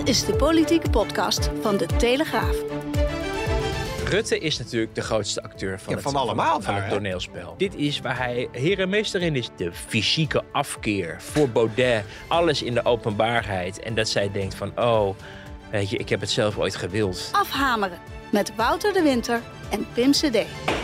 Dit 0.00 0.08
is 0.08 0.24
de 0.24 0.34
politieke 0.34 0.90
podcast 0.90 1.50
van 1.60 1.76
de 1.76 1.86
Telegraaf. 1.86 2.56
Rutte 4.04 4.38
is 4.38 4.58
natuurlijk 4.58 4.94
de 4.94 5.00
grootste 5.00 5.42
acteur 5.42 5.80
van, 5.80 5.88
Ja, 5.88 5.94
het, 5.94 6.02
van 6.02 6.16
allemaal 6.16 6.60
van 6.60 6.74
daar, 6.74 6.82
het 6.82 6.92
toneelspel. 6.92 7.54
Dit 7.56 7.74
is 7.74 8.00
waar 8.00 8.16
hij 8.16 8.48
heer 8.52 8.80
en 8.80 8.88
meester 8.88 9.22
in 9.22 9.36
is. 9.36 9.48
De 9.56 9.72
fysieke 9.72 10.44
afkeer 10.52 11.22
voor 11.22 11.48
Baudet. 11.48 12.04
Alles 12.28 12.62
in 12.62 12.74
de 12.74 12.84
openbaarheid. 12.84 13.80
En 13.80 13.94
dat 13.94 14.08
zij 14.08 14.30
denkt 14.30 14.54
van, 14.54 14.78
oh, 14.78 15.16
weet 15.70 15.90
je, 15.90 15.96
ik 15.96 16.08
heb 16.08 16.20
het 16.20 16.30
zelf 16.30 16.58
ooit 16.58 16.76
gewild. 16.76 17.28
Afhameren 17.32 17.98
met 18.32 18.54
Wouter 18.54 18.92
de 18.92 19.02
Winter 19.02 19.40
en 19.70 19.86
Pim 19.92 20.10
CD. 20.10 20.34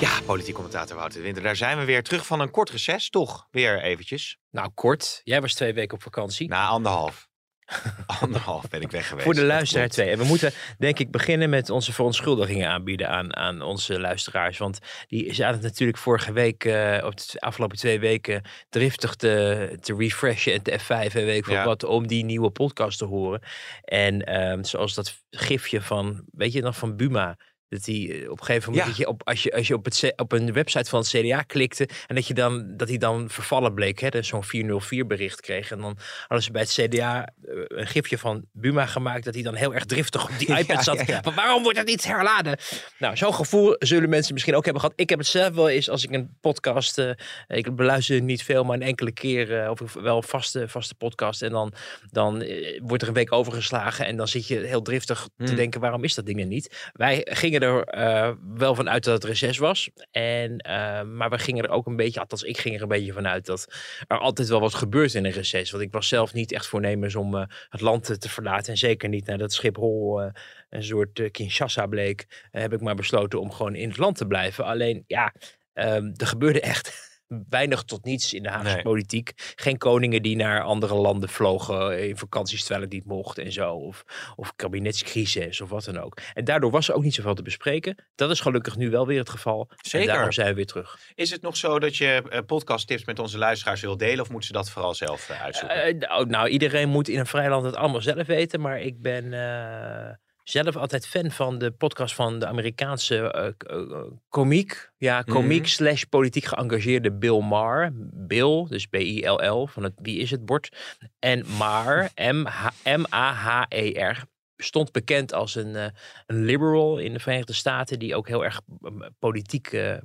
Ja, 0.00 0.20
politiek 0.26 0.54
commentator 0.54 0.96
Wouter 0.96 1.18
de 1.18 1.24
Winter. 1.24 1.42
Daar 1.42 1.56
zijn 1.56 1.78
we 1.78 1.84
weer 1.84 2.02
terug 2.02 2.26
van 2.26 2.40
een 2.40 2.50
kort 2.50 2.70
reces, 2.70 3.10
toch? 3.10 3.46
Weer 3.50 3.82
eventjes. 3.82 4.38
Nou, 4.50 4.70
kort. 4.74 5.20
Jij 5.24 5.40
was 5.40 5.54
twee 5.54 5.74
weken 5.74 5.96
op 5.96 6.02
vakantie. 6.02 6.48
Na 6.48 6.66
anderhalf. 6.66 7.25
anderhalf 8.20 8.68
ben 8.68 8.80
ik 8.80 8.90
weg 8.90 9.08
geweest. 9.08 9.24
voor 9.24 9.34
de 9.34 9.44
luisteraar 9.44 9.88
twee. 9.88 10.10
En 10.10 10.18
we 10.18 10.24
moeten, 10.24 10.52
denk 10.78 10.98
ik, 10.98 11.10
beginnen 11.10 11.50
met 11.50 11.70
onze 11.70 11.92
verontschuldigingen 11.92 12.68
aanbieden 12.68 13.08
aan, 13.08 13.36
aan 13.36 13.62
onze 13.62 14.00
luisteraars. 14.00 14.58
Want 14.58 14.78
die 15.06 15.34
zaten 15.34 15.62
natuurlijk 15.62 15.98
vorige 15.98 16.32
week, 16.32 16.64
op 17.04 17.16
de 17.16 17.40
afgelopen 17.40 17.76
twee 17.76 18.00
weken, 18.00 18.42
driftig 18.68 19.14
te, 19.14 19.76
te 19.80 19.94
refreshen 19.94 20.52
en 20.52 20.62
te 20.62 20.78
F5 20.80 20.86
en 20.88 21.10
veel 21.10 21.42
Ja. 21.54 21.64
wat, 21.64 21.84
om 21.84 22.06
die 22.06 22.24
nieuwe 22.24 22.50
podcast 22.50 22.98
te 22.98 23.04
horen. 23.04 23.40
En 23.84 24.24
ehm, 24.24 24.62
zoals 24.62 24.94
dat 24.94 25.22
gifje 25.30 25.80
van, 25.80 26.24
weet 26.32 26.52
je 26.52 26.60
nog, 26.60 26.76
van 26.76 26.96
Buma. 26.96 27.36
Dat 27.68 27.84
die 27.84 28.12
eh, 28.22 28.30
op 28.30 28.38
een 28.40 28.44
gegeven 28.46 28.68
moment, 28.70 28.88
Ja. 28.88 28.92
dat 28.92 29.00
je 29.00 29.08
op, 29.08 29.20
als 29.24 29.42
je, 29.42 29.52
als 29.52 29.66
je 29.66 29.74
op, 29.74 29.84
het, 29.84 30.12
op 30.16 30.32
een 30.32 30.52
website 30.52 30.90
van 30.90 30.98
het 31.00 31.08
CDA 31.08 31.42
klikte 31.42 31.88
en 32.06 32.14
dat, 32.14 32.26
je 32.26 32.34
dan, 32.34 32.76
dat 32.76 32.88
hij 32.88 32.98
dan 32.98 33.30
vervallen 33.30 33.74
bleek, 33.74 34.00
hè, 34.00 34.08
dus 34.08 34.28
zo'n 34.28 34.44
404 34.44 35.06
bericht 35.06 35.40
kreeg. 35.40 35.70
En 35.70 35.78
dan 35.80 35.98
hadden 36.20 36.42
ze 36.42 36.50
bij 36.50 36.62
het 36.62 36.70
CDA 36.72 37.24
eh, 37.24 37.54
een 37.66 37.86
gifje 37.86 38.18
van 38.18 38.44
Buma 38.52 38.86
gemaakt, 38.86 39.24
dat 39.24 39.34
hij 39.34 39.42
dan 39.42 39.54
heel 39.54 39.74
erg 39.74 39.84
driftig 39.84 40.24
op 40.24 40.38
die 40.38 40.48
Ja, 40.52 40.58
iPad 40.58 40.84
zat. 40.84 40.96
ja, 40.96 41.04
ja. 41.06 41.22
Van 41.22 41.34
waarom 41.34 41.62
wordt 41.62 41.78
dat 41.78 41.86
niet 41.86 42.04
herladen? 42.04 42.58
Nou, 42.98 43.16
zo'n 43.16 43.34
gevoel 43.34 43.74
zullen 43.78 44.08
mensen 44.08 44.32
misschien 44.32 44.54
ook 44.54 44.64
hebben 44.64 44.82
gehad. 44.82 45.00
Ik 45.00 45.10
heb 45.10 45.18
het 45.18 45.28
zelf 45.28 45.54
wel 45.54 45.68
eens 45.68 45.90
als 45.90 46.04
ik 46.04 46.10
een 46.10 46.36
podcast, 46.40 46.98
eh, 46.98 47.10
ik 47.46 47.76
beluister 47.76 48.20
niet 48.22 48.42
veel, 48.42 48.64
maar 48.64 48.76
een 48.76 48.82
enkele 48.82 49.12
keer, 49.12 49.70
of 49.70 49.92
wel 49.92 50.16
een 50.16 50.22
vaste, 50.22 50.68
vaste 50.68 50.94
podcast. 50.94 51.42
En 51.42 51.50
dan, 51.50 51.72
dan 52.10 52.44
wordt 52.82 53.02
er 53.02 53.08
een 53.08 53.14
week 53.14 53.32
overgeslagen 53.32 54.06
en 54.06 54.16
dan 54.16 54.28
zit 54.28 54.46
je 54.46 54.58
heel 54.58 54.82
driftig 54.82 55.28
te 55.36 55.44
Hmm. 55.44 55.54
denken, 55.56 55.80
waarom 55.80 56.04
is 56.04 56.14
dat 56.14 56.26
ding 56.26 56.40
er 56.40 56.46
niet? 56.46 56.90
Wij 56.92 57.26
gingen 57.30 57.55
er 57.60 57.84
eh, 57.84 58.32
wel 58.54 58.74
vanuit 58.74 59.04
dat 59.04 59.14
het 59.14 59.24
reces 59.24 59.58
was. 59.58 59.90
En, 60.10 60.58
eh, 60.58 61.02
maar 61.02 61.30
we 61.30 61.38
gingen 61.38 61.64
er 61.64 61.70
ook 61.70 61.86
een 61.86 61.96
beetje, 61.96 62.20
althans 62.20 62.42
ik 62.42 62.58
ging 62.58 62.74
er 62.74 62.82
een 62.82 62.88
beetje 62.88 63.12
vanuit 63.12 63.46
dat 63.46 63.66
er 64.06 64.18
altijd 64.18 64.48
wel 64.48 64.60
wat 64.60 64.74
gebeurt 64.74 65.14
in 65.14 65.24
een 65.24 65.30
reces. 65.30 65.70
Want 65.70 65.82
ik 65.82 65.92
was 65.92 66.08
zelf 66.08 66.32
niet 66.32 66.52
echt 66.52 66.66
voornemens 66.66 67.14
om 67.14 67.36
eh, 67.36 67.44
het 67.68 67.80
land 67.80 68.04
te, 68.04 68.18
te 68.18 68.28
verlaten. 68.28 68.72
En 68.72 68.78
zeker 68.78 69.08
niet 69.08 69.26
nadat 69.26 69.52
Schiphol 69.52 70.22
eh, 70.22 70.30
een 70.70 70.84
soort 70.84 71.30
Kinshasa 71.30 71.86
bleek. 71.86 72.46
heb 72.50 72.72
ik 72.72 72.80
maar 72.80 72.94
besloten 72.94 73.40
om 73.40 73.52
gewoon 73.52 73.74
in 73.74 73.88
het 73.88 73.98
land 73.98 74.16
te 74.16 74.26
blijven. 74.26 74.64
Alleen 74.64 75.04
ja, 75.06 75.32
ehm, 75.72 76.12
er 76.16 76.26
gebeurde 76.26 76.60
echt 76.60 77.05
weinig 77.48 77.82
tot 77.82 78.04
niets 78.04 78.34
in 78.34 78.42
de 78.42 78.48
Haagse 78.48 78.74
Nee. 78.74 78.82
politiek. 78.82 79.32
Geen 79.54 79.78
koningen 79.78 80.22
die 80.22 80.36
naar 80.36 80.62
andere 80.62 80.94
landen 80.94 81.28
vlogen 81.28 82.08
in 82.08 82.16
vakanties 82.16 82.60
terwijl 82.60 82.80
het 82.80 82.92
niet 82.92 83.04
mocht 83.04 83.38
en 83.38 83.52
zo. 83.52 83.74
Of, 83.74 84.04
of 84.36 84.52
kabinetscrisis 84.56 85.60
of 85.60 85.68
wat 85.68 85.84
dan 85.84 85.98
ook. 85.98 86.18
En 86.34 86.44
daardoor 86.44 86.70
was 86.70 86.88
er 86.88 86.94
ook 86.94 87.02
niet 87.02 87.14
zoveel 87.14 87.34
te 87.34 87.42
bespreken. 87.42 88.04
Dat 88.14 88.30
is 88.30 88.40
gelukkig 88.40 88.76
nu 88.76 88.90
wel 88.90 89.06
weer 89.06 89.18
het 89.18 89.30
geval. 89.30 89.70
Zeker. 89.76 90.08
En 90.08 90.14
daarom 90.14 90.32
zijn 90.32 90.48
we 90.48 90.54
weer 90.54 90.66
terug. 90.66 90.98
Is 91.14 91.30
het 91.30 91.42
nog 91.42 91.56
zo 91.56 91.78
dat 91.78 91.96
je 91.96 92.22
eh, 92.28 92.40
podcasttips 92.46 93.04
met 93.04 93.18
onze 93.18 93.38
luisteraars 93.38 93.80
wil 93.80 93.96
delen? 93.96 94.20
Of 94.20 94.28
moeten 94.30 94.46
ze 94.46 94.52
dat 94.52 94.70
vooral 94.70 94.94
zelf 94.94 95.28
eh, 95.30 95.42
uitzoeken? 95.42 95.82
Eh, 95.82 95.94
nou, 95.98 96.26
nou, 96.26 96.48
iedereen 96.48 96.88
moet 96.88 97.08
in 97.08 97.18
een 97.18 97.26
vrij 97.26 97.48
land 97.48 97.64
het 97.64 97.76
allemaal 97.76 98.00
zelf 98.00 98.26
weten. 98.26 98.60
Maar 98.60 98.80
ik 98.80 99.02
ben 99.02 99.32
eh, 99.32 100.14
zelf 100.48 100.76
altijd 100.76 101.06
fan 101.06 101.30
van 101.30 101.58
de 101.58 101.70
podcast 101.70 102.14
van 102.14 102.38
de 102.38 102.46
Amerikaanse 102.46 103.32
eh, 103.32 103.96
komiek. 104.28 104.90
Ja, 104.96 105.22
komiek 105.22 105.60
Mhm. 105.60 105.68
slash 105.68 106.02
politiek 106.02 106.44
geëngageerde 106.44 107.12
Bill 107.12 107.40
Maher. 107.40 107.90
Bill, 108.12 108.66
dus 108.68 108.86
B-I-L-L, 108.86 109.66
van 109.66 109.82
het 109.82 109.92
Wie 110.02 110.18
is 110.18 110.30
het 110.30 110.44
bord. 110.44 110.76
En 111.18 111.44
Maher, 111.58 112.10
M-H- 112.14 112.68
M-A-H-E-R. 112.96 114.24
Stond 114.56 114.92
bekend 114.92 115.32
als 115.32 115.54
een, 115.54 115.76
eh, 115.76 115.86
een 116.26 116.44
liberal 116.44 116.98
in 116.98 117.12
de 117.12 117.18
Verenigde 117.18 117.52
Staten, 117.52 117.98
die 117.98 118.14
ook 118.14 118.28
heel 118.28 118.44
erg 118.44 118.60
eh, 118.82 118.90
politiek 119.18 119.72
eh, 119.72 119.96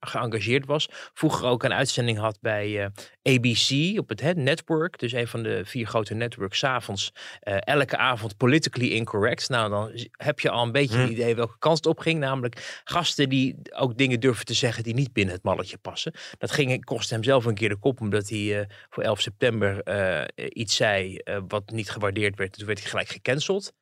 geëngageerd 0.00 0.66
was. 0.66 0.88
Vroeger 0.90 1.46
ook 1.46 1.62
een 1.62 1.72
uitzending 1.72 2.18
had 2.18 2.38
bij 2.40 2.90
ABC 3.22 3.98
op 3.98 4.08
het 4.08 4.20
hè, 4.20 4.32
network. 4.32 4.98
Dus 4.98 5.12
een 5.12 5.26
van 5.26 5.42
de 5.42 5.64
vier 5.64 5.86
grote 5.86 6.14
networks, 6.14 6.58
's 6.58 6.64
avonds. 6.64 7.12
elke 7.40 7.96
avond 7.96 8.36
politically 8.36 8.88
incorrect. 8.88 9.48
Nou, 9.48 9.70
dan 9.70 10.08
heb 10.12 10.40
je 10.40 10.50
al 10.50 10.62
een 10.62 10.72
beetje 10.72 10.98
een 10.98 11.06
Hm. 11.06 11.12
idee 11.12 11.34
welke 11.34 11.58
kant 11.58 11.76
het 11.76 11.86
op 11.86 11.98
ging. 11.98 12.18
Namelijk 12.20 12.80
gasten 12.84 13.28
die 13.28 13.56
ook 13.70 13.98
dingen 13.98 14.20
durven 14.20 14.44
te 14.44 14.54
zeggen 14.54 14.82
die 14.82 14.94
niet 14.94 15.12
binnen 15.12 15.34
het 15.34 15.44
malletje 15.44 15.78
passen. 15.78 16.14
Dat 16.38 16.50
ging, 16.50 16.84
kostte 16.84 17.14
hem 17.14 17.24
zelf 17.24 17.44
een 17.44 17.54
keer 17.54 17.68
de 17.68 17.76
kop, 17.76 18.00
omdat 18.00 18.28
hij 18.28 18.68
voor 18.90 19.02
11 19.02 19.20
september 19.20 19.82
iets 20.52 20.76
zei 20.76 21.18
wat 21.48 21.70
niet 21.70 21.90
gewaardeerd 21.90 22.36
werd. 22.38 22.52
Toen 22.52 22.66
werd 22.66 22.78
hij 22.80 22.88
gelijk 22.88 23.08
gecanceld. 23.08 23.72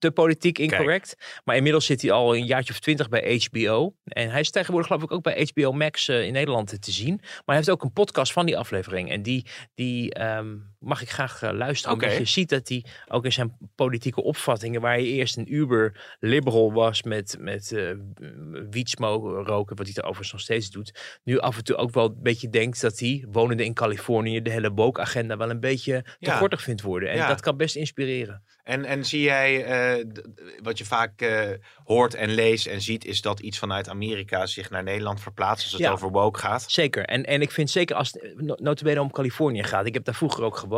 Te 0.00 0.10
politiek 0.10 0.58
incorrect. 0.58 1.40
Maar 1.44 1.56
inmiddels 1.56 1.86
zit 1.86 2.02
hij 2.02 2.10
al 2.10 2.36
een 2.36 2.46
jaartje 2.46 2.72
of 2.72 2.80
twintig 2.80 3.08
bij 3.08 3.40
HBO. 3.50 3.94
En 4.04 4.30
hij 4.30 4.40
is 4.40 4.50
tegenwoordig 4.50 4.86
geloof 4.86 5.02
ik 5.02 5.12
ook 5.12 5.22
bij 5.22 5.48
HBO 5.52 5.72
Max 5.72 6.08
eh, 6.08 6.26
in 6.26 6.32
Nederland 6.32 6.82
te 6.82 6.92
zien. 6.92 7.16
Maar 7.16 7.42
hij 7.44 7.56
heeft 7.56 7.70
ook 7.70 7.82
een 7.82 7.92
podcast 7.92 8.32
van 8.32 8.46
die 8.46 8.58
aflevering. 8.58 9.10
En 9.10 9.22
die, 9.22 9.46
die 9.74 10.14
ehm, 10.14 10.56
mag 10.80 11.02
ik 11.02 11.10
graag 11.10 11.42
eh, 11.42 11.52
luisteren. 11.52 11.94
Omdat 11.94 12.16
je 12.16 12.24
ziet 12.24 12.48
dat 12.48 12.68
hij 12.68 12.84
ook 13.08 13.24
in 13.24 13.32
zijn 13.32 13.56
politieke 13.74 14.22
opvattingen... 14.22 14.80
waar 14.80 14.92
hij 14.92 15.04
eerst 15.04 15.36
een 15.36 15.54
uber 15.54 16.16
liberal 16.20 16.72
was 16.72 17.02
met, 17.02 17.36
met 17.38 17.72
eh 17.72 17.90
wietsmoke 18.70 19.28
roken... 19.42 19.76
wat 19.76 19.86
hij 19.86 19.94
er 19.96 20.02
overigens 20.02 20.32
nog 20.32 20.40
steeds 20.40 20.70
doet... 20.70 21.18
nu 21.24 21.38
af 21.38 21.56
en 21.56 21.64
toe 21.64 21.76
ook 21.76 21.94
wel 21.94 22.04
een 22.04 22.22
beetje 22.22 22.48
denkt 22.48 22.80
dat 22.80 22.98
hij, 22.98 23.24
wonende 23.32 23.64
in 23.64 23.74
Californië... 23.74 24.42
de 24.42 24.50
hele 24.50 24.70
woke-agenda 24.70 25.36
wel 25.36 25.50
een 25.50 25.60
beetje 25.60 26.02
te 26.02 26.16
Ja. 26.18 26.38
kortig 26.38 26.62
vindt 26.62 26.82
worden. 26.82 27.10
En 27.10 27.16
Ja. 27.16 27.28
dat 27.28 27.40
kan 27.40 27.56
best 27.56 27.76
inspireren. 27.76 28.42
En, 28.62 28.84
en 28.84 29.04
zie 29.04 29.22
jij, 29.22 29.64
eh, 29.64 30.04
wat 30.62 30.78
je 30.78 30.84
vaak 30.84 31.28
hoort 31.84 32.14
en 32.14 32.30
leest 32.30 32.66
en 32.66 32.80
ziet, 32.80 33.04
is 33.04 33.20
dat 33.20 33.40
iets 33.40 33.58
vanuit 33.58 33.88
Amerika 33.88 34.46
zich 34.46 34.70
naar 34.70 34.82
Nederland 34.82 35.20
verplaatst 35.20 35.62
als 35.64 35.72
het 35.72 35.80
Ja. 35.80 35.90
over 35.90 36.10
woke 36.10 36.38
gaat? 36.38 36.64
Zeker. 36.70 37.04
En, 37.04 37.24
en 37.24 37.40
ik 37.42 37.50
vind 37.50 37.70
zeker 37.70 37.96
als 37.96 38.12
het 38.12 38.32
no- 38.40 38.56
notabene 38.58 39.00
om 39.00 39.10
Californië 39.10 39.62
gaat. 39.62 39.86
Ik 39.86 39.94
heb 39.94 40.04
daar 40.04 40.14
vroeger 40.14 40.44
ook 40.44 40.56
gewoond. 40.56 40.68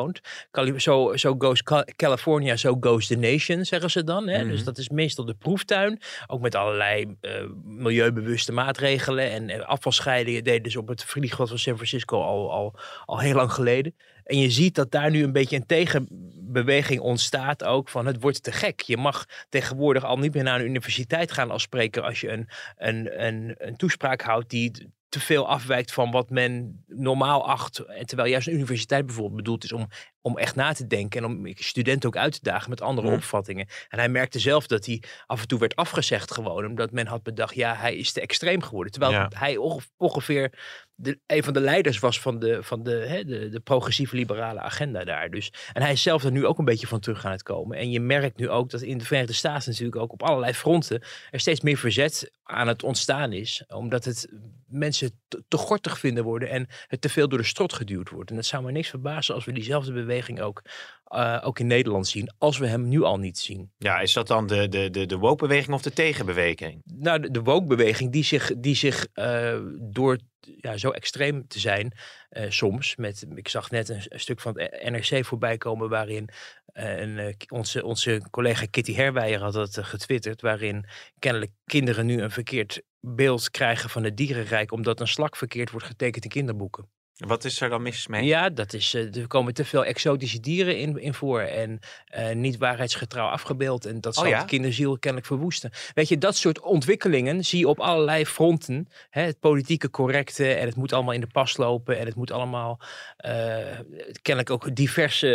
Cali 0.50 0.80
zo 0.80 1.12
so 1.16 1.34
goes 1.38 1.62
Ca- 1.62 1.84
California, 1.97 2.56
so 2.56 2.76
goes 2.80 3.06
the 3.06 3.16
nation, 3.16 3.64
zeggen 3.64 3.91
ze 3.91 4.04
dan. 4.04 4.28
Hè? 4.28 4.44
Dus 4.47 4.56
Mhm. 4.56 4.64
dat 4.64 4.78
is 4.78 4.88
meestal 4.88 5.25
de 5.25 5.34
proeftuin. 5.34 6.00
Ook 6.26 6.41
met 6.41 6.54
allerlei 6.54 7.16
eh, 7.20 7.32
milieubewuste 7.64 8.52
maatregelen. 8.52 9.31
En 9.31 9.48
eh, 9.50 9.60
afvalscheidingen 9.60 10.44
deden 10.44 10.72
ze 10.72 10.78
op 10.78 10.88
het 10.88 11.04
vliegveld 11.04 11.48
van 11.48 11.58
San 11.58 11.75
Francisco 11.75 12.20
al, 12.22 12.50
al, 12.52 12.75
al 13.04 13.19
heel 13.20 13.34
lang 13.34 13.52
geleden. 13.52 13.94
En 14.24 14.38
je 14.38 14.50
ziet 14.50 14.74
dat 14.74 14.90
daar 14.90 15.10
nu 15.10 15.22
een 15.22 15.32
beetje 15.32 15.56
een 15.56 15.66
tegenbeweging 15.66 17.00
ontstaat 17.00 17.64
ook 17.64 17.88
van 17.88 18.06
het 18.06 18.20
wordt 18.20 18.42
te 18.42 18.52
gek. 18.52 18.80
Je 18.80 18.96
mag 18.96 19.26
tegenwoordig 19.48 20.04
al 20.04 20.19
niet 20.19 20.34
meer 20.34 20.42
naar 20.42 20.60
een 20.60 20.66
universiteit 20.66 21.32
gaan 21.32 21.50
als 21.50 21.62
spreker 21.62 22.02
als 22.02 22.20
je 22.20 22.30
een, 22.30 22.48
een, 22.76 23.24
een, 23.26 23.54
een 23.58 23.76
toespraak 23.76 24.22
houdt 24.22 24.50
die 24.50 24.90
te 25.08 25.20
veel 25.20 25.48
afwijkt 25.48 25.92
van 25.92 26.10
wat 26.10 26.30
men 26.30 26.84
normaal 26.86 27.48
acht. 27.48 27.78
En 27.78 28.06
terwijl 28.06 28.28
juist 28.28 28.46
een 28.46 28.54
universiteit 28.54 29.06
bijvoorbeeld 29.06 29.36
bedoeld 29.36 29.64
is 29.64 29.72
om, 29.72 29.88
om 30.22 30.38
echt 30.38 30.54
na 30.54 30.72
te 30.72 30.86
denken 30.86 31.20
en 31.22 31.26
om 31.26 31.46
studenten 31.54 32.08
ook 32.08 32.16
uit 32.16 32.32
te 32.32 32.38
dagen 32.42 32.70
met 32.70 32.80
andere 32.80 33.06
Mhm. 33.06 33.16
opvattingen. 33.16 33.66
En 33.88 33.98
hij 33.98 34.08
merkte 34.08 34.38
zelf 34.38 34.66
dat 34.66 34.86
hij 34.86 35.02
af 35.26 35.40
en 35.40 35.48
toe 35.48 35.58
werd 35.58 35.76
afgezegd 35.76 36.32
gewoon, 36.32 36.66
omdat 36.66 36.90
men 36.90 37.06
had 37.06 37.22
bedacht, 37.22 37.54
ja, 37.54 37.74
hij 37.76 37.96
is 37.96 38.12
te 38.12 38.20
extreem 38.20 38.62
geworden. 38.62 38.92
Terwijl 38.92 39.12
Ja. 39.12 39.30
hij 39.34 39.56
onge- 39.56 39.80
ongeveer 39.96 40.52
de, 40.94 41.19
een 41.26 41.42
van 41.42 41.52
de 41.52 41.60
leiders 41.60 41.98
was 41.98 42.20
van 42.20 42.38
de, 42.38 42.62
van 42.62 42.82
de, 42.82 42.90
hè, 42.90 43.24
de, 43.24 43.48
de 43.48 43.60
progressieve 43.60 44.16
liberale 44.16 44.60
agenda 44.60 45.04
daar. 45.04 45.30
Dus, 45.30 45.52
en 45.72 45.82
hij 45.82 45.92
is 45.92 46.02
zelf 46.02 46.25
er 46.25 46.30
nu 46.32 46.46
ook 46.46 46.58
een 46.58 46.64
beetje 46.64 46.86
van 46.86 47.00
terug 47.00 47.25
aan 47.25 47.32
het 47.32 47.42
komen. 47.42 47.76
En 47.78 47.90
je 47.90 48.00
merkt 48.00 48.36
nu 48.38 48.48
ook 48.48 48.70
dat 48.70 48.80
in 48.82 48.98
de 48.98 49.04
Verenigde 49.04 49.32
Staten 49.34 49.70
natuurlijk 49.70 49.96
ook 49.96 50.12
op 50.12 50.22
allerlei 50.22 50.52
fronten 50.54 51.02
er 51.30 51.40
steeds 51.40 51.60
meer 51.60 51.76
verzet 51.78 52.30
aan 52.52 52.69
het 52.69 52.82
ontstaan 52.82 53.32
is. 53.32 53.64
Omdat 53.69 54.04
het 54.04 54.28
mensen 54.66 55.20
te, 55.28 55.44
te 55.49 55.56
gortig 55.56 55.99
vinden 55.99 56.25
worden 56.25 56.49
en 56.49 56.66
het 56.87 57.00
te 57.00 57.08
veel 57.08 57.28
door 57.28 57.38
de 57.38 57.44
strot 57.44 57.72
geduwd 57.72 58.10
wordt. 58.10 58.31
En 58.31 58.37
dat 58.37 58.44
zou 58.44 58.64
me 58.64 58.72
niks 58.72 58.88
verbazen 58.88 59.34
als 59.34 59.44
we 59.44 59.52
diezelfde 59.52 59.93
beweging 59.93 60.40
ook, 60.40 60.62
eh, 61.04 61.40
ook 61.43 61.58
in 61.58 61.66
Nederland 61.66 62.06
zien. 62.06 62.32
Als 62.38 62.58
we 62.58 62.66
hem 62.66 62.88
nu 62.88 63.02
al 63.02 63.19
niet 63.19 63.38
zien. 63.38 63.70
Ja, 63.78 64.00
is 64.00 64.12
dat 64.12 64.26
dan 64.26 64.46
de, 64.46 64.69
de, 64.69 64.90
de, 64.90 65.06
de 65.06 65.16
woke-beweging 65.16 65.75
of 65.75 65.82
de 65.82 65.93
tegenbeweging? 65.93 66.82
Nou, 66.84 67.20
de, 67.20 67.31
de 67.31 67.43
woke-beweging 67.43 68.12
die 68.12 68.25
zich, 68.25 68.52
die 68.56 68.76
zich 68.76 69.06
eh, 69.12 69.58
door 69.81 70.19
ja, 70.60 70.76
zo 70.76 70.90
extreem 70.90 71.46
te 71.46 71.58
zijn, 71.58 71.92
eh, 72.28 72.50
soms. 72.50 72.96
Met, 72.96 73.26
ik 73.34 73.48
zag 73.48 73.70
net 73.70 73.88
een, 73.88 74.20
stuk 74.20 74.40
van 74.40 74.60
het 74.60 74.90
NRC 74.90 75.24
voorbij 75.24 75.56
komen 75.56 75.88
waarin 75.88 76.28
eh, 76.64 76.98
een, 76.98 77.18
eh, 77.18 77.34
onze, 77.48 77.84
onze 77.84 78.22
collega 78.30 78.66
Kitty 78.70 78.94
Herwijer 78.94 79.40
had 79.40 79.52
dat 79.52 79.78
getwitterd, 79.82 80.40
waarin 80.40 80.86
kennelijk 81.18 81.52
kinderen 81.64 82.06
nu 82.06 82.22
een 82.22 82.30
verkeerd 82.30 82.82
beeld 83.00 83.50
krijgen 83.50 83.90
van 83.90 84.04
het 84.04 84.16
dierenrijk, 84.16 84.72
omdat 84.72 85.00
een 85.00 85.08
slak 85.08 85.36
verkeerd 85.36 85.70
wordt 85.70 85.86
getekend 85.86 86.24
in 86.24 86.30
kinderboeken. 86.30 86.90
Wat 87.17 87.44
is 87.44 87.61
er 87.61 87.69
dan 87.69 87.82
mis 87.82 88.06
mee? 88.06 88.25
Ja, 88.25 88.50
dat 88.50 88.73
is, 88.73 88.94
eh, 88.94 89.17
er 89.17 89.26
komen 89.26 89.55
te 89.55 89.64
veel 89.64 89.85
exotische 89.85 90.41
dieren 90.41 90.79
in, 90.79 91.00
in 91.00 91.14
voor 91.14 91.41
en 91.41 91.79
eh, 92.05 92.35
niet 92.35 92.56
waarheidsgetrouw 92.56 93.29
afgebeeld. 93.29 93.87
En 93.87 94.00
dat 94.00 94.17
Oh 94.17 94.23
zal 94.23 94.31
ja? 94.31 94.41
de 94.41 94.47
kinderziel 94.47 94.99
kennelijk 94.99 95.26
verwoesten. 95.26 95.70
Weet 95.94 96.09
je, 96.09 96.19
dat 96.19 96.37
soort 96.37 96.61
ontwikkelingen 96.61 97.44
zie 97.44 97.59
je 97.59 97.69
op 97.69 97.81
allerlei 97.81 98.26
fronten. 98.26 98.88
Hè, 99.11 99.23
het 99.23 99.41
politieke 99.41 99.91
correcte 99.91 100.53
en 100.53 100.67
het 100.67 100.76
moet 100.76 100.93
allemaal 100.93 101.14
in 101.14 101.20
de 101.20 101.26
pas 101.26 101.56
lopen. 101.56 101.99
En 101.99 102.06
het 102.06 102.14
moet 102.14 102.31
allemaal 102.31 102.81
eh, 103.17 103.79
kennelijk 104.23 104.50
ook 104.50 104.75
diverse 104.75 105.31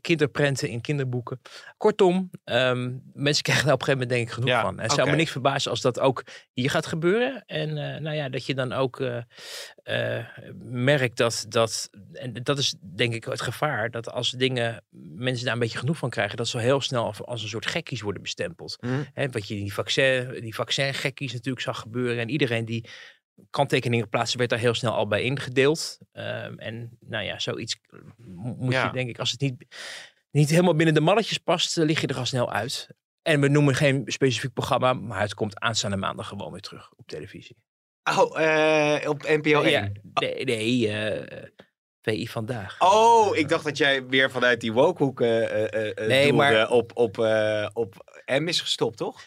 kinderprenten 0.00 0.68
in 0.68 0.80
kinderboeken. 0.80 1.40
Kortom, 1.76 2.30
ehm, 2.44 2.92
mensen 3.12 3.42
krijgen 3.48 3.64
daar 3.64 3.74
op 3.74 3.80
een 3.80 3.86
gegeven 3.86 4.08
moment 4.08 4.10
denk 4.10 4.26
ik 4.26 4.30
genoeg 4.30 4.48
Ja, 4.48 4.62
van. 4.62 4.76
En 4.76 4.82
het 4.82 4.92
zou 4.92 5.10
me 5.10 5.16
niks 5.16 5.30
verbazen 5.30 5.70
als 5.70 5.80
dat 5.80 6.00
ook 6.00 6.24
hier 6.52 6.70
gaat 6.70 6.86
gebeuren. 6.86 7.44
En 7.46 7.74
nou 8.02 8.16
ja, 8.16 8.28
dat 8.28 8.46
je 8.46 8.54
dan 8.54 8.72
ook 8.72 9.00
eh, 10.60 10.66
eh, 10.66 10.72
merkt 10.72 11.16
dat, 11.16 11.46
dat, 11.48 11.90
en 12.12 12.32
dat 12.32 12.58
is 12.58 12.74
denk 12.80 13.14
ik 13.14 13.24
het 13.24 13.40
gevaar, 13.40 13.90
dat 13.90 14.10
als 14.10 14.30
dingen, 14.30 14.84
mensen 15.14 15.44
daar 15.44 15.54
een 15.54 15.60
beetje 15.60 15.78
genoeg 15.78 15.96
van 15.98 16.10
krijgen, 16.10 16.36
dat 16.36 16.48
ze 16.48 16.58
heel 16.58 16.80
snel 16.80 17.14
als, 17.24 17.42
een 17.42 17.48
soort 17.48 17.66
gekkies 17.66 18.00
worden 18.00 18.22
bestempeld. 18.22 18.76
Hm? 18.80 19.02
Hè, 19.12 19.28
wat 19.28 19.48
je 19.48 19.54
in 19.54 19.62
die 19.62 19.74
vaccin, 19.74 20.40
die 20.40 20.54
vaccingekkies 20.54 21.32
natuurlijk 21.32 21.64
zag 21.64 21.80
gebeuren. 21.80 22.18
En 22.22 22.28
iedereen 22.28 22.64
die 22.64 22.88
kanttekeningen 23.50 24.08
plaatste, 24.08 24.38
werd 24.38 24.50
daar 24.50 24.58
heel 24.58 24.74
snel 24.74 24.92
al 24.92 25.06
bij 25.08 25.22
ingedeeld. 25.22 25.98
Ehm, 26.12 26.54
en 26.58 26.96
nou 27.00 27.24
ja, 27.24 27.38
zoiets 27.38 27.76
mo- 28.16 28.54
moet 28.58 28.72
Ja. 28.72 28.86
je 28.86 28.92
denk 28.92 29.08
ik, 29.08 29.18
als 29.18 29.30
het 29.30 29.40
niet, 29.40 29.64
niet 30.30 30.50
helemaal 30.50 30.74
binnen 30.74 30.94
de 30.94 31.00
malletjes 31.00 31.38
past, 31.38 31.78
eh, 31.78 31.84
lig 31.84 32.00
je 32.00 32.06
er 32.06 32.16
al 32.16 32.26
snel 32.26 32.52
uit. 32.52 32.88
En 33.22 33.40
we 33.40 33.48
noemen 33.48 33.74
geen 33.74 34.02
specifiek 34.06 34.52
programma, 34.52 34.92
maar 34.92 35.20
het 35.20 35.34
komt 35.34 35.60
aanstaande 35.60 35.96
maandag 35.96 36.28
gewoon 36.28 36.52
weer 36.52 36.60
terug 36.60 36.90
op 36.96 37.06
televisie. 37.06 37.56
Oh, 38.16 38.40
eh, 38.40 39.08
op 39.08 39.22
NPO 39.22 39.62
1. 39.62 39.70
Ja, 39.70 39.88
nee, 40.14 40.44
nee 40.44 40.88
eh, 40.92 41.42
VI 42.02 42.28
vandaag. 42.28 42.76
Oh, 42.78 43.36
ik 43.36 43.48
dacht 43.48 43.64
dat 43.64 43.76
jij 43.76 44.06
weer 44.06 44.30
vanuit 44.30 44.60
die 44.60 44.72
wokehoek 44.72 45.20
eh 45.20 45.64
eh 45.74 45.98
eh, 45.98 46.06
Nee, 46.08 46.32
maar- 46.32 46.70
op, 46.70 46.90
op, 46.94 47.18
eh, 47.18 47.68
op 47.72 47.94
M 48.26 48.48
is 48.48 48.60
gestopt, 48.60 48.96
toch? 48.96 49.22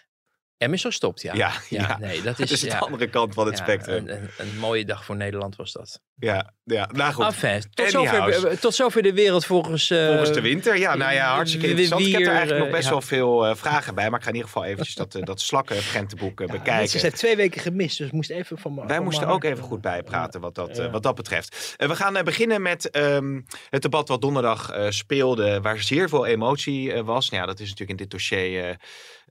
En 0.62 0.74
is 0.74 0.82
zo 0.82 0.90
stopt, 0.90 1.22
ja. 1.22 1.34
Ja, 1.34 1.52
ja, 1.70 1.82
ja. 1.88 1.98
nee, 2.00 2.22
dat 2.22 2.38
Dat 2.38 2.50
is, 2.50 2.64
is 2.64 2.70
de 2.72 2.78
andere 2.78 3.08
kant 3.10 3.34
van 3.34 3.46
het 3.46 3.58
spectrum. 3.58 3.96
Een, 3.96 4.12
een, 4.14 4.30
een 4.38 4.58
mooie 4.60 4.86
dag 4.86 5.06
voor 5.06 5.16
Nederland 5.16 5.56
was 5.56 5.72
dat. 5.72 6.00
Ja, 6.16 6.54
ja, 6.64 6.90
nou 6.92 7.14
goed. 7.14 7.26
Enfin, 7.26 7.64
tot, 7.74 7.90
zover, 7.90 8.60
tot 8.60 8.76
zover 8.76 9.02
de 9.02 9.14
wereld 9.14 9.46
volgens... 9.46 9.90
eh, 9.90 10.08
Volgens 10.08 10.32
de 10.34 10.42
winter, 10.42 10.78
ja, 10.78 10.96
nou 10.96 11.14
ja, 11.14 11.34
hartstikke 11.34 11.68
interessant. 11.68 12.02
Ik 12.06 12.12
heb 12.12 12.22
er 12.22 12.28
eigenlijk 12.28 12.58
nog 12.60 12.68
eh, 12.68 12.74
best 12.74 12.90
wel 12.90 13.02
veel 13.02 13.46
eh, 13.48 13.56
vragen 13.56 13.96
bij, 13.96 14.10
maar 14.10 14.20
ik 14.20 14.24
ga 14.26 14.30
in 14.30 14.36
ieder 14.36 14.52
geval 14.52 14.66
eventjes 14.68 14.96
dat, 14.96 15.16
eh, 15.16 15.24
dat 15.24 15.42
slakkengentenboek 15.42 16.42
eh, 16.42 16.48
bekijken. 16.48 16.90
Ze 16.90 17.00
zijn 17.00 17.12
twee 17.14 17.36
weken 17.36 17.62
gemist, 17.62 17.98
dus 17.98 18.08
ik 18.08 18.14
moest 18.14 18.30
even 18.30 18.58
van 18.58 18.76
Wij 18.76 18.96
van 18.96 19.04
moesten 19.04 19.28
ook 19.28 19.44
even 19.44 19.58
eh, 19.58 19.64
goed 19.64 19.82
bijpraten 19.82 20.42
wat 20.42 20.56
dat, 20.56 20.78
eh, 20.78 20.92
wat 20.92 21.04
dat 21.04 21.16
betreft. 21.16 21.74
Eh, 21.78 21.88
we 21.88 21.96
gaan 21.96 22.16
eh, 22.18 22.24
beginnen 22.24 22.62
met 22.62 22.90
ehm, 22.90 23.42
het 23.70 23.82
debat 23.82 24.08
wat 24.08 24.22
donderdag 24.22 24.70
eh, 24.72 24.86
speelde, 24.90 25.62
waar 25.62 25.80
zeer 25.80 26.10
veel 26.10 26.26
emotie 26.26 26.94
eh, 26.94 27.02
was. 27.02 27.30
Nou 27.30 27.42
ja, 27.42 27.48
dat 27.48 27.60
is 27.60 27.70
natuurlijk 27.70 27.90
in 28.00 28.06
dit 28.06 28.10
dossier 28.12 28.78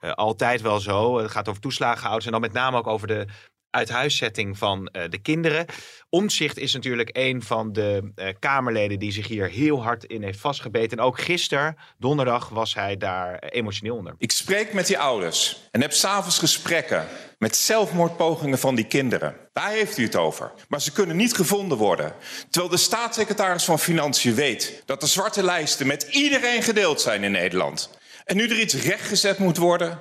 eh, 0.01 0.11
eh, 0.11 0.15
altijd 0.15 0.61
wel 0.61 0.81
zo. 0.81 1.19
Het 1.19 1.31
gaat 1.31 1.49
over 1.49 1.61
toeslagenhouders 1.61 2.27
en 2.27 2.33
dan 2.33 2.41
met 2.41 2.53
name 2.53 2.77
ook 2.77 2.87
over 2.87 3.07
de 3.07 3.27
uithuiszetting 3.71 4.59
van 4.59 4.87
eh, 4.87 5.03
de 5.09 5.19
kinderen. 5.19 5.67
Omzicht 6.09 6.59
is 6.59 6.73
natuurlijk 6.73 7.11
een 7.13 7.43
van 7.43 7.73
de 7.73 8.13
eh, 8.15 8.35
Kamerleden 8.39 8.99
die 8.99 9.13
zich 9.13 9.27
hier 9.29 9.49
heel 9.49 9.83
hard 9.83 10.05
in 10.05 10.23
heeft 10.23 10.41
vastgebeten. 10.41 10.99
En 10.99 11.05
ook 11.05 11.21
gisteren, 11.21 11.77
donderdag, 11.99 12.49
was 12.49 12.75
hij 12.75 12.97
daar 12.97 13.35
eh, 13.35 13.59
emotioneel 13.59 13.97
onder. 13.97 14.15
Ik 14.19 14.33
spreek 14.33 14.73
met 14.73 14.87
die 14.87 14.99
ouders 14.99 15.69
en 15.71 15.81
heb 15.81 15.93
s'avonds 15.93 16.39
gesprekken 16.39 17.07
met 17.39 17.57
zelfmoordpogingen 17.57 18.59
van 18.59 18.75
die 18.75 18.87
kinderen. 18.87 19.37
Daar 19.53 19.71
heeft 19.71 19.99
u 19.99 20.03
het 20.03 20.17
over. 20.17 20.53
Maar 20.69 20.81
ze 20.81 20.93
kunnen 20.93 21.17
niet 21.17 21.35
gevonden 21.35 21.79
worden. 21.79 22.15
Terwijl 22.51 22.73
de 22.73 22.81
staatssecretaris 22.81 23.65
van 23.65 23.79
Financiën 23.79 24.35
weet 24.35 24.83
dat 24.87 25.01
de 25.01 25.07
zwarte 25.07 25.43
lijsten 25.43 25.87
met 25.87 26.03
iedereen 26.03 26.63
gedeeld 26.63 27.01
zijn 27.01 27.25
in 27.25 27.33
Nederland. 27.33 27.91
En 28.31 28.37
nu 28.37 28.49
er 28.49 28.61
iets 28.61 28.75
rechtgezet 28.75 29.39
moet 29.39 29.57
worden, 29.57 29.99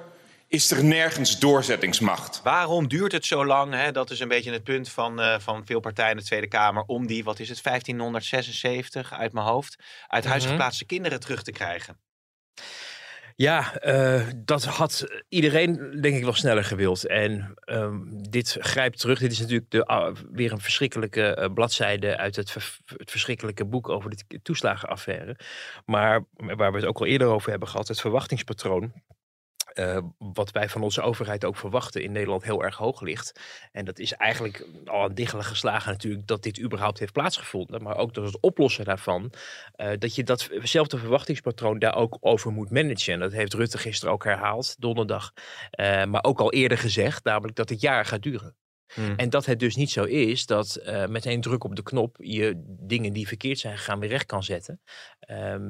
is 0.48 0.72
er 0.72 0.84
nergens 0.84 1.40
doorzettingsmacht. 1.40 2.42
Waarom 2.44 2.88
duurt 2.88 3.12
het 3.12 3.26
zo 3.26 3.46
lang? 3.46 3.74
Hè? 3.74 3.92
Dat 3.92 4.10
is 4.10 4.20
een 4.20 4.28
beetje 4.28 4.52
het 4.52 4.64
punt 4.64 4.90
van, 4.90 5.22
eh, 5.22 5.40
van 5.40 5.66
veel 5.66 5.80
partijen 5.80 6.12
in 6.12 6.18
de 6.18 6.24
Tweede 6.24 6.48
Kamer. 6.48 6.84
Om 6.84 7.08
die, 7.08 7.24
wat 7.24 7.40
is 7.40 7.50
het, 7.50 7.62
1576 7.62 9.14
uit 9.14 9.34
mijn 9.34 9.46
hoofd, 9.46 9.76
uit 10.08 10.26
huis 10.26 10.42
Mhm. 10.44 10.52
geplaatste 10.52 10.86
kinderen 10.86 11.20
terug 11.20 11.44
te 11.44 11.52
krijgen. 11.52 12.00
Ja, 13.40 13.76
eh, 13.76 14.28
dat 14.36 14.66
had 14.66 15.08
iedereen 15.30 15.98
denk 16.02 16.16
ik 16.16 16.24
wel 16.24 16.34
sneller 16.34 16.64
gewild. 16.64 17.06
En 17.06 17.54
ehm, 17.60 18.00
dit 18.30 18.58
grijpt 18.60 19.00
terug. 19.00 19.20
Dit 19.20 19.32
is 19.32 19.40
natuurlijk 19.40 19.72
de, 19.72 19.86
ah, 19.86 20.16
weer 20.32 20.52
een 20.52 20.60
verschrikkelijke 20.60 21.36
eh, 21.36 21.54
bladzijde 21.54 22.18
uit 22.18 22.36
het, 22.36 22.54
het 22.86 23.12
verschrikkelijke 23.12 23.66
boek 23.66 23.90
over 23.90 24.10
de 24.10 24.42
toeslagenaffaire. 24.42 25.36
Maar 25.86 26.24
waar 26.36 26.72
we 26.72 26.78
het 26.78 26.88
ook 26.88 27.00
al 27.00 27.06
eerder 27.06 27.28
over 27.28 27.50
hebben 27.50 27.68
gehad, 27.68 27.88
het 27.88 28.02
verwachtingspatroon. 28.02 28.94
Eh, 29.74 29.98
wat 30.18 30.52
wij 30.52 30.70
van 30.70 30.82
onze 30.82 31.02
overheid 31.02 31.46
ook 31.46 31.58
verwachten 31.58 32.04
in 32.04 32.12
Nederland 32.12 32.44
heel 32.44 32.64
erg 32.64 32.76
hoog 32.76 33.02
ligt. 33.02 33.40
En 33.72 33.86
dat 33.86 34.00
is 34.00 34.14
eigenlijk 34.14 34.66
al 34.86 35.04
aan 35.04 35.14
diggelen 35.14 35.46
geslagen 35.46 35.92
natuurlijk 35.92 36.28
dat 36.28 36.44
dit 36.44 36.60
überhaupt 36.60 37.00
heeft 37.00 37.14
plaatsgevonden. 37.14 37.84
Maar 37.84 37.98
ook 37.98 38.14
dat 38.14 38.26
het 38.26 38.40
oplossen 38.40 38.86
daarvan, 38.86 39.32
eh, 39.72 39.92
dat 39.98 40.16
je 40.16 40.24
datzelfde 40.24 40.98
verwachtingspatroon 40.98 41.80
daar 41.80 41.96
ook 41.96 42.18
over 42.20 42.52
moet 42.52 42.72
managen. 42.72 43.14
En 43.14 43.20
dat 43.20 43.32
heeft 43.32 43.54
Rutte 43.54 43.78
gisteren 43.78 44.14
ook 44.14 44.24
herhaald, 44.24 44.76
donderdag. 44.80 45.34
eh, 45.72 46.06
maar 46.06 46.24
ook 46.24 46.40
al 46.40 46.52
eerder 46.52 46.78
gezegd, 46.78 47.24
namelijk 47.24 47.56
dat 47.56 47.70
het 47.70 47.82
jaar 47.82 48.06
gaat 48.06 48.22
duren. 48.22 48.56
Hmm. 48.94 49.14
En 49.16 49.30
dat 49.30 49.46
het 49.46 49.60
dus 49.60 49.76
niet 49.76 49.92
zo 49.92 50.04
is 50.04 50.46
dat 50.46 50.76
eh 50.76 51.08
met 51.08 51.26
één 51.26 51.42
druk 51.42 51.64
op 51.64 51.76
de 51.76 51.84
knop 51.84 52.18
je 52.20 52.54
dingen 52.66 53.14
die 53.14 53.28
verkeerd 53.28 53.60
zijn 53.60 53.78
gegaan 53.78 54.00
weer 54.00 54.10
recht 54.10 54.26
kan 54.26 54.44
zetten. 54.44 54.82
Ehm, 55.20 55.70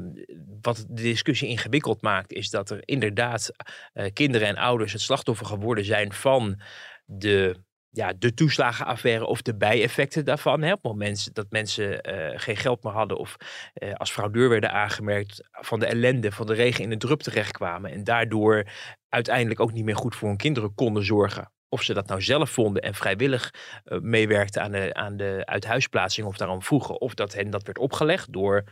wat 0.62 0.86
de 0.90 1.02
discussie 1.02 1.48
ingewikkeld 1.48 2.02
maakt, 2.02 2.32
is 2.32 2.50
dat 2.50 2.70
er 2.70 2.82
inderdaad 2.86 3.52
eh, 3.94 4.14
kinderen 4.14 4.48
en 4.48 4.58
ouders 4.58 4.92
het 4.92 5.02
slachtoffer 5.02 5.46
geworden 5.46 5.86
zijn 5.86 6.14
van 6.14 6.62
de, 7.06 7.56
ja, 7.90 8.14
de 8.20 8.34
toeslagenaffaire 8.34 9.26
of 9.26 9.42
de 9.42 9.56
bijeffecten 9.56 10.26
daarvan. 10.26 10.62
Hè? 10.62 10.72
Op 10.72 10.84
het 10.84 10.92
moment 10.92 11.34
dat 11.34 11.46
mensen 11.50 12.02
eh, 12.02 12.40
geen 12.40 12.58
geld 12.58 12.84
meer 12.84 12.94
hadden 12.94 13.18
of 13.18 13.36
eh, 13.74 13.94
als 13.94 14.12
fraudeur 14.12 14.50
werden 14.50 14.72
aangemerkt 14.72 15.48
van 15.52 15.80
de 15.80 15.86
ellende 15.86 16.32
van 16.32 16.46
de 16.46 16.54
regen 16.54 16.84
in 16.84 16.90
de 16.90 16.98
drup 16.98 17.22
terechtkwamen. 17.22 17.92
En 17.92 18.04
daardoor 18.04 18.68
uiteindelijk 19.10 19.60
ook 19.60 19.74
niet 19.74 19.86
meer 19.86 19.96
goed 19.96 20.16
voor 20.16 20.28
hun 20.28 20.38
kinderen 20.38 20.74
konden 20.74 21.06
zorgen. 21.06 21.52
Of 21.70 21.84
ze 21.84 21.94
dat 21.94 22.08
nou 22.08 22.22
zelf 22.22 22.50
vonden 22.50 22.82
en 22.82 22.94
vrijwillig 22.94 23.54
eh, 23.84 24.00
meewerkten 24.00 24.62
aan 24.62 24.72
de, 24.72 24.94
aan 24.94 25.18
de 25.18 25.42
uithuisplaatsing 25.46 26.28
of 26.28 26.38
daarom 26.38 26.64
vroegen. 26.64 27.02
Of 27.02 27.14
dat 27.14 27.34
hen 27.34 27.50
dat 27.50 27.64
werd 27.64 27.78
opgelegd 27.78 28.34
door 28.34 28.64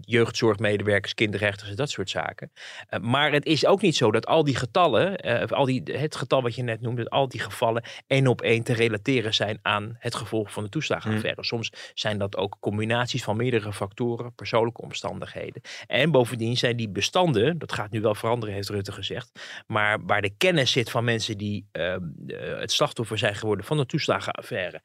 jeugdzorgmedewerkers, 0.00 1.14
kinderrechters 1.14 1.70
en 1.70 1.76
dat 1.76 1.90
soort 1.90 2.10
zaken. 2.10 2.52
Eh, 2.88 3.00
maar 3.00 3.32
het 3.32 3.44
is 3.44 3.66
ook 3.66 3.80
niet 3.80 3.96
zo 3.96 4.10
dat 4.10 4.26
al 4.26 4.44
die 4.44 4.56
getallen, 4.56 5.18
eh, 5.18 5.46
al 5.46 5.64
die, 5.64 5.82
het 5.84 6.16
getal 6.16 6.42
wat 6.42 6.54
je 6.54 6.62
net 6.62 6.80
noemde, 6.80 7.08
al 7.08 7.28
die 7.28 7.40
gevallen 7.40 7.84
één 8.06 8.26
op 8.26 8.42
één 8.42 8.62
te 8.62 8.72
relateren 8.72 9.34
zijn 9.34 9.58
aan 9.62 9.96
het 9.98 10.14
gevolg 10.14 10.52
van 10.52 10.62
de 10.62 10.68
toeslagenaffaire. 10.68 11.44
Soms 11.44 11.72
zijn 11.94 12.18
dat 12.18 12.36
ook 12.36 12.56
combinaties 12.60 13.24
van 13.24 13.36
meerdere 13.36 13.72
factoren, 13.72 14.34
persoonlijke 14.34 14.82
omstandigheden. 14.82 15.62
En 15.86 16.10
bovendien 16.10 16.56
zijn 16.56 16.76
die 16.76 16.88
bestanden, 16.88 17.58
dat 17.58 17.72
gaat 17.72 17.90
nu 17.90 18.00
wel 18.00 18.14
veranderen, 18.14 18.54
heeft 18.54 18.68
Rutte 18.68 18.92
gezegd, 18.92 19.40
maar 19.66 20.04
waar 20.04 20.22
de 20.22 20.36
kennis 20.36 20.72
zit 20.72 20.90
van 20.90 21.04
mensen 21.04 21.38
die 21.38 21.68
eh, 21.72 21.94
eh, 21.94 22.00
het 22.58 22.72
slachtoffer 22.72 23.18
zijn 23.18 23.34
geworden 23.34 23.64
van 23.64 23.76
de 23.76 23.86
toeslagenaffaire 23.86 24.82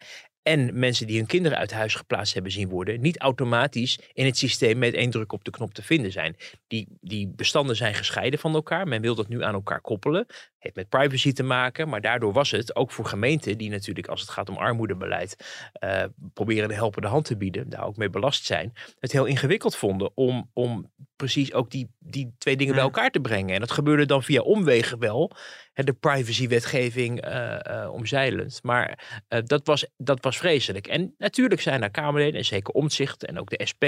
en 0.47 0.79
mensen 0.79 1.07
die 1.07 1.17
hun 1.17 1.25
kinderen 1.25 1.57
uit 1.57 1.71
huis 1.71 1.95
geplaatst 1.95 2.33
hebben 2.33 2.51
zien 2.51 2.69
worden, 2.69 3.01
niet 3.01 3.19
automatisch 3.19 3.99
in 4.13 4.25
het 4.25 4.37
systeem 4.37 4.77
met 4.77 4.93
één 4.93 5.09
druk 5.09 5.31
op 5.31 5.43
de 5.43 5.51
knop 5.51 5.73
te 5.73 5.83
vinden 5.83 6.11
zijn. 6.11 6.35
Die, 6.67 6.87
die 7.01 7.27
bestanden 7.27 7.75
zijn 7.75 7.93
gescheiden 7.93 8.39
van 8.39 8.53
elkaar. 8.53 8.87
Men 8.87 9.01
wil 9.01 9.15
dat 9.15 9.27
nu 9.27 9.43
aan 9.43 9.53
elkaar 9.53 9.81
koppelen. 9.81 10.25
Heeft 10.65 10.75
met 10.75 10.89
privacy 10.89 11.34
te 11.34 11.43
maken, 11.43 11.89
maar 11.89 12.01
daardoor 12.01 12.34
was 12.34 12.51
het 12.51 12.75
ook 12.75 12.91
voor 12.91 13.05
gemeenten 13.05 13.57
die 13.57 13.69
natuurlijk 13.69 14.07
als 14.07 14.22
het 14.22 14.29
gaat 14.29 14.50
om 14.50 14.57
armoedebeleid 14.57 15.36
eh, 15.74 16.03
proberen 16.34 16.67
de 16.67 16.74
helpende 16.74 17.07
hand 17.07 17.25
te 17.25 17.38
bieden, 17.38 17.69
daar 17.69 17.86
ook 17.86 17.98
mee 17.98 18.10
belast 18.10 18.45
zijn, 18.45 18.74
het 19.00 19.12
heel 19.12 19.25
ingewikkeld 19.25 19.75
vonden 19.75 20.12
om, 20.15 20.50
om 20.53 20.91
precies 21.15 21.53
ook 21.53 21.72
die, 21.72 21.89
die 22.00 22.34
twee 22.38 22.55
dingen 22.55 22.74
bij 22.74 22.84
Hmm. 22.84 22.93
elkaar 22.93 23.12
te 23.12 23.19
brengen. 23.19 23.53
En 23.53 23.60
dat 23.60 23.72
gebeurde 23.72 24.05
dan 24.05 24.24
via 24.24 24.41
omwegen 24.41 25.00
wel. 25.00 25.31
de 25.74 25.93
privacywetgeving 25.93 27.25
uh, 27.27 27.89
omzeilend. 27.91 28.60
Maar 28.63 29.00
dat, 29.45 29.67
was, 29.67 29.86
dat 29.98 30.24
was 30.24 30.38
vreselijk. 30.38 30.88
En 30.88 31.15
natuurlijk 31.17 31.62
zijn 31.62 31.84
er 31.84 31.91
Kamerleden, 31.91 32.39
en 32.39 32.45
zeker 32.45 32.74
Omtzigt 32.74 33.25
en 33.25 33.39
ook 33.39 33.50
de 33.50 33.65
SP. 33.72 33.84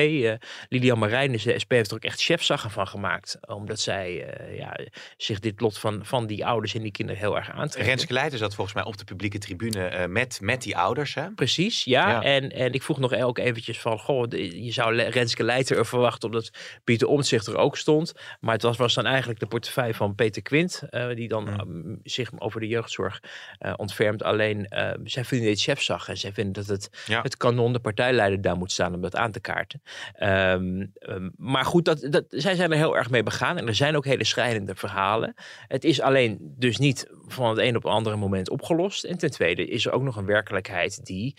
Lilian 0.70 1.00
Marijnis, 1.00 1.44
de 1.44 1.60
SP, 1.64 1.72
heeft 1.72 1.90
er 1.90 1.96
ook 1.96 2.04
echt 2.04 2.22
chefzaggen 2.22 2.72
van 2.72 2.88
gemaakt. 2.88 3.38
Omdat 3.48 3.80
zij 3.80 4.34
ja, 4.58 4.80
zich 5.18 5.40
dit 5.40 5.62
lot 5.62 5.78
van, 5.78 6.06
van 6.06 6.28
die 6.28 6.46
ouders 6.68 6.74
en 6.74 6.82
die 6.82 6.92
kinderen 6.92 7.22
heel 7.22 7.38
erg 7.38 7.50
aantrekken. 7.50 7.84
Renske 7.84 8.14
Leijten 8.14 8.38
zat 8.38 8.56
volgens 8.56 8.76
mij 8.76 8.86
op 8.86 8.98
de 8.98 9.04
publieke 9.04 9.38
tribune 9.38 10.08
met, 10.08 10.40
met 10.42 10.62
die 10.62 10.78
ouders. 10.78 11.14
Hè? 11.14 11.32
Precies, 11.32 11.84
ja. 11.84 12.24
En, 12.24 12.52
en 12.52 12.74
ik 12.74 12.84
vroeg 12.84 13.00
nog 13.00 13.14
ook 13.14 13.38
eventjes 13.38 13.80
van, 13.80 14.00
goh, 14.00 14.32
je 14.32 14.72
zou 14.72 14.96
Renske 14.96 15.44
Leijten 15.44 15.78
er 15.78 15.86
verwachten 15.86 16.30
omdat 16.30 16.52
Pieter 16.84 17.08
Omtzigt 17.08 17.48
er 17.48 17.58
ook 17.58 17.78
stond. 17.78 18.14
Maar 18.40 18.54
het 18.54 18.62
was, 18.62 18.78
was 18.78 18.94
dan 18.94 19.06
eigenlijk 19.06 19.40
de 19.40 19.48
portefeuille 19.48 19.94
van 19.94 20.16
Peter 20.16 20.42
Quint, 20.42 20.84
die 21.16 21.28
dan 21.28 21.44
mm. 21.44 22.00
zich 22.04 22.32
over 22.38 22.60
de 22.60 22.68
jeugdzorg 22.68 23.22
uh, 23.60 23.74
ontfermt. 23.76 24.24
Alleen, 24.24 24.68
zij 25.04 25.26
vinden 25.26 25.48
dit 25.48 25.62
chefzag 25.62 26.10
en 26.10 26.18
zij 26.18 26.32
vinden 26.32 26.54
dat 26.54 26.68
het, 26.68 26.90
het 27.22 27.38
kanon, 27.38 27.74
de 27.74 27.80
partijleider 27.80 28.42
daar 28.42 28.58
moet 28.58 28.72
staan 28.72 28.94
om 28.94 29.02
dat 29.02 29.16
aan 29.16 29.32
te 29.32 29.40
kaarten. 29.40 29.82
Um, 30.24 30.94
um, 31.00 31.32
maar 31.38 31.66
goed, 31.66 31.86
dat, 31.86 32.08
dat, 32.10 32.26
zij 32.30 32.56
zijn 32.56 32.72
er 32.72 32.78
heel 32.78 32.98
erg 32.98 33.10
mee 33.10 33.24
begaan 33.24 33.58
en 33.58 33.68
er 33.68 33.76
zijn 33.76 33.96
ook 33.96 34.06
hele 34.06 34.24
schrijnende 34.24 34.76
verhalen. 34.76 35.34
Het 35.68 35.84
is 35.84 36.02
alleen 36.02 36.56
dus 36.58 36.78
niet 36.78 37.08
van 37.28 37.50
het 37.50 37.58
een 37.58 37.76
op 37.76 37.84
het 37.84 37.92
andere 37.92 38.16
moment 38.16 38.50
opgelost. 38.50 39.04
En 39.04 39.18
ten 39.18 39.32
tweede 39.32 39.66
is 39.66 39.86
er 39.86 39.92
ook 39.92 40.02
nog 40.02 40.16
een 40.16 40.26
werkelijkheid 40.26 41.06
die, 41.06 41.36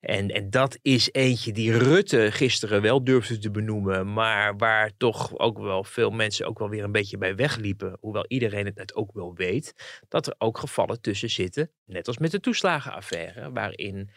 en, 0.00 0.28
en 0.28 0.50
dat 0.50 0.78
is 0.82 1.08
eentje 1.12 1.52
die 1.52 1.78
Rutte 1.78 2.28
gisteren 2.30 2.82
wel 2.82 3.04
durfde 3.04 3.38
te 3.38 3.50
benoemen, 3.50 4.12
maar 4.12 4.56
waar 4.56 4.90
toch 4.96 5.38
ook 5.38 5.58
wel 5.58 5.84
veel 5.84 6.10
mensen 6.10 6.46
ook 6.46 6.58
wel 6.58 6.68
weer 6.68 6.84
een 6.84 6.92
beetje 6.92 7.18
bij 7.18 7.34
wegliepen, 7.34 7.96
hoewel 8.00 8.24
iedereen 8.28 8.64
het 8.64 8.76
net 8.76 8.94
ook 8.94 9.12
wel 9.12 9.34
weet, 9.34 9.74
dat 10.08 10.26
er 10.26 10.34
ook 10.38 10.58
gevallen 10.58 11.00
tussen 11.00 11.30
zitten, 11.30 11.70
net 11.84 12.06
als 12.06 12.18
met 12.18 12.30
de 12.30 12.40
toeslagenaffaire, 12.40 13.52
waarin 13.52 14.10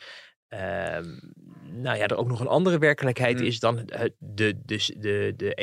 nou 1.73 1.97
ja, 1.97 2.07
er 2.07 2.17
ook 2.17 2.27
nog 2.27 2.39
een 2.39 2.47
andere 2.47 2.77
werkelijkheid 2.77 3.39
mm. 3.39 3.45
is 3.45 3.59
dan 3.59 3.75
de, 4.19 4.59
de, 4.65 4.93
de, 4.97 5.33
de, 5.37 5.53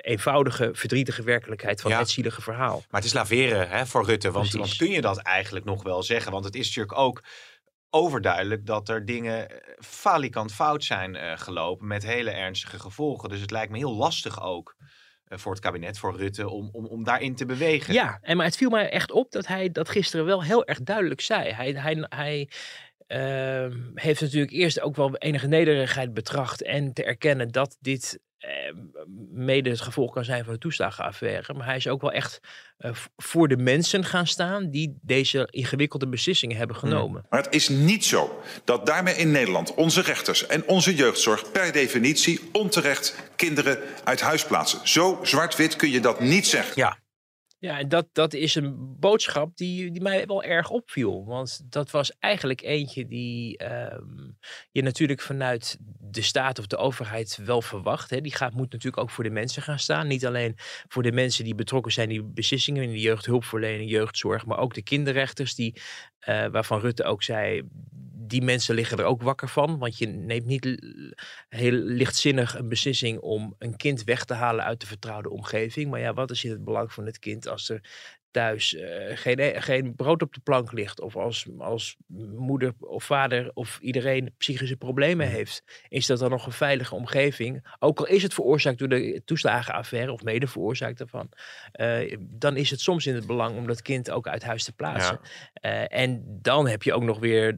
eenvoudige, 0.00 0.70
verdrietige 0.72 1.22
werkelijkheid 1.22 1.80
van 1.80 1.92
het 1.92 2.10
zielige 2.10 2.42
verhaal. 2.42 2.76
Maar 2.90 3.00
het 3.00 3.04
is 3.04 3.12
laveren 3.12 3.68
hè, 3.68 3.86
voor 3.86 4.04
Rutte, 4.04 4.30
want, 4.30 4.52
want 4.52 4.76
kun 4.76 4.90
je 4.90 5.00
dat 5.00 5.18
eigenlijk 5.18 5.64
nog 5.64 5.82
wel 5.82 6.02
zeggen? 6.02 6.32
Want 6.32 6.44
het 6.44 6.54
is 6.54 6.66
natuurlijk 6.66 6.98
ook 6.98 7.22
overduidelijk 7.90 8.66
dat 8.66 8.88
er 8.88 9.04
dingen 9.04 9.50
eh, 9.50 9.56
falikant 9.78 10.52
fout 10.52 10.84
zijn 10.84 11.14
uh, 11.14 11.32
gelopen 11.36 11.86
met 11.86 12.02
hele 12.02 12.30
ernstige 12.30 12.78
gevolgen. 12.78 13.28
Dus 13.28 13.40
het 13.40 13.50
lijkt 13.50 13.72
me 13.72 13.78
heel 13.78 13.94
lastig 13.94 14.42
ook 14.42 14.76
uh, 15.28 15.38
voor 15.38 15.52
het 15.52 15.60
kabinet, 15.60 15.98
voor 15.98 16.16
Rutte, 16.16 16.48
om, 16.48 16.68
om, 16.72 16.86
om 16.86 17.04
daarin 17.04 17.34
te 17.34 17.46
bewegen. 17.46 17.94
Ja, 17.94 18.18
en 18.22 18.36
maar 18.36 18.46
het 18.46 18.56
viel 18.56 18.70
mij 18.70 18.90
echt 18.90 19.12
op 19.12 19.30
dat 19.30 19.46
hij 19.46 19.70
dat 19.70 19.88
gisteren 19.88 20.24
wel 20.24 20.42
heel 20.42 20.66
erg 20.66 20.82
duidelijk 20.82 21.20
zei. 21.20 21.52
Hij, 21.52 21.72
hij, 21.72 22.06
hij 22.08 22.50
heeft 23.94 24.20
natuurlijk 24.20 24.52
eerst 24.52 24.80
ook 24.80 24.96
wel 24.96 25.16
enige 25.16 25.46
nederigheid 25.46 26.14
betracht 26.14 26.62
en 26.62 26.92
te 26.92 27.04
erkennen 27.04 27.48
dat 27.48 27.76
dit 27.80 28.18
uh, 28.40 28.74
mede 29.30 29.70
het 29.70 29.80
gevolg 29.80 30.12
kan 30.12 30.24
zijn 30.24 30.44
van 30.44 30.52
de 30.52 30.58
toeslagenaffaire. 30.58 31.54
Maar 31.54 31.66
hij 31.66 31.76
is 31.76 31.88
ook 31.88 32.00
wel 32.00 32.12
echt 32.12 32.40
uh, 32.78 32.90
voor 33.16 33.48
de 33.48 33.56
mensen 33.56 34.04
gaan 34.04 34.26
staan 34.26 34.70
die 34.70 34.98
deze 35.02 35.48
ingewikkelde 35.50 36.08
beslissingen 36.08 36.56
hebben 36.56 36.76
hmm. 36.76 36.88
genomen. 36.88 37.26
Maar 37.30 37.42
het 37.42 37.54
is 37.54 37.68
niet 37.68 38.04
zo 38.04 38.42
dat 38.64 38.86
daarmee 38.86 39.14
in 39.14 39.30
Nederland 39.30 39.74
onze 39.74 40.02
rechters 40.02 40.46
en 40.46 40.68
onze 40.68 40.94
jeugdzorg 40.94 41.50
per 41.52 41.72
definitie 41.72 42.40
onterecht 42.52 43.16
kinderen 43.36 43.78
uit 44.04 44.20
huis 44.20 44.44
plaatsen. 44.44 44.88
Zo 44.88 45.20
zwart-wit 45.22 45.76
kun 45.76 45.90
je 45.90 46.00
dat 46.00 46.20
niet 46.20 46.46
zeggen. 46.46 46.72
Ja, 46.74 46.98
ja, 47.60 47.78
en 47.78 47.88
dat, 47.88 48.06
dat 48.12 48.34
is 48.34 48.54
een 48.54 48.96
boodschap 48.98 49.56
die, 49.56 49.90
die 49.90 50.02
mij 50.02 50.26
wel 50.26 50.42
erg 50.42 50.70
opviel. 50.70 51.24
Want 51.24 51.60
dat 51.72 51.90
was 51.90 52.18
eigenlijk 52.18 52.62
eentje 52.62 53.06
die 53.06 53.64
um, 53.64 54.38
je 54.70 54.82
natuurlijk 54.82 55.20
vanuit 55.20 55.78
de 56.00 56.22
staat 56.22 56.58
of 56.58 56.66
de 56.66 56.76
overheid 56.76 57.38
wel 57.44 57.62
verwacht. 57.62 58.10
Hè. 58.10 58.20
Die 58.20 58.34
gaat, 58.34 58.54
moet 58.54 58.72
natuurlijk 58.72 59.02
ook 59.02 59.10
voor 59.10 59.24
de 59.24 59.30
mensen 59.30 59.62
gaan 59.62 59.78
staan. 59.78 60.06
Niet 60.06 60.26
alleen 60.26 60.54
voor 60.88 61.02
de 61.02 61.12
mensen 61.12 61.44
die 61.44 61.54
betrokken 61.54 61.92
zijn 61.92 62.08
die 62.08 62.22
beslissingen 62.22 62.82
in 62.82 62.90
de 62.90 63.00
jeugdhulpverlening, 63.00 63.90
jeugdzorg, 63.90 64.46
maar 64.46 64.58
ook 64.58 64.74
de 64.74 64.82
kinderrechters 64.82 65.54
die, 65.54 65.74
uh, 66.28 66.46
waarvan 66.46 66.80
Rutte 66.80 67.04
ook 67.04 67.22
zei, 67.22 67.62
die 68.30 68.42
mensen 68.42 68.74
liggen 68.74 68.98
er 68.98 69.04
ook 69.04 69.22
wakker 69.22 69.48
van. 69.48 69.78
Want 69.78 69.98
je 69.98 70.06
neemt 70.06 70.46
niet 70.46 70.64
heel 71.48 71.72
lichtzinnig 71.72 72.58
een 72.58 72.68
beslissing 72.68 73.18
om 73.18 73.54
een 73.58 73.76
kind 73.76 74.04
weg 74.04 74.24
te 74.24 74.34
halen 74.34 74.64
uit 74.64 74.80
de 74.80 74.86
vertrouwde 74.86 75.30
omgeving. 75.30 75.90
Maar 75.90 76.00
ja, 76.00 76.14
wat 76.14 76.30
is 76.30 76.44
in 76.44 76.50
het 76.50 76.64
belang 76.64 76.92
van 76.92 77.06
het 77.06 77.18
kind 77.18 77.48
als 77.48 77.68
er 77.68 77.80
thuis 78.30 78.74
uh, 78.74 79.16
geen, 79.16 79.38
e-, 79.38 79.60
geen 79.60 79.94
brood 79.94 80.22
op 80.22 80.34
de 80.34 80.40
plank 80.40 80.72
ligt. 80.72 81.00
Of 81.00 81.16
als, 81.16 81.46
als 81.58 81.96
moeder 82.36 82.72
of 82.78 83.04
vader 83.04 83.50
of 83.54 83.78
iedereen 83.80 84.34
psychische 84.38 84.76
problemen 84.76 85.28
heeft. 85.28 85.62
Is 85.88 86.06
dat 86.06 86.18
dan 86.18 86.30
nog 86.30 86.46
een 86.46 86.52
veilige 86.52 86.94
omgeving? 86.94 87.66
Ook 87.78 87.98
al 87.98 88.06
is 88.06 88.22
het 88.22 88.34
veroorzaakt 88.34 88.78
door 88.78 88.88
de 88.88 89.22
toeslagenaffaire 89.24 90.12
of 90.12 90.22
mede 90.22 90.46
veroorzaakt 90.46 90.98
daarvan. 90.98 91.28
Uh, 91.80 92.16
dan 92.20 92.56
is 92.56 92.70
het 92.70 92.80
soms 92.80 93.06
in 93.06 93.14
het 93.14 93.26
belang 93.26 93.56
om 93.56 93.66
dat 93.66 93.82
kind 93.82 94.10
ook 94.10 94.28
uit 94.28 94.42
huis 94.42 94.64
te 94.64 94.72
plaatsen. 94.72 95.20
Uh, 95.64 95.92
en 95.92 96.38
dan 96.42 96.68
heb 96.68 96.82
je 96.82 96.92
ook 96.92 97.02
nog 97.02 97.18
weer 97.18 97.56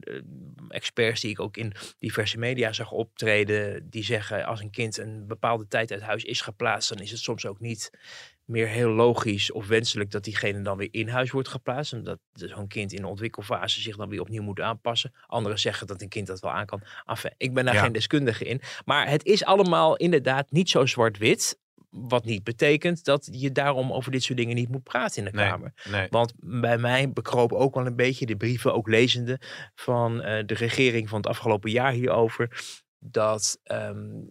experts 0.69 1.21
die 1.21 1.31
ik 1.31 1.41
ook 1.41 1.57
in 1.57 1.73
diverse 1.99 2.39
media 2.39 2.73
zag 2.73 2.91
optreden. 2.93 3.91
Die 3.91 4.05
zeggen 4.05 4.45
als 4.45 4.61
een 4.61 4.71
kind 4.71 4.99
een 4.99 5.27
bepaalde 5.27 5.69
tijd 5.69 5.93
uit 5.93 6.03
huis 6.03 6.25
is 6.25 6.41
geplaatst. 6.41 6.89
Dan 6.89 6.99
is 6.99 7.11
het 7.11 7.21
soms 7.21 7.47
ook 7.47 7.61
niet 7.61 7.91
meer 8.53 8.69
heel 8.69 8.91
logisch 8.91 9.53
of 9.53 9.67
wenselijk 9.67 10.11
dat 10.11 10.25
diegene 10.25 10.63
dan 10.63 10.77
weer 10.77 10.89
in 10.91 11.09
huis 11.09 11.31
wordt 11.31 11.49
geplaatst. 11.49 11.93
Omdat 11.93 12.19
zo'n 12.33 12.69
kind 12.69 12.93
in 12.93 13.01
de 13.01 13.09
ontwikkelfase 13.09 13.81
zich 13.81 13.97
dan 13.97 14.09
weer 14.09 14.21
opnieuw 14.21 14.43
moet 14.43 14.61
aanpassen. 14.61 15.13
Anderen 15.27 15.59
zeggen 15.59 15.87
dat 15.87 16.03
een 16.03 16.09
kind 16.09 16.27
dat 16.27 16.41
wel 16.41 16.53
aan 16.53 16.67
kan. 16.67 16.83
Enfin, 17.07 17.35
ik 17.37 17.55
ben 17.55 17.65
daar 17.65 17.75
geen 17.75 17.93
deskundige 17.93 18.45
in. 18.45 18.61
Maar 18.85 19.09
het 19.09 19.25
is 19.25 19.45
allemaal 19.45 19.97
inderdaad 19.97 20.51
niet 20.51 20.71
zo 20.71 20.87
zwart-wit. 20.87 21.61
Wat 21.91 22.25
niet 22.25 22.45
betekent 22.45 23.05
dat 23.05 23.29
je 23.31 23.53
daarom 23.53 23.93
over 23.93 24.13
dit 24.13 24.23
soort 24.23 24.39
dingen 24.39 24.55
niet 24.55 24.69
moet 24.69 24.83
praten 24.83 25.25
in 25.25 25.25
de 25.25 25.37
Kamer. 25.37 25.73
Want 26.11 26.33
bij 26.37 26.79
mij 26.79 27.13
bekroop 27.13 27.53
ook 27.53 27.75
wel 27.75 27.87
een 27.87 27.97
beetje 27.97 28.27
de 28.27 28.37
brieven, 28.37 28.75
ook 28.75 28.89
lezende, 28.89 29.41
van 29.75 30.15
uh, 30.15 30.43
de 30.47 30.55
regering 30.55 31.09
van 31.09 31.19
het 31.19 31.27
afgelopen 31.27 31.71
jaar 31.71 31.93
hierover. 31.93 32.65
Dat 32.99 33.59
um, 33.65 34.29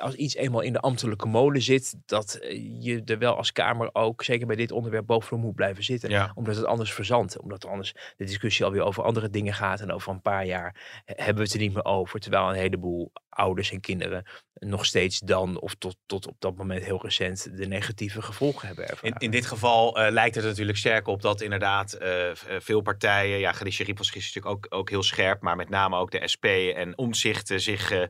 als 0.00 0.14
iets 0.14 0.34
eenmaal 0.34 0.60
in 0.60 0.72
de 0.72 0.80
ambtelijke 0.80 1.26
molen 1.26 1.62
zit, 1.62 1.94
dat 2.06 2.34
eh, 2.34 2.82
je 2.82 3.02
er 3.04 3.18
wel 3.18 3.36
als 3.36 3.52
Kamer 3.52 3.90
ook, 3.92 4.22
zeker 4.22 4.46
bij 4.46 4.56
dit 4.56 4.72
onderwerp, 4.72 5.06
bovenop 5.06 5.40
moet 5.44 5.54
blijven 5.54 5.84
zitten. 5.84 6.32
Omdat 6.34 6.56
het 6.56 6.64
anders 6.64 6.92
verzandt. 6.92 7.38
Omdat 7.38 7.62
er 7.62 7.70
anders 7.70 7.94
de 8.16 8.24
discussie 8.24 8.64
alweer 8.64 8.82
over 8.82 9.02
andere 9.02 9.30
dingen 9.30 9.54
gaat. 9.54 9.80
En 9.80 9.92
over 9.92 10.12
een 10.12 10.22
paar 10.22 10.46
jaar 10.46 11.02
hebben 11.04 11.36
we 11.36 11.42
het 11.42 11.52
er 11.52 11.58
niet 11.58 11.74
meer 11.74 11.84
over. 11.84 12.20
Terwijl 12.20 12.48
een 12.48 12.54
heleboel 12.54 13.12
ouders 13.28 13.70
en 13.70 13.80
kinderen 13.80 14.24
nog 14.58 14.84
steeds 14.84 15.18
dan, 15.18 15.60
of 15.60 15.74
tot, 15.74 15.96
tot 16.06 16.26
op 16.26 16.34
dat 16.38 16.56
moment 16.56 16.84
heel 16.84 17.02
recent, 17.02 17.56
de 17.56 17.66
negatieve 17.66 18.22
gevolgen 18.22 18.66
hebben 18.66 18.88
ervaren. 18.88 19.14
In, 19.14 19.20
in 19.20 19.30
dit 19.30 19.46
geval 19.46 19.98
uh, 19.98 20.10
lijkt 20.10 20.34
het 20.34 20.44
natuurlijk 20.44 20.78
sterk 20.78 21.06
op 21.06 21.22
dat 21.22 21.40
inderdaad 21.40 21.98
uh, 22.02 22.30
veel 22.58 22.80
partijen, 22.80 23.38
ja, 23.38 23.52
Galicia 23.52 23.84
Riepels 23.84 24.12
is 24.12 24.34
natuurlijk 24.34 24.54
ook, 24.54 24.78
ook 24.78 24.90
heel 24.90 25.02
scherp, 25.02 25.42
maar 25.42 25.56
met 25.56 25.68
name 25.68 25.96
ook 25.96 26.10
de 26.10 26.28
SP 26.32 26.44
en 26.74 26.98
omzichten 26.98 27.60
zich 27.60 27.92
uh, 27.92 28.02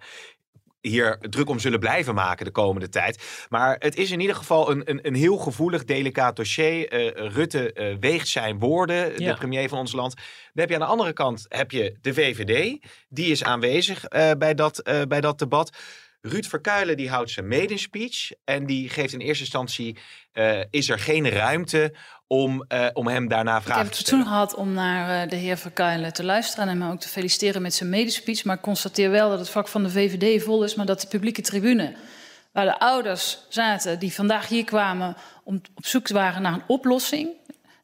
hier 0.88 1.18
druk 1.21 1.49
om 1.49 1.59
zullen 1.59 1.78
blijven 1.78 2.14
maken 2.14 2.45
de 2.45 2.50
komende 2.50 2.88
tijd. 2.88 3.47
Maar 3.49 3.76
het 3.78 3.97
is 3.97 4.11
in 4.11 4.21
ieder 4.21 4.37
geval 4.37 4.71
een, 4.71 4.83
een, 4.85 4.99
een 5.02 5.14
heel 5.14 5.37
gevoelig, 5.37 5.85
delicaat 5.85 6.37
dossier. 6.37 6.92
Uh, 6.92 7.30
Rutte 7.30 7.75
uh, 7.75 7.97
weegt 8.00 8.28
zijn 8.28 8.59
woorden, 8.59 9.16
de 9.16 9.35
premier 9.35 9.68
van 9.68 9.78
ons 9.78 9.92
land. 9.92 10.14
Dan 10.14 10.25
heb 10.54 10.68
je 10.68 10.75
aan 10.75 10.80
de 10.80 10.87
andere 10.87 11.12
kant 11.12 11.47
heb 11.49 11.71
je 11.71 11.97
de 12.00 12.14
VVD. 12.14 12.78
Die 13.09 13.26
is 13.26 13.45
aanwezig 13.45 14.04
uh, 14.12 14.30
bij, 14.38 14.54
dat, 14.54 14.83
bij 15.09 15.21
dat 15.21 15.38
debat. 15.38 15.71
Ruud 16.20 16.46
Verkuilen 16.46 16.96
die 16.96 17.10
houdt 17.10 17.30
zijn 17.30 17.48
medespeech 17.48 18.30
en 18.44 18.66
die 18.66 18.88
geeft 18.88 19.12
in 19.12 19.20
eerste 19.20 19.42
instantie 19.42 19.98
uh, 20.32 20.60
is 20.70 20.88
er 20.88 20.98
geen 20.98 21.30
ruimte 21.30 21.94
om, 22.26 22.64
uh, 22.68 22.87
om 22.92 23.08
hem 23.08 23.28
daarna 23.28 23.62
vragen 23.62 23.90
te 23.90 23.96
stellen. 23.96 24.20
Ik 24.20 24.26
heb 24.26 24.37
het 24.37 24.54
toen 24.54 24.54
gehad 24.54 24.54
om 24.54 24.72
naar 24.72 25.25
uh, 25.25 25.30
de 25.30 25.37
heer 25.37 25.56
Verkuilen 25.56 26.12
te 26.12 26.25
luisteren 26.25 26.68
en 26.68 26.80
hem 26.80 26.90
ook 26.90 27.00
te 27.00 27.08
feliciteren 27.08 27.62
met 27.62 27.75
zijn 27.75 27.90
medespeech. 27.90 28.44
Maar 28.44 28.56
ik 28.56 28.62
constateer 28.62 29.10
wel 29.10 29.30
dat 29.30 29.38
het 29.38 29.50
vak 29.50 29.68
van 29.68 29.82
de 29.82 29.90
VVD 29.90 30.42
vol 30.42 30.64
is, 30.64 30.75
maar 30.75 30.87
dat 30.87 31.00
de 31.00 31.08
publieke 31.08 31.42
tribune, 31.42 31.94
waar 32.52 32.64
de 32.64 32.78
ouders 32.78 33.46
zaten 33.48 33.98
die 33.98 34.14
vandaag 34.14 34.48
hier 34.48 34.64
kwamen 34.64 35.16
om 35.44 35.60
op 35.75 35.87
zoek 35.87 36.08
waren 36.08 36.42
naar 36.42 36.52
een 36.52 36.64
oplossing, 36.66 37.28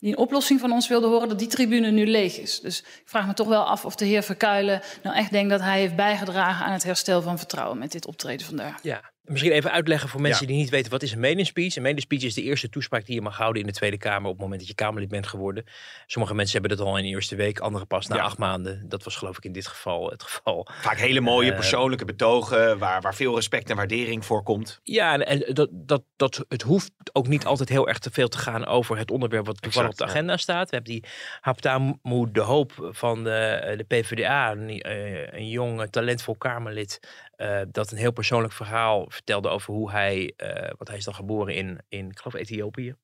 die 0.05 0.13
een 0.13 0.19
oplossing 0.19 0.61
van 0.61 0.73
ons 0.73 0.89
wilde 0.89 1.07
horen, 1.07 1.29
dat 1.29 1.39
die 1.39 1.49
tribune 1.49 1.91
nu 1.91 2.07
leeg 2.07 2.39
is. 2.39 2.61
Dus 2.61 2.79
ik 2.81 3.03
vraag 3.05 3.27
me 3.27 3.35
toch 3.35 3.49
wel 3.49 3.65
af 3.65 3.85
of 3.85 3.95
de 3.95 4.05
heer 4.05 4.23
Verkuilen 4.23 4.81
nou 5.03 5.17
echt 5.17 5.31
denkt 5.31 5.51
dat 5.51 5.61
hij 5.61 5.81
heeft 5.81 5.97
bijgedragen 5.97 6.67
aan 6.67 6.73
het 6.73 6.83
herstel 6.83 7.23
van 7.23 7.39
vertrouwen 7.39 7.79
met 7.79 7.93
dit 7.93 8.07
optreden 8.07 8.47
vandaag. 8.47 8.83
Ja, 8.83 9.14
Misschien 9.25 9.53
even 9.53 9.71
uitleggen 9.73 10.09
voor 10.09 10.21
mensen 10.21 10.41
Ja. 10.47 10.53
die 10.53 10.57
niet 10.61 10.71
weten 10.71 10.91
wat 10.91 11.03
is 11.03 11.13
een 11.13 11.21
maiden 11.21 11.47
speech. 11.47 11.77
Een 11.77 11.83
maiden 11.83 12.03
speech 12.03 12.23
is 12.23 12.35
de 12.35 12.43
eerste 12.43 12.69
toespraak 12.69 13.07
die 13.07 13.15
je 13.15 13.21
mag 13.21 13.37
houden 13.37 13.61
in 13.63 13.67
de 13.69 13.75
Tweede 13.75 13.97
Kamer 13.97 14.25
op 14.27 14.33
het 14.33 14.41
moment 14.41 14.61
dat 14.61 14.69
je 14.69 14.75
Kamerlid 14.75 15.09
bent 15.09 15.27
geworden. 15.27 15.65
Sommige 16.07 16.35
mensen 16.35 16.61
hebben 16.61 16.77
dat 16.79 16.87
al 16.87 16.97
in 16.97 17.03
de 17.05 17.09
eerste 17.09 17.37
week, 17.37 17.59
andere 17.59 17.85
pas 17.85 18.07
na 18.07 18.17
Ja. 18.17 18.23
acht 18.23 18.39
maanden. 18.39 18.85
Dat 18.89 19.05
was 19.05 19.17
geloof 19.17 19.37
ik 19.37 19.45
in 19.45 19.53
dit 19.53 19.67
geval 19.67 20.11
het 20.11 20.23
geval. 20.23 20.69
Vaak 20.81 20.99
hele 20.99 21.21
mooie 21.21 21.51
Eh, 21.51 21.57
persoonlijke 21.57 22.05
betogen 22.05 22.79
waar, 22.79 23.01
waar 23.01 23.15
veel 23.15 23.35
respect 23.35 23.71
en 23.71 23.77
waardering 23.77 24.25
voor 24.25 24.43
komt. 24.43 24.81
Ja, 24.83 25.13
en, 25.13 25.27
en 25.27 25.55
dat, 25.55 25.69
dat, 25.73 26.03
dat, 26.17 26.45
het 26.49 26.63
hoeft 26.63 26.91
ook 27.13 27.29
niet 27.29 27.45
altijd 27.45 27.69
heel 27.69 27.89
erg 27.89 27.99
te 27.99 28.11
veel 28.11 28.29
te 28.29 28.39
gaan 28.39 28.67
over 28.67 28.97
het 28.99 29.11
onderwerp 29.11 29.47
wat 29.47 29.63
toevallig 29.63 29.91
Exact, 29.91 30.03
op 30.11 30.15
de 30.15 30.19
agenda 30.19 30.37
staat. 30.37 30.71
We 30.71 30.75
hebben 30.77 30.93
die 30.93 31.05
Haptamu 31.41 31.97
de 32.33 32.41
Hoop 32.41 32.89
van 32.91 33.25
de, 33.25 33.75
de 33.77 33.85
PvdA, 33.85 34.51
een, 34.53 34.81
eh, 34.81 35.33
een 35.33 35.49
jong 35.49 35.81
eh, 35.81 35.87
talentvol 35.87 36.37
Kamerlid, 36.37 37.01
eh, 37.37 37.61
dat 37.71 37.91
een 37.91 37.99
heel 37.99 38.13
persoonlijk 38.13 38.53
verhaal 38.53 39.07
vertelde 39.09 39.49
over 39.49 39.75
hoe 39.75 39.91
hij, 39.91 40.33
eh 40.37 40.71
want 40.77 40.89
hij 40.89 40.97
is 40.97 41.05
dan 41.05 41.15
geboren 41.15 41.55
in, 41.55 41.81
in 41.89 42.11
ik 42.11 42.19
geloof 42.19 42.35
Ethiopië, 42.35 42.95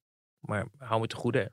maar 0.40 0.66
hou 0.78 1.00
me 1.00 1.06
te 1.06 1.16
goede, 1.16 1.52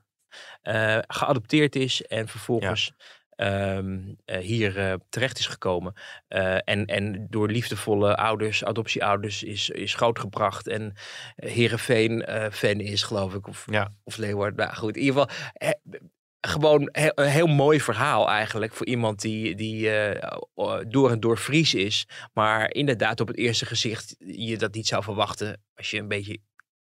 eh, 0.62 0.98
geadopteerd 1.06 1.76
is 1.76 2.02
en 2.02 2.28
vervolgens 2.28 2.92
ehm, 3.28 4.14
eh, 4.24 4.38
hier 4.38 4.98
terecht 5.08 5.38
is 5.38 5.46
gekomen. 5.46 5.92
En, 6.28 6.86
en 6.86 7.26
door 7.30 7.48
liefdevolle 7.48 8.16
ouders, 8.16 8.64
adoptieouders, 8.64 9.42
is, 9.42 9.68
is 9.68 9.94
grootgebracht. 9.94 10.66
En 10.68 10.92
Herenveen 11.36 12.26
fan 12.52 12.80
is, 12.80 13.02
geloof 13.02 13.34
ik. 13.34 13.46
Of, 13.46 13.66
Ja. 13.70 13.94
of 14.04 14.16
Leeuwarden. 14.16 14.66
Nou 14.66 14.76
goed, 14.76 14.96
in 14.96 15.02
ieder 15.02 15.20
geval. 15.20 15.36
Gewoon 16.40 16.88
een 16.92 17.28
heel 17.28 17.46
mooi 17.46 17.80
verhaal 17.80 18.28
eigenlijk 18.28 18.72
voor 18.72 18.86
iemand 18.86 19.20
die, 19.20 19.54
die 19.54 19.90
eh, 19.90 20.80
door 20.88 21.10
en 21.10 21.20
door 21.20 21.36
Fries 21.36 21.74
is. 21.74 22.08
Maar 22.32 22.74
inderdaad 22.74 23.20
op 23.20 23.28
het 23.28 23.36
eerste 23.36 23.66
gezicht 23.66 24.16
je 24.18 24.58
dat 24.58 24.74
niet 24.74 24.86
zou 24.86 25.02
verwachten 25.02 25.62
als 25.74 25.90
je 25.90 25.98
een 25.98 26.08
beetje 26.08 26.38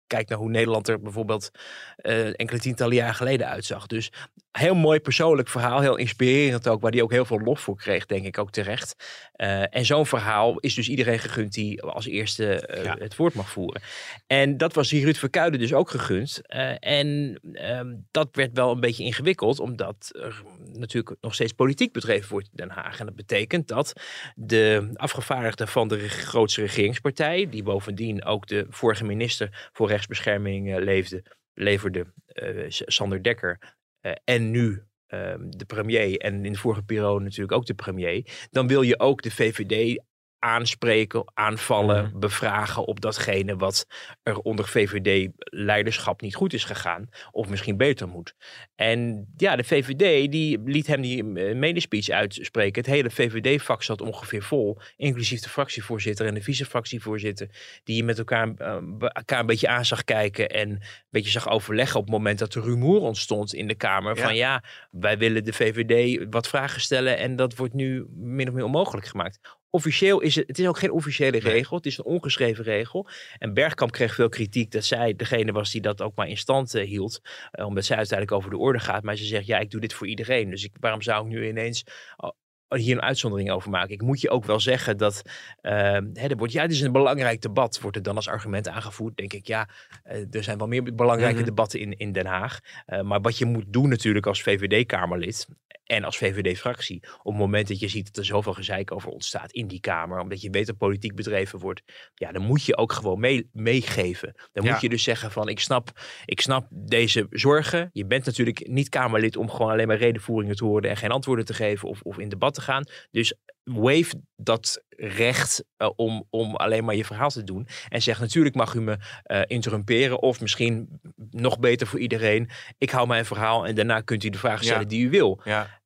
kijkt 0.08 0.30
naar 0.30 0.38
hoe 0.38 0.50
Nederland 0.50 0.88
er 0.88 1.02
bijvoorbeeld 1.02 1.50
eh, 1.98 2.40
enkele 2.40 2.60
tientallen 2.60 2.96
jaar 2.96 3.14
geleden 3.14 3.48
uitzag. 3.48 3.88
Dus 3.88 4.12
heel 4.52 4.76
mooi 4.76 5.00
persoonlijk 5.00 5.48
verhaal, 5.50 5.82
heel 5.82 5.96
inspirerend 5.96 6.68
ook, 6.68 6.82
waar 6.82 6.92
die 6.92 7.04
ook 7.04 7.12
heel 7.12 7.26
veel 7.26 7.40
lof 7.40 7.60
voor 7.60 7.76
kreeg, 7.76 8.06
denk 8.06 8.26
ik 8.26 8.38
ook 8.38 8.52
terecht. 8.52 8.96
Eh, 9.32 9.76
en 9.76 9.86
zo'n 9.86 10.06
verhaal 10.06 10.60
is 10.60 10.74
dus 10.74 10.90
iedereen 10.90 11.20
gegund 11.20 11.54
die 11.54 11.82
als 11.82 12.06
eerste 12.06 12.66
eh, 12.68 12.84
Ja. 12.84 12.96
het 13.00 13.16
woord 13.16 13.34
mag 13.34 13.50
voeren. 13.50 13.82
En 14.28 14.58
dat 14.58 14.74
was 14.74 14.92
Ruud 14.92 15.16
Verkuijden 15.16 15.60
dus 15.60 15.74
ook 15.74 15.90
gegund. 15.90 16.42
En 16.80 17.40
ehm, 17.54 17.96
dat 18.12 18.30
werd 18.32 18.54
wel 18.54 18.72
een 18.72 18.80
beetje 18.80 19.04
ingewikkeld, 19.04 19.60
omdat 19.60 20.10
er 20.12 20.42
natuurlijk 20.74 21.16
nog 21.22 21.34
steeds 21.34 21.54
politiek 21.54 21.92
bedreven 21.92 22.30
wordt 22.30 22.48
in 22.52 22.58
Den 22.58 22.70
Haag. 22.70 23.00
En 23.00 23.06
dat 23.06 23.16
betekent 23.16 23.68
dat 23.68 23.94
de 24.36 24.90
afgevaardigden 24.94 25.68
van 25.68 25.88
de 25.88 26.10
grootste 26.10 26.62
regeringspartij, 26.62 27.48
die 27.50 27.64
bovendien 27.64 28.26
ook 28.26 28.48
de 28.48 28.66
vorige 28.70 29.04
minister 29.04 29.70
voor 29.74 29.88
rechtsbescherming 29.98 30.74
eh, 30.74 30.84
leefde, 30.84 31.24
leverde, 31.54 32.14
eh, 32.26 32.66
Sander 32.70 33.24
Dekker, 33.24 33.76
eh, 34.00 34.12
en 34.24 34.52
nu 34.52 34.82
ehm, 35.08 35.50
de 35.50 35.66
premier 35.66 36.18
en 36.18 36.46
in 36.46 36.52
de 36.52 36.58
vorige 36.58 36.84
periode 36.84 37.24
natuurlijk 37.24 37.52
ook 37.52 37.66
de 37.66 37.74
premier, 37.74 38.48
dan 38.52 38.68
wil 38.68 38.82
je 38.82 39.00
ook 39.00 39.22
de 39.22 39.32
VVD 39.32 40.04
aanspreken, 40.40 41.32
aanvallen, 41.34 42.04
Mhm. 42.04 42.20
bevragen 42.20 42.86
op 42.86 43.02
datgene 43.02 43.56
wat 43.56 43.86
er 44.24 44.40
onder 44.40 44.68
VVD-leiderschap 44.68 46.22
niet 46.22 46.36
goed 46.36 46.54
is 46.54 46.64
gegaan. 46.64 47.10
Of 47.32 47.50
misschien 47.50 47.78
beter 47.78 48.08
moet. 48.08 48.34
En 48.76 49.28
ja, 49.38 49.56
de 49.56 49.64
VVD 49.64 50.32
die 50.32 50.60
liet 50.66 50.88
hem 50.88 51.02
die 51.02 51.34
eh, 51.34 51.56
medespeech 51.56 52.10
uitspreken. 52.10 52.82
Het 52.82 52.92
hele 52.92 53.10
VVD-vak 53.10 53.84
zat 53.84 54.02
ongeveer 54.02 54.44
vol. 54.44 54.78
Inclusief 54.96 55.40
de 55.42 55.50
fractievoorzitter 55.50 56.26
en 56.26 56.34
de 56.34 56.42
vice-fractievoorzitter. 56.42 57.48
Die 57.84 58.04
met 58.04 58.18
elkaar, 58.18 58.54
eh, 58.58 58.78
elkaar 59.00 59.40
een 59.40 59.46
beetje 59.46 59.68
aan 59.68 59.86
zag 59.86 60.04
kijken. 60.04 60.50
En 60.50 60.70
een 60.70 60.82
beetje 61.10 61.32
zag 61.32 61.50
overleggen 61.50 62.00
op 62.00 62.06
het 62.06 62.14
moment 62.14 62.40
dat 62.40 62.54
er 62.54 62.64
rumoer 62.64 63.02
ontstond 63.02 63.54
in 63.54 63.68
de 63.68 63.76
Kamer. 63.76 64.16
Ja. 64.16 64.24
Van 64.24 64.36
ja, 64.36 64.64
wij 64.92 65.18
willen 65.18 65.44
de 65.44 65.54
VVD 65.54 66.26
wat 66.30 66.48
vragen 66.48 66.82
stellen. 66.82 67.18
En 67.18 67.36
dat 67.36 67.56
wordt 67.56 67.74
nu 67.74 68.06
min 68.16 68.48
of 68.48 68.54
meer 68.54 68.64
onmogelijk 68.64 69.08
gemaakt. 69.08 69.40
Officieel 69.70 70.22
is 70.22 70.36
het, 70.36 70.48
het 70.48 70.60
is 70.60 70.68
ook 70.68 70.78
geen 70.80 70.92
officiële 70.92 71.32
Nee. 71.32 71.42
regel. 71.54 71.78
Het 71.78 71.86
is 71.86 71.98
een 71.98 72.04
ongeschreven 72.06 72.64
regel. 72.64 73.08
En 73.38 73.54
Bergkamp 73.54 73.92
kreeg 73.92 74.14
veel 74.16 74.30
kritiek 74.30 74.72
dat 74.72 74.84
zij 74.86 75.16
degene 75.16 75.52
was 75.52 75.72
die 75.72 75.82
dat 75.82 76.02
ook 76.02 76.16
maar 76.16 76.28
in 76.28 76.38
stand 76.38 76.76
eh, 76.76 76.88
hield. 76.88 77.20
Eh, 77.52 77.66
omdat 77.66 77.86
zij 77.86 77.98
uiteindelijk 77.98 78.38
over 78.38 78.52
de 78.52 78.58
orde 78.58 78.80
gaat. 78.80 79.04
Maar 79.04 79.16
ze 79.16 79.26
zegt, 79.26 79.46
ja, 79.46 79.60
ik 79.60 79.72
doe 79.72 79.82
dit 79.82 79.94
voor 79.94 80.08
iedereen. 80.08 80.50
Dus 80.50 80.64
ik, 80.64 80.72
waarom 80.80 81.02
zou 81.02 81.26
ik 81.26 81.32
nu 81.32 81.48
ineens 81.48 81.84
oh, 82.18 82.32
hier 82.70 82.96
een 82.96 83.02
uitzondering 83.02 83.52
over 83.52 83.70
maken? 83.70 83.94
Ik 83.94 84.02
moet 84.02 84.22
je 84.22 84.30
ook 84.30 84.46
wel 84.46 84.60
zeggen 84.60 84.98
dat 84.98 85.22
eh, 85.62 85.72
hè, 86.14 86.28
er 86.28 86.38
wordt, 86.38 86.54
ja, 86.54 86.62
het 86.62 86.72
is 86.72 86.82
een 86.82 86.92
belangrijk 86.92 87.42
debat. 87.42 87.80
Wordt 87.82 87.98
er 87.98 88.04
dan 88.04 88.16
als 88.16 88.28
argument 88.28 88.68
aangevoerd? 88.68 89.18
Denk 89.18 89.34
ik, 89.34 89.48
ja, 89.48 89.70
eh, 90.04 90.26
er 90.32 90.44
zijn 90.44 90.58
wel 90.58 90.68
meer 90.68 90.96
belangrijke 90.96 91.36
Mhm. 91.38 91.46
debatten 91.46 91.80
in, 91.80 91.98
in 91.98 92.12
Den 92.12 92.26
Haag. 92.26 92.60
Eh, 92.86 93.02
maar 93.02 93.22
wat 93.22 93.38
je 93.38 93.46
moet 93.46 93.66
doen 93.68 93.90
natuurlijk 93.90 94.26
als 94.26 94.42
VVD-Kamerlid 94.44 95.48
en 95.88 96.04
als 96.04 96.18
VVD-fractie. 96.18 97.04
Op 97.18 97.32
het 97.32 97.42
moment 97.42 97.68
dat 97.68 97.80
je 97.80 97.88
ziet 97.88 98.06
dat 98.06 98.18
er 98.18 98.26
zoveel 98.26 98.54
gezeik 98.54 98.92
over 98.92 99.10
ontstaat 99.10 99.52
in 99.52 99.68
die 99.68 99.80
Kamer. 99.80 100.20
Omdat 100.20 100.42
je 100.42 100.50
weet 100.50 100.66
dat 100.68 100.78
politiek 100.78 101.16
bedreven 101.16 101.60
wordt. 101.60 101.82
Ja, 102.16 102.32
dan 102.32 102.42
moet 102.42 102.64
je 102.64 102.78
ook 102.78 102.94
gewoon 102.94 103.20
mee, 103.20 103.50
meegeven. 103.54 104.34
Dan 104.54 104.64
Ja. 104.64 104.72
moet 104.72 104.82
je 104.82 104.90
dus 104.90 105.04
zeggen 105.04 105.32
van 105.32 105.50
ik 105.50 105.60
snap, 105.60 105.92
ik 106.26 106.42
snap 106.42 106.68
deze 106.72 107.28
zorgen. 107.30 107.90
Je 107.94 108.06
bent 108.06 108.26
natuurlijk 108.26 108.68
niet 108.68 108.90
Kamerlid 108.90 109.38
om 109.38 109.50
gewoon 109.50 109.72
alleen 109.72 109.88
maar 109.88 109.98
redenvoeringen 109.98 110.56
te 110.56 110.66
horen. 110.66 110.90
En 110.90 110.98
geen 110.98 111.12
antwoorden 111.12 111.46
te 111.46 111.54
geven 111.54 111.90
of, 111.90 112.02
of 112.02 112.18
in 112.18 112.30
debat 112.30 112.54
te 112.54 112.62
gaan. 112.62 112.84
Dus 113.12 113.34
wave 113.68 114.22
dat 114.36 114.84
recht 114.98 115.64
eh, 115.78 115.90
om, 115.96 116.26
om 116.30 116.56
alleen 116.56 116.86
maar 116.86 116.96
je 116.96 117.06
verhaal 117.06 117.30
te 117.30 117.44
doen. 117.44 117.68
En 117.90 118.02
zeg 118.02 118.20
natuurlijk 118.20 118.56
mag 118.56 118.74
u 118.74 118.82
me 118.82 118.98
eh, 119.24 119.42
interrumperen. 119.46 120.22
Of 120.22 120.42
misschien 120.42 121.00
nog 121.32 121.60
beter 121.60 121.88
voor 121.88 122.00
iedereen. 122.00 122.50
Ik 122.78 122.90
hou 122.90 123.08
mijn 123.08 123.26
verhaal 123.26 123.68
en 123.68 123.76
daarna 123.76 124.02
kunt 124.02 124.24
u 124.24 124.30
de 124.30 124.38
vragen 124.38 124.60
Ja. 124.66 124.66
stellen 124.66 124.88
die 124.88 125.06
u 125.06 125.10
wil. 125.10 125.42
Ja. 125.44 125.80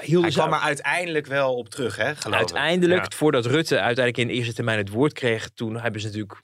Hielden 0.00 0.32
Hij 0.32 0.40
kwam 0.42 0.52
er 0.52 0.58
uiteindelijk 0.66 1.26
wel 1.26 1.54
op 1.56 1.68
terug, 1.68 1.96
hè? 1.96 2.04
geloof 2.04 2.24
ik. 2.26 2.32
Uiteindelijk, 2.34 3.12
Ja. 3.12 3.16
voordat 3.16 3.46
Rutte 3.46 3.74
uiteindelijk 3.80 4.16
in 4.18 4.26
de 4.26 4.32
eerste 4.32 4.54
termijn 4.54 4.78
het 4.78 4.88
woord 4.88 5.12
kreeg, 5.12 5.48
toen 5.54 5.80
hebben 5.80 6.00
ze 6.00 6.06
natuurlijk, 6.06 6.40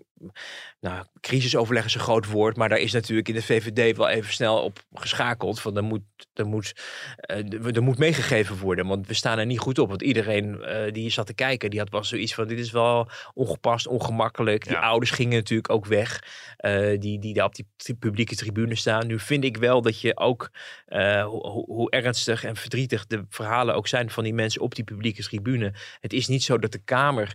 nou, 0.81 1.05
crisisoverleg 1.20 1.85
is 1.85 1.94
een 1.94 2.00
groot 2.00 2.27
woord, 2.27 2.57
maar 2.57 2.68
daar 2.68 2.79
is 2.79 2.92
natuurlijk 2.92 3.29
in 3.29 3.35
de 3.35 3.42
VVD 3.42 3.96
wel 3.96 4.09
even 4.09 4.33
snel 4.33 4.62
op 4.62 4.79
geschakeld. 4.94 5.61
Van 5.61 5.77
er 5.77 5.83
moet, 5.83 6.03
er 6.35 6.46
moet, 6.46 6.74
eh, 7.16 7.74
er 7.77 7.83
moet 7.83 7.98
meegegeven 7.98 8.59
worden, 8.59 8.87
want 8.87 9.07
we 9.07 9.14
staan 9.14 9.38
er 9.38 9.46
niet 9.46 9.59
goed 9.59 9.79
op. 9.79 9.88
Want 9.88 10.03
iedereen 10.03 10.62
eh, 10.62 10.92
die 10.92 11.11
zat 11.11 11.27
te 11.27 11.35
kijken, 11.35 11.70
die 11.70 11.79
had 11.79 11.90
wel 11.90 12.05
zoiets 12.05 12.35
van, 12.35 12.46
dit 12.46 12.59
is 12.59 12.70
wel 12.70 13.09
ongepast, 13.35 13.87
ongemakkelijk. 13.87 14.64
Die 14.64 14.72
Ja. 14.72 14.81
ouders 14.81 15.11
gingen 15.11 15.37
natuurlijk 15.37 15.70
ook 15.70 15.87
weg, 15.87 16.22
eh, 16.57 17.00
die, 17.00 17.18
die 17.18 17.35
daar 17.35 17.46
op 17.46 17.55
die, 17.55 17.66
die 17.77 17.94
publieke 17.94 18.37
tribune 18.37 18.74
staan. 18.74 19.07
Nu 19.07 19.18
vind 19.18 19.44
ik 19.44 19.57
wel 19.57 19.83
dat 19.83 20.00
je 20.00 20.16
ook, 20.16 20.50
hoe, 21.24 21.64
hoe- 21.66 21.90
ernstig 21.90 22.44
en 22.44 22.57
verdrietig 22.57 23.07
de 23.07 23.24
verhalen 23.29 23.74
ook 23.74 23.88
zijn 23.88 24.11
van 24.11 24.24
die 24.24 24.35
mensen 24.35 24.61
op 24.61 24.74
die 24.74 24.85
publieke 24.85 25.22
tribune. 25.22 25.72
Het 26.00 26.12
is 26.12 26.27
niet 26.29 26.42
zo 26.42 26.59
dat 26.59 26.72
de 26.72 26.79
Kamer 26.85 27.35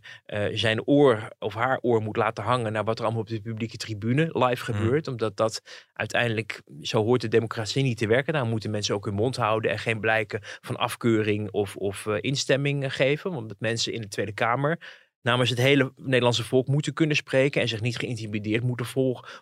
zijn 0.51 0.83
oor 0.85 1.29
of 1.39 1.53
haar 1.53 1.79
oor 1.81 2.01
moet 2.01 2.17
laten 2.17 2.43
hangen 2.43 2.68
naar 2.71 2.83
wat 2.83 2.97
er 2.97 3.03
allemaal 3.03 3.21
op 3.21 3.27
de 3.27 3.41
publieke 3.41 3.77
tribune 3.77 4.23
live 4.23 4.71
Mhm. 4.71 4.81
gebeurt. 4.81 5.07
Omdat 5.07 5.37
dat 5.37 5.61
uiteindelijk, 5.93 6.61
zo 6.81 7.03
hoort 7.03 7.21
de 7.21 7.27
democratie 7.27 7.83
niet 7.83 7.97
te 7.97 8.07
werken. 8.07 8.33
Daar 8.33 8.45
moeten 8.45 8.71
mensen 8.71 8.95
ook 8.95 9.05
hun 9.05 9.13
mond 9.13 9.35
houden 9.35 9.71
en 9.71 9.79
geen 9.79 9.99
blijken 9.99 10.39
van 10.43 10.75
afkeuring 10.75 11.51
of, 11.51 11.75
of 11.75 12.05
eh, 12.05 12.17
instemming 12.19 12.83
eh, 12.83 12.89
geven. 12.89 13.31
Want 13.31 13.53
mensen 13.59 13.93
in 13.93 14.01
de 14.01 14.07
Tweede 14.07 14.33
Kamer 14.33 14.79
namens 15.21 15.49
het 15.49 15.59
hele 15.59 15.93
Nederlandse 15.95 16.43
volk 16.43 16.67
moeten 16.67 16.93
kunnen 16.93 17.15
spreken 17.15 17.61
en 17.61 17.67
zich 17.67 17.81
niet 17.81 17.97
geïntimideerd 17.97 18.63
moeten 18.63 18.85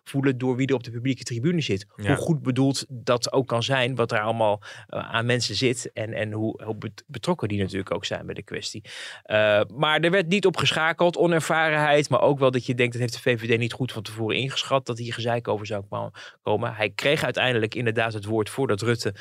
voelen 0.03 0.37
door 0.37 0.55
wie 0.55 0.67
er 0.67 0.73
op 0.73 0.83
de 0.83 0.91
publieke 0.91 1.23
tribune 1.23 1.61
zit. 1.61 1.85
Ja. 1.95 2.07
Hoe 2.07 2.15
goed 2.15 2.41
bedoeld 2.41 2.85
dat 2.89 3.31
ook 3.31 3.47
kan 3.47 3.63
zijn, 3.63 3.95
wat 3.95 4.11
er 4.11 4.19
allemaal 4.19 4.61
eh, 4.87 5.13
aan 5.13 5.25
mensen 5.25 5.55
zit 5.55 5.91
en, 5.93 6.13
en 6.13 6.31
hoe, 6.31 6.63
hoe 6.63 6.75
bet- 6.75 7.03
betrokken 7.07 7.47
die 7.47 7.59
natuurlijk 7.59 7.93
ook 7.93 8.05
zijn 8.05 8.25
bij 8.25 8.35
de 8.35 8.43
kwestie. 8.43 8.83
Eh, 9.23 9.61
maar 9.75 9.99
er 9.99 10.11
werd 10.11 10.27
niet 10.27 10.45
op 10.45 10.57
geschakeld, 10.57 11.17
onervarenheid, 11.17 12.09
maar 12.09 12.21
ook 12.21 12.39
wel 12.39 12.51
dat 12.51 12.65
je 12.65 12.75
denkt 12.75 12.91
dat 12.91 13.01
heeft 13.01 13.13
de 13.13 13.29
VVD 13.29 13.59
niet 13.59 13.73
goed 13.73 13.91
van 13.91 14.03
tevoren 14.03 14.37
ingeschat 14.37 14.85
dat 14.85 14.97
hier 14.97 15.13
gezeik 15.13 15.47
over 15.47 15.65
zou 15.65 15.83
komen. 16.41 16.73
Hij 16.73 16.89
kreeg 16.89 17.23
uiteindelijk 17.23 17.75
inderdaad 17.75 18.13
het 18.13 18.25
woord 18.25 18.49
voordat 18.49 18.81
Rutte 18.81 19.15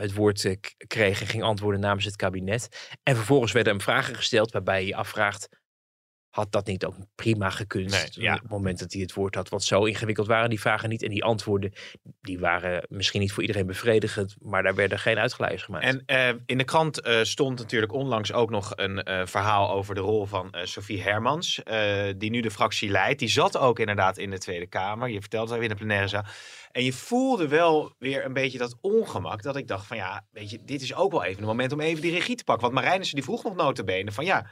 het 0.00 0.14
woord 0.14 0.44
eh, 0.44 0.56
kreeg 0.86 1.20
en 1.20 1.26
ging 1.26 1.42
antwoorden 1.42 1.80
namens 1.80 2.04
het 2.04 2.16
kabinet. 2.16 2.90
En 3.02 3.16
vervolgens 3.16 3.52
werden 3.52 3.72
hem 3.72 3.82
vragen 3.82 4.14
gesteld 4.14 4.52
waarbij 4.52 4.86
je 4.86 4.96
afvraagt, 4.96 5.48
had 6.32 6.52
dat 6.52 6.66
niet 6.66 6.84
ook 6.84 6.94
prima 7.14 7.50
gekund 7.50 7.90
Nee, 7.90 8.24
ja. 8.24 8.34
op 8.34 8.40
het 8.40 8.50
moment 8.50 8.78
dat 8.78 8.92
hij 8.92 9.02
het 9.02 9.14
woord 9.14 9.34
had? 9.34 9.48
Want 9.48 9.62
zo 9.62 9.84
ingewikkeld 9.84 10.26
waren 10.26 10.50
die 10.50 10.60
vragen 10.60 10.88
niet. 10.88 11.02
En 11.02 11.10
die 11.10 11.24
antwoorden, 11.24 11.72
die 12.20 12.38
waren 12.38 12.86
misschien 12.88 13.20
niet 13.20 13.32
voor 13.32 13.42
iedereen 13.42 13.66
bevredigend, 13.66 14.36
maar 14.40 14.62
daar 14.62 14.74
werden 14.74 14.98
geen 14.98 15.18
uitgeleiders 15.18 15.62
gemaakt. 15.62 15.84
En 15.84 16.02
eh, 16.06 16.28
in 16.46 16.58
de 16.58 16.64
krant 16.64 17.00
eh, 17.00 17.22
stond 17.22 17.58
natuurlijk 17.58 17.92
onlangs 17.92 18.32
ook 18.32 18.50
nog 18.50 18.72
een 18.76 19.02
eh, 19.02 19.26
verhaal 19.26 19.70
over 19.70 19.94
de 19.94 20.00
rol 20.00 20.26
van 20.26 20.54
Sophie 20.62 21.02
Hermans, 21.02 21.60
die 22.16 22.30
nu 22.30 22.40
de 22.40 22.50
fractie 22.50 22.90
leidt. 22.90 23.18
Die 23.18 23.28
zat 23.28 23.56
ook 23.56 23.78
inderdaad 23.78 24.18
in 24.18 24.30
de 24.30 24.38
Tweede 24.38 24.66
Kamer. 24.66 25.08
Je 25.08 25.20
vertelde 25.20 25.54
het 25.54 25.62
in 25.62 25.68
de 25.68 25.74
plenaire 25.74 26.08
zaal. 26.08 26.24
En 26.70 26.84
je 26.84 26.92
voelde 26.92 27.48
wel 27.48 27.94
weer 27.98 28.24
een 28.24 28.32
beetje 28.32 28.58
dat 28.58 28.76
ongemak. 28.80 29.42
Dat 29.42 29.56
ik 29.56 29.68
dacht 29.68 29.86
van 29.86 29.96
ja, 29.96 30.26
weet 30.30 30.50
je, 30.50 30.58
dit 30.64 30.82
is 30.82 30.94
ook 30.94 31.12
wel 31.12 31.24
even 31.24 31.40
een 31.40 31.48
moment 31.48 31.72
om 31.72 31.80
even 31.80 32.02
die 32.02 32.12
regie 32.12 32.36
te 32.36 32.44
pakken. 32.44 32.64
Want 32.64 32.80
Marijnissen 32.80 33.16
die 33.16 33.24
vroeg 33.24 33.44
nog 33.44 33.54
notabene 33.54 34.12
van 34.12 34.24
ja, 34.24 34.46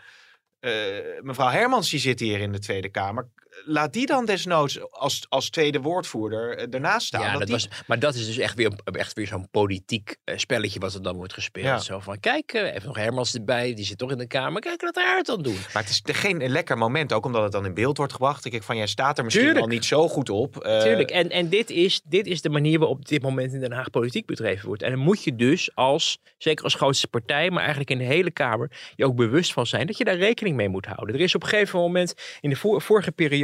mevrouw 1.23 1.49
Hermans, 1.49 1.90
die 1.90 2.01
zit 2.01 2.20
hier 2.20 2.40
in 2.40 2.53
de 2.53 2.59
Tweede 2.59 2.88
Kamer. 2.88 3.29
Laat 3.65 3.93
die 3.93 4.07
dan 4.07 4.25
desnoods 4.25 4.91
als, 4.93 5.27
als 5.29 5.51
tweede 5.51 5.81
woordvoerder 5.81 6.57
eh, 6.57 6.75
ernaast 6.75 7.07
staan. 7.07 7.21
Ja, 7.21 7.33
dat 7.33 7.43
die- 7.43 7.51
was, 7.51 7.69
maar 7.87 7.99
dat 7.99 8.15
is 8.15 8.27
dus 8.27 8.39
echt 8.39 8.57
weer, 8.57 8.73
echt 8.93 9.13
weer 9.13 9.27
zo'n 9.27 9.49
politiek 9.51 10.17
eh, 10.25 10.37
spelletje 10.37 10.81
wat 10.81 10.95
er 10.95 11.03
dan 11.03 11.17
wordt 11.17 11.33
gespeeld. 11.33 11.65
Ja. 11.67 11.79
Zo 11.79 11.99
van, 11.99 12.21
kijk, 12.21 12.53
eh, 12.53 12.75
even 12.75 12.87
nog 12.87 12.97
Hermans 12.97 13.35
erbij, 13.35 13.75
die 13.75 13.85
zit 13.85 13.99
toch 13.99 14.11
in 14.11 14.19
de 14.19 14.27
Kamer. 14.27 14.61
Kijk 14.61 14.81
wat 14.81 14.95
hij 14.95 15.17
het 15.17 15.27
dan 15.27 15.43
doen. 15.43 15.57
Maar 15.73 15.83
het 15.83 15.89
is 15.89 16.03
geen 16.05 16.49
lekker 16.49 16.79
moment, 16.79 17.13
ook 17.13 17.25
omdat 17.25 17.43
het 17.43 17.53
dan 17.53 17.65
in 17.65 17.75
beeld 17.75 17.97
wordt 17.97 18.13
gebracht. 18.13 18.45
Ik 18.45 18.51
denk 18.51 18.63
van, 18.63 18.77
jij 18.77 18.87
staat 18.87 19.19
er 19.19 19.25
misschien 19.25 19.45
Tuurlijk. 19.47 19.67
al 19.67 19.73
niet 19.73 19.85
zo 19.85 20.09
goed 20.09 20.31
op. 20.31 20.55
Tuurlijk. 20.55 21.11
En, 21.11 21.31
en 21.31 21.49
dit, 21.49 21.71
is, 21.71 22.01
dit 22.05 22.27
is 22.27 22.43
de 22.43 22.51
manier 22.51 22.79
waarop 22.79 22.99
op 22.99 23.09
dit 23.09 23.23
moment 23.23 23.53
in 23.53 23.61
Den 23.61 23.73
Haag 23.73 23.91
politiek 23.91 24.27
bedreven 24.27 24.67
wordt. 24.67 24.83
En 24.83 24.91
dan 24.91 25.01
moet 25.01 25.25
je 25.25 25.37
dus 25.37 25.75
als, 25.75 26.19
zeker 26.39 26.65
als 26.65 26.75
grootste 26.75 27.09
partij, 27.09 27.51
maar 27.51 27.61
eigenlijk 27.61 27.91
in 27.91 27.99
de 27.99 28.05
hele 28.05 28.31
Kamer, 28.31 28.71
je 28.97 29.05
ook 29.05 29.17
bewust 29.17 29.53
van 29.53 29.67
zijn 29.67 29.87
dat 29.87 29.97
je 29.99 30.05
daar 30.05 30.17
rekening 30.17 30.57
mee 30.57 30.69
moet 30.69 30.87
houden. 30.87 31.15
Er 31.15 31.21
is 31.21 31.35
op 31.35 31.43
een 31.43 31.49
gegeven 31.49 31.79
moment 31.79 32.15
in 32.41 32.51
de 32.51 32.57
vorige 32.57 33.13
periode 33.13 33.39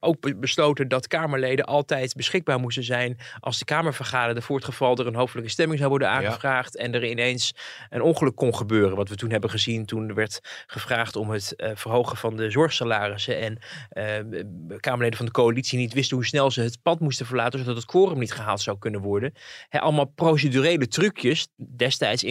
ook 0.00 0.20
be- 0.20 0.36
besloten 0.36 0.88
dat 0.88 1.06
Kamerleden 1.06 1.64
altijd 1.64 2.14
beschikbaar 2.14 2.60
moesten 2.60 2.84
zijn 2.84 3.18
als 3.40 3.58
de 3.58 3.64
Kamer 3.64 3.94
vergaderde 3.94 4.42
voor 4.42 4.56
het 4.56 4.64
geval 4.64 4.96
er 4.96 5.06
een 5.06 5.14
hoofdelijke 5.14 5.50
stemming 5.50 5.78
zou 5.78 5.90
worden 5.90 6.08
aangevraagd 6.08 6.76
en 6.76 6.94
er 6.94 7.04
ineens 7.04 7.54
een 7.90 8.02
ongeluk 8.02 8.36
kon 8.36 8.56
gebeuren. 8.56 8.96
Wat 8.96 9.08
we 9.08 9.16
toen 9.16 9.30
hebben 9.30 9.50
gezien 9.50 9.86
toen 9.86 10.08
er 10.08 10.14
werd 10.14 10.64
gevraagd 10.66 11.16
om 11.16 11.30
het 11.30 11.56
eh, 11.56 11.70
verhogen 11.74 12.16
van 12.16 12.36
de 12.36 12.50
zorgsalarissen 12.50 13.40
en 13.40 13.58
eh, 13.88 14.42
Kamerleden 14.80 15.16
van 15.16 15.26
de 15.26 15.32
coalitie 15.32 15.78
niet 15.78 15.92
wisten 15.92 16.16
hoe 16.16 16.26
snel 16.26 16.50
ze 16.50 16.60
het 16.60 16.82
pad 16.82 17.00
moesten 17.00 17.26
verlaten 17.26 17.58
zodat 17.58 17.76
het 17.76 17.84
quorum 17.84 18.18
niet 18.18 18.32
gehaald 18.32 18.60
zou 18.60 18.78
kunnen 18.78 19.00
worden. 19.00 19.32
Allemaal 19.70 20.12
procedurele 20.14 20.88
trucjes 20.88 21.48
destijds 21.76 22.22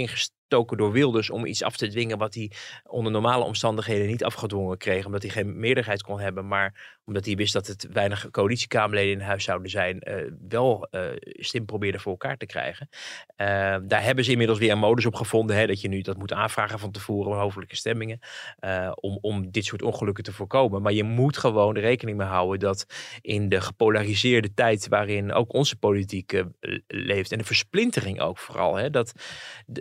ingestoken 0.50 0.78
door 0.78 0.92
Wilders 0.92 1.30
om 1.30 1.46
iets 1.46 1.64
af 1.64 1.78
te 1.78 1.88
dwingen 1.88 2.18
wat 2.18 2.34
hij 2.34 2.52
onder 2.84 3.12
normale 3.12 3.44
omstandigheden 3.44 4.08
niet 4.08 4.24
afgedwongen 4.24 4.78
kreeg 4.78 5.06
omdat 5.06 5.22
hij 5.22 5.32
geen 5.32 5.60
meerderheid 5.60 6.04
kon 6.04 6.20
hebben, 6.20 6.48
maar 6.48 6.99
omdat 7.10 7.26
hij 7.26 7.36
wist 7.36 7.54
dat 7.54 7.68
het 7.68 7.88
weinig 7.92 8.30
coalitiekamerleden 8.32 9.12
in 9.12 9.26
huis 9.26 9.44
zouden 9.44 9.70
zijn, 9.70 10.00
eh, 10.00 10.16
wel 10.50 10.88
eh 10.92 11.02
stem 11.24 11.66
probeerde 11.66 12.00
voor 12.00 12.12
elkaar 12.12 12.38
te 12.38 12.46
krijgen. 12.46 12.90
Eh, 13.36 13.48
daar 13.84 14.04
hebben 14.04 14.24
ze 14.24 14.32
inmiddels 14.32 14.60
weer 14.60 14.72
een 14.72 14.80
modus 14.80 15.06
op 15.06 15.16
gevonden, 15.16 15.56
hè, 15.56 15.68
dat 15.68 15.82
je 15.82 15.88
nu 15.88 16.02
dat 16.02 16.18
moet 16.18 16.34
aanvragen 16.34 16.80
van 16.80 16.92
tevoren, 16.92 17.38
hoofdelijke 17.38 17.76
stemmingen, 17.76 18.20
eh, 18.60 18.92
om, 18.96 19.18
om 19.22 19.52
dit 19.52 19.66
soort 19.66 19.82
ongelukken 19.82 20.24
te 20.24 20.34
voorkomen. 20.34 20.82
Maar 20.82 20.94
je 20.94 21.04
moet 21.04 21.38
gewoon 21.38 21.78
rekening 21.78 22.18
mee 22.18 22.28
houden 22.28 22.60
dat 22.60 22.86
in 23.22 23.50
de 23.50 23.62
gepolariseerde 23.62 24.54
tijd 24.54 24.88
waarin 24.88 25.34
ook 25.34 25.54
onze 25.54 25.76
politiek 25.76 26.44
leeft, 26.88 27.32
en 27.32 27.38
de 27.38 27.44
versplintering 27.44 28.20
ook 28.20 28.38
vooral, 28.38 28.76
hè, 28.76 28.90
dat 28.90 29.14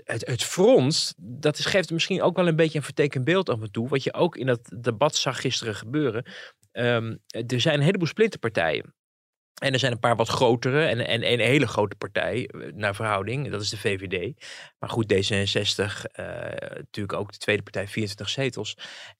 het, 0.04 0.26
het 0.26 0.42
front, 0.44 1.14
dat 1.16 1.58
is, 1.58 1.64
geeft 1.64 1.90
misschien 1.90 2.22
ook 2.22 2.36
wel 2.36 2.48
een 2.48 2.56
beetje 2.56 2.78
een 2.78 2.84
vertekend 2.84 3.24
beeld 3.24 3.48
af 3.48 3.60
en 3.60 3.72
toe, 3.72 3.88
wat 3.88 4.02
je 4.02 4.14
ook 4.14 4.36
in 4.36 4.46
dat 4.46 4.72
debat 4.76 5.16
zag 5.16 5.40
gisteren 5.40 5.74
gebeuren. 5.74 6.24
Ehm, 6.72 7.16
er 7.46 7.60
zijn 7.60 7.74
een 7.74 7.84
heleboel 7.84 8.06
splinterpartijen. 8.06 8.94
En 9.58 9.72
er 9.72 9.78
zijn 9.78 9.92
een 9.92 9.98
paar 9.98 10.16
wat 10.16 10.28
grotere 10.28 10.84
en, 10.84 11.06
en, 11.06 11.22
en 11.22 11.32
een 11.32 11.46
hele 11.46 11.66
grote 11.66 11.96
partij 11.96 12.46
eh, 12.46 12.72
naar 12.74 12.94
verhouding. 12.94 13.50
Dat 13.50 13.62
is 13.62 13.70
de 13.70 13.78
VVD. 13.78 14.44
Maar 14.78 14.90
goed, 14.90 15.14
D66, 15.14 16.10
eh, 16.12 16.24
natuurlijk 16.74 17.12
ook 17.12 17.32
de 17.32 17.38
tweede 17.38 17.62
partij, 17.62 17.88
24 17.88 18.28
zetels. 18.28 18.76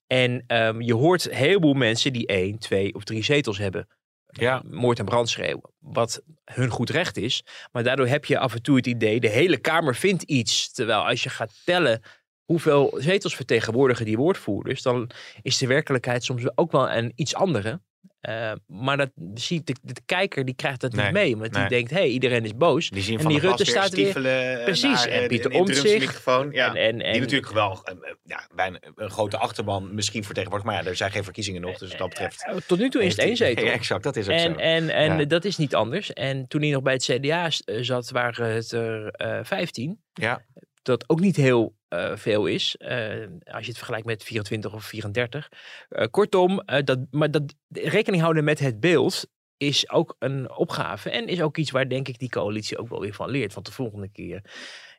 En 0.07 0.45
ehm, 0.47 0.81
je 0.81 0.95
hoort 0.95 1.25
een 1.25 1.37
heleboel 1.37 1.75
mensen 1.75 2.13
die 2.13 2.27
één, 2.27 2.59
twee 2.59 2.95
of 2.95 3.05
drie 3.05 3.25
zetels 3.25 3.59
hebben. 3.59 3.89
Ja. 4.27 4.63
Moord 4.67 4.99
en 4.99 5.05
brandschreeuw. 5.05 5.61
Wat 5.79 6.23
hun 6.45 6.69
goed 6.69 6.91
recht 6.91 7.17
is. 7.17 7.45
Maar 7.73 7.83
daardoor 7.83 8.07
heb 8.07 8.25
je 8.25 8.39
af 8.39 8.55
en 8.55 8.63
toe 8.63 8.77
het 8.77 8.87
idee, 8.87 9.21
de 9.21 9.29
hele 9.29 9.57
Kamer 9.57 9.95
vindt 9.95 10.23
iets. 10.23 10.73
Terwijl 10.73 11.07
als 11.07 11.23
je 11.23 11.29
gaat 11.29 11.63
tellen 11.65 12.03
hoeveel 12.49 12.95
zetels 12.99 13.37
vertegenwoordigen 13.37 14.05
die 14.05 14.17
woordvoerders, 14.17 14.83
dan 14.83 15.11
is 15.43 15.59
de 15.59 15.67
werkelijkheid 15.67 16.25
soms 16.25 16.57
ook 16.57 16.73
wel 16.73 16.91
een 16.91 17.13
iets 17.15 17.35
andere. 17.35 17.81
Eh, 18.21 18.53
maar 18.67 18.97
dat 18.97 19.11
ziet 19.35 19.67
de, 19.67 19.75
de 19.83 20.01
kijker 20.07 20.45
die 20.45 20.55
krijgt 20.55 20.81
dat 20.81 20.93
Nee, 20.93 21.05
niet 21.05 21.13
mee, 21.15 21.37
want 21.37 21.53
nee. 21.53 21.61
die 21.61 21.71
denkt, 21.71 21.91
hé, 21.91 21.97
hey, 21.97 22.09
iedereen 22.09 22.45
is 22.45 22.57
boos. 22.57 22.91
Die 22.91 23.03
zien 23.03 23.17
en 23.17 23.23
van 23.23 23.31
die 23.33 23.41
Rutte 23.41 23.65
staat 23.65 23.91
weer. 23.95 24.27
eh, 24.27 24.65
Precies, 24.65 24.83
naar, 25.05 25.07
en 25.09 25.23
eh, 25.23 25.29
Pieter 25.29 25.51
Omtzigt. 25.51 26.25
Ja. 26.51 26.75
En, 26.75 26.77
en, 26.77 26.97
die 26.99 27.05
en- 27.07 27.21
natuurlijk 27.21 27.53
wel 27.53 27.83
ja, 28.25 28.49
bijna 28.55 28.79
een 28.95 29.11
grote 29.11 29.37
achterban 29.39 29.95
misschien 29.95 30.25
vertegenwoordigt. 30.25 30.71
Maar 30.73 30.83
ja, 30.83 30.89
er 30.91 30.97
zijn 30.97 31.11
geen 31.11 31.25
verkiezingen 31.25 31.61
nog, 31.61 31.79
dus 31.79 31.89
wat 31.91 31.99
dat 31.99 32.09
betreft... 32.09 32.47
Tot 32.67 32.79
nu 32.79 32.89
toe 32.91 33.05
is 33.05 33.17
het 33.17 33.25
één 33.25 33.37
zetel. 33.37 33.65
Ja, 33.67 33.73
exact, 33.73 34.03
dat 34.03 34.17
is 34.17 34.29
ook 34.29 34.35
En, 34.35 34.53
zo. 34.55 34.59
en, 34.61 34.91
en 34.91 35.19
Ja. 35.19 35.25
dat 35.25 35.45
is 35.45 35.57
niet 35.57 35.75
anders. 35.75 36.13
En 36.13 36.49
toen 36.49 36.61
hij 36.61 36.71
nog 36.71 36.83
bij 36.83 36.93
het 36.93 37.05
CDA 37.05 37.51
zat, 37.83 38.11
waren 38.11 38.55
het 38.55 38.73
er 38.73 39.15
15. 39.47 40.01
Ja. 40.13 40.45
Dat 40.89 41.09
ook 41.09 41.21
niet 41.21 41.37
heel 41.37 41.77
eh, 41.89 42.17
veel 42.17 42.47
is. 42.47 42.77
eh, 42.77 43.27
als 43.45 43.65
je 43.65 43.69
het 43.69 43.77
vergelijkt 43.77 44.07
met 44.07 44.25
24 44.25 44.75
of 44.75 44.85
34. 44.85 45.49
Eh, 45.89 46.07
kortom, 46.11 46.63
dat, 46.85 46.99
maar 47.11 47.31
dat 47.31 47.55
rekening 47.69 48.23
houden 48.23 48.45
met 48.45 48.59
het 48.59 48.81
beeld 48.81 49.27
is 49.57 49.91
ook 49.91 50.17
een 50.19 50.51
opgave. 50.51 51.11
En 51.11 51.27
is 51.27 51.43
ook 51.43 51.57
iets 51.57 51.71
waar 51.71 51.89
denk 51.89 52.09
ik 52.09 52.19
die 52.19 52.29
coalitie 52.29 52.79
ook 52.79 52.89
wel 52.89 53.01
weer 53.01 53.15
van 53.15 53.31
leert. 53.31 53.55
Want 53.55 53.67
de 53.67 53.73
volgende 53.73 54.09
keer 54.09 54.43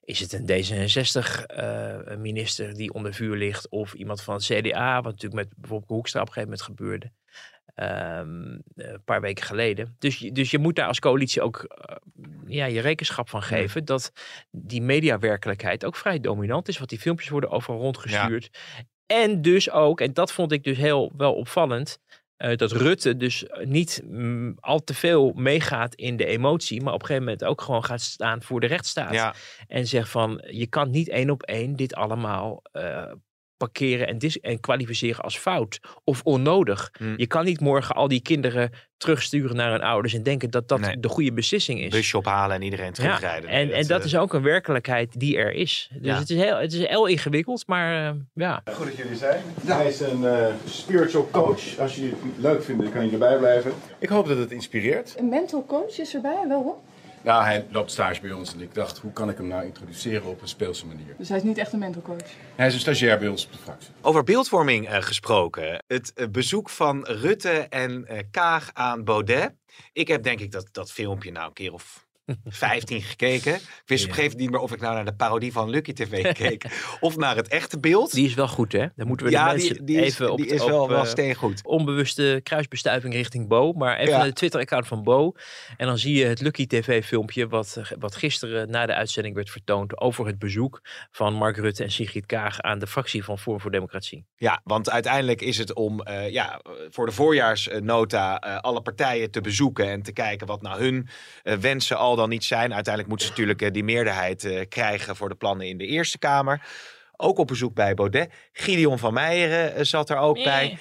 is 0.03 0.19
het 0.19 0.33
een 0.33 0.47
D66-minister 0.47 2.73
die 2.73 2.93
onder 2.93 3.13
vuur 3.13 3.35
ligt. 3.35 3.69
Of 3.69 3.93
iemand 3.93 4.21
van 4.21 4.33
het 4.33 4.43
CDA, 4.43 5.01
wat 5.01 5.11
natuurlijk 5.11 5.47
met 5.47 5.57
bijvoorbeeld 5.57 5.89
Hoekstra 5.89 6.21
op 6.21 6.27
een 6.27 6.33
gegeven 6.33 6.57
moment 6.57 6.77
gebeurde. 6.77 7.11
Ehm, 7.79 8.57
een 8.75 9.01
paar 9.05 9.21
weken 9.21 9.45
geleden. 9.45 9.95
Dus, 9.99 10.17
je- 10.17 10.31
dus 10.31 10.51
je 10.51 10.57
moet 10.59 10.75
daar 10.75 10.87
als 10.87 10.99
coalitie 10.99 11.41
ook 11.41 11.63
eh, 11.63 11.95
ja, 12.47 12.65
je 12.65 12.79
rekenschap 12.81 13.29
van 13.29 13.41
geven. 13.43 13.85
Dat 13.85 14.11
die 14.51 14.81
mediawerkelijkheid 14.81 15.85
ook 15.85 15.95
vrij 15.95 16.19
dominant 16.19 16.67
is. 16.67 16.77
Want 16.77 16.89
die 16.89 16.99
filmpjes 16.99 17.29
worden 17.29 17.49
overal 17.49 17.79
rondgestuurd. 17.81 18.49
En 19.05 19.41
dus 19.41 19.71
ook, 19.71 20.01
en 20.01 20.13
dat 20.13 20.31
vond 20.31 20.51
ik 20.51 20.63
dus 20.63 20.77
heel 20.77 21.11
wel 21.17 21.33
opvallend. 21.33 21.99
eh, 22.37 22.55
dat 22.55 22.71
Rutte 22.71 23.17
dus 23.17 23.45
niet 23.63 24.01
mm, 24.05 24.57
al 24.59 24.83
te 24.83 24.93
veel 24.93 25.31
meegaat 25.35 25.95
in 25.95 26.17
de 26.17 26.25
emotie. 26.25 26.81
Maar 26.81 26.93
op 26.93 26.99
een 27.01 27.05
gegeven 27.05 27.27
moment 27.27 27.43
ook 27.49 27.61
gewoon 27.61 27.83
gaat 27.83 28.01
staan 28.01 28.41
voor 28.43 28.59
de 28.59 28.67
rechtsstaat. 28.67 29.13
Ja. 29.13 29.33
En 29.67 29.87
zegt 29.87 30.09
van, 30.09 30.43
je 30.49 30.67
kan 30.67 30.89
niet 30.89 31.09
één 31.09 31.29
op 31.29 31.43
één 31.43 31.75
dit 31.75 31.95
allemaal 31.95 32.61
eh, 32.71 33.11
parkeren 33.59 34.07
en, 34.07 34.17
dis- 34.17 34.39
en 34.39 34.59
kwalificeren 34.59 35.23
als 35.23 35.37
fout 35.37 35.79
of 36.03 36.21
onnodig. 36.23 36.89
Hm. 36.97 37.13
Je 37.17 37.27
kan 37.27 37.45
niet 37.45 37.59
morgen 37.59 37.95
al 37.95 38.07
die 38.07 38.21
kinderen 38.21 38.71
terugsturen 38.97 39.55
naar 39.55 39.71
hun 39.71 39.81
ouders 39.81 40.13
en 40.13 40.23
denken 40.23 40.49
dat 40.49 40.67
dat 40.67 40.79
Nee. 40.79 40.99
de 40.99 41.07
goede 41.07 41.33
beslissing 41.33 41.79
is. 41.81 41.89
busje 41.91 42.17
ophalen 42.17 42.55
en 42.55 42.61
iedereen 42.61 42.93
terugrijden. 42.93 43.49
Ja, 43.49 43.55
en, 43.55 43.67
Nee, 43.67 43.75
en 43.75 43.87
dat 43.87 43.99
eh, 43.99 44.05
is 44.05 44.15
ook 44.17 44.33
een 44.33 44.41
werkelijkheid 44.41 45.19
die 45.19 45.37
er 45.37 45.51
is. 45.53 45.89
Dus 45.93 45.99
Ja. 46.05 46.17
het, 46.19 46.29
is 46.29 46.37
heel, 46.37 46.57
het 46.57 46.73
is 46.73 46.87
heel 46.87 47.05
ingewikkeld, 47.05 47.67
maar 47.67 48.07
eh, 48.09 48.15
ja. 48.33 48.61
Goed 48.73 48.85
dat 48.85 48.95
jullie 48.97 49.15
zijn. 49.15 49.41
Hij 49.65 49.87
is 49.87 49.99
een 49.99 50.25
eh, 50.25 50.45
spiritual 50.65 51.27
coach. 51.31 51.77
Als 51.79 51.95
je 51.95 52.01
het 52.05 52.15
leuk 52.37 52.63
vindt, 52.63 52.83
dan 52.83 52.91
kan 52.91 53.05
je 53.05 53.11
erbij 53.11 53.37
blijven. 53.37 53.71
Ik 53.99 54.09
hoop 54.09 54.27
dat 54.27 54.37
het 54.37 54.51
inspireert. 54.51 55.15
Een 55.17 55.29
mental 55.29 55.65
coach 55.65 55.99
is 55.99 56.13
erbij, 56.15 56.45
waarom? 56.47 56.75
Nou, 57.21 57.43
hij 57.43 57.67
loopt 57.71 57.91
stage 57.91 58.21
bij 58.21 58.31
ons 58.31 58.53
en 58.53 58.61
ik 58.61 58.73
dacht, 58.73 58.97
hoe 58.97 59.11
kan 59.11 59.29
ik 59.29 59.37
hem 59.37 59.47
nou 59.47 59.65
introduceren 59.65 60.23
op 60.23 60.41
een 60.41 60.47
speelse 60.47 60.85
manier? 60.85 61.15
Dus 61.17 61.29
hij 61.29 61.37
is 61.37 61.43
niet 61.43 61.57
echt 61.57 61.73
een 61.73 61.79
mental 61.79 62.01
coach. 62.01 62.25
Hij 62.55 62.67
is 62.67 62.73
een 62.73 62.79
stagiair 62.79 63.19
bij 63.19 63.27
ons 63.27 63.45
op 63.45 63.51
de 63.51 63.57
fractie. 63.57 63.89
Over 64.01 64.23
beeldvorming 64.23 64.87
eh, 64.87 65.01
gesproken. 65.01 65.83
Het 65.87 66.13
eh, 66.13 66.27
bezoek 66.27 66.69
van 66.69 67.05
Rutte 67.05 67.49
en 67.69 68.05
eh, 68.05 68.17
Kaag 68.31 68.69
aan 68.73 69.03
Baudet. 69.03 69.53
Ik 69.93 70.07
heb 70.07 70.23
denk 70.23 70.39
ik 70.39 70.51
dat, 70.51 70.69
dat 70.71 70.91
filmpje 70.91 71.31
nou 71.31 71.47
een 71.47 71.53
keer 71.53 71.73
of 71.73 72.07
15 72.45 73.01
gekeken. 73.01 73.55
Ik 73.55 73.61
wist 73.85 74.03
op 74.03 74.09
een 74.09 74.15
gegeven 74.15 74.15
moment 74.15 74.37
niet 74.39 74.49
meer 74.49 74.59
of 74.59 74.71
ik 74.71 74.79
nou 74.81 74.93
naar 74.95 75.05
de 75.05 75.13
parodie 75.13 75.51
van 75.51 75.69
Lucky 75.69 75.93
TV 75.93 76.33
keek. 76.33 76.65
of 76.99 77.17
naar 77.17 77.35
het 77.35 77.47
echte 77.47 77.79
beeld. 77.79 78.11
Die 78.11 78.25
is 78.25 78.33
wel 78.33 78.47
goed, 78.47 78.71
hè? 78.71 78.85
Dan 78.95 79.07
moeten 79.07 79.25
we 79.25 79.31
ja, 79.31 79.45
de 79.47 79.55
mensen 79.55 79.75
die, 79.75 79.85
die 79.85 80.05
is, 80.05 80.11
even 80.13 80.31
op, 80.31 80.37
die 80.37 80.47
is 80.47 80.61
op, 80.61 80.69
wel, 80.69 80.87
wel 80.89 81.01
eh, 81.01 81.05
steengoed. 81.07 81.61
onbewuste 81.65 82.39
kruisbestuiving 82.43 83.13
richting 83.13 83.47
Bo. 83.47 83.73
Maar 83.73 83.97
even 83.97 84.11
Ja. 84.11 84.17
naar 84.17 84.27
de 84.27 84.33
Twitter-account 84.33 84.87
van 84.87 85.03
Bo. 85.03 85.33
En 85.77 85.87
dan 85.87 85.97
zie 85.97 86.15
je 86.17 86.25
het 86.25 86.41
Lucky 86.41 86.67
TV-filmpje 86.67 87.47
wat, 87.47 87.75
eh, 87.77 87.91
wat 87.99 88.15
gisteren 88.15 88.69
na 88.69 88.85
de 88.85 88.93
uitzending 88.93 89.35
werd 89.35 89.49
vertoond 89.49 89.99
over 89.99 90.25
het 90.25 90.39
bezoek 90.39 90.81
van 91.11 91.33
Mark 91.33 91.57
Rutte 91.57 91.83
en 91.83 91.91
Sigrid 91.91 92.25
Kaag 92.25 92.61
aan 92.61 92.79
de 92.79 92.87
fractie 92.87 93.23
van 93.23 93.39
Forum 93.39 93.61
voor 93.61 93.71
Democratie. 93.71 94.25
Ja, 94.35 94.61
want 94.63 94.89
uiteindelijk 94.89 95.41
is 95.41 95.57
het 95.57 95.73
om 95.73 96.01
eh, 96.01 96.29
ja, 96.29 96.61
voor 96.89 97.05
de 97.05 97.11
voorjaarsnota 97.11 98.35
alle 98.61 98.81
partijen 98.81 99.31
te 99.31 99.41
bezoeken 99.41 99.89
en 99.89 100.01
te 100.01 100.11
kijken 100.11 100.47
wat 100.47 100.61
nou 100.61 100.79
hun 100.79 101.07
wensen 101.59 101.97
al 101.97 102.15
dan 102.19 102.29
niet 102.29 102.45
zijn. 102.45 102.73
Uiteindelijk 102.73 103.07
moeten 103.07 103.25
ze 103.25 103.31
natuurlijk 103.31 103.61
eh, 103.61 103.71
die 103.71 103.83
meerderheid 103.83 104.43
eh, 104.43 104.65
krijgen 104.69 105.15
voor 105.15 105.29
de 105.29 105.35
plannen 105.35 105.67
in 105.67 105.77
de 105.77 105.85
Eerste 105.85 106.17
Kamer. 106.17 106.61
Ook 107.21 107.37
op 107.37 107.47
bezoek 107.47 107.73
bij 107.73 107.93
Baudet. 107.93 108.31
Gideon 108.53 108.99
van 108.99 109.13
Meijeren 109.13 109.75
eh, 109.75 109.83
zat 109.83 110.09
er 110.09 110.17
ook 110.17 110.43
bij. 110.43 110.77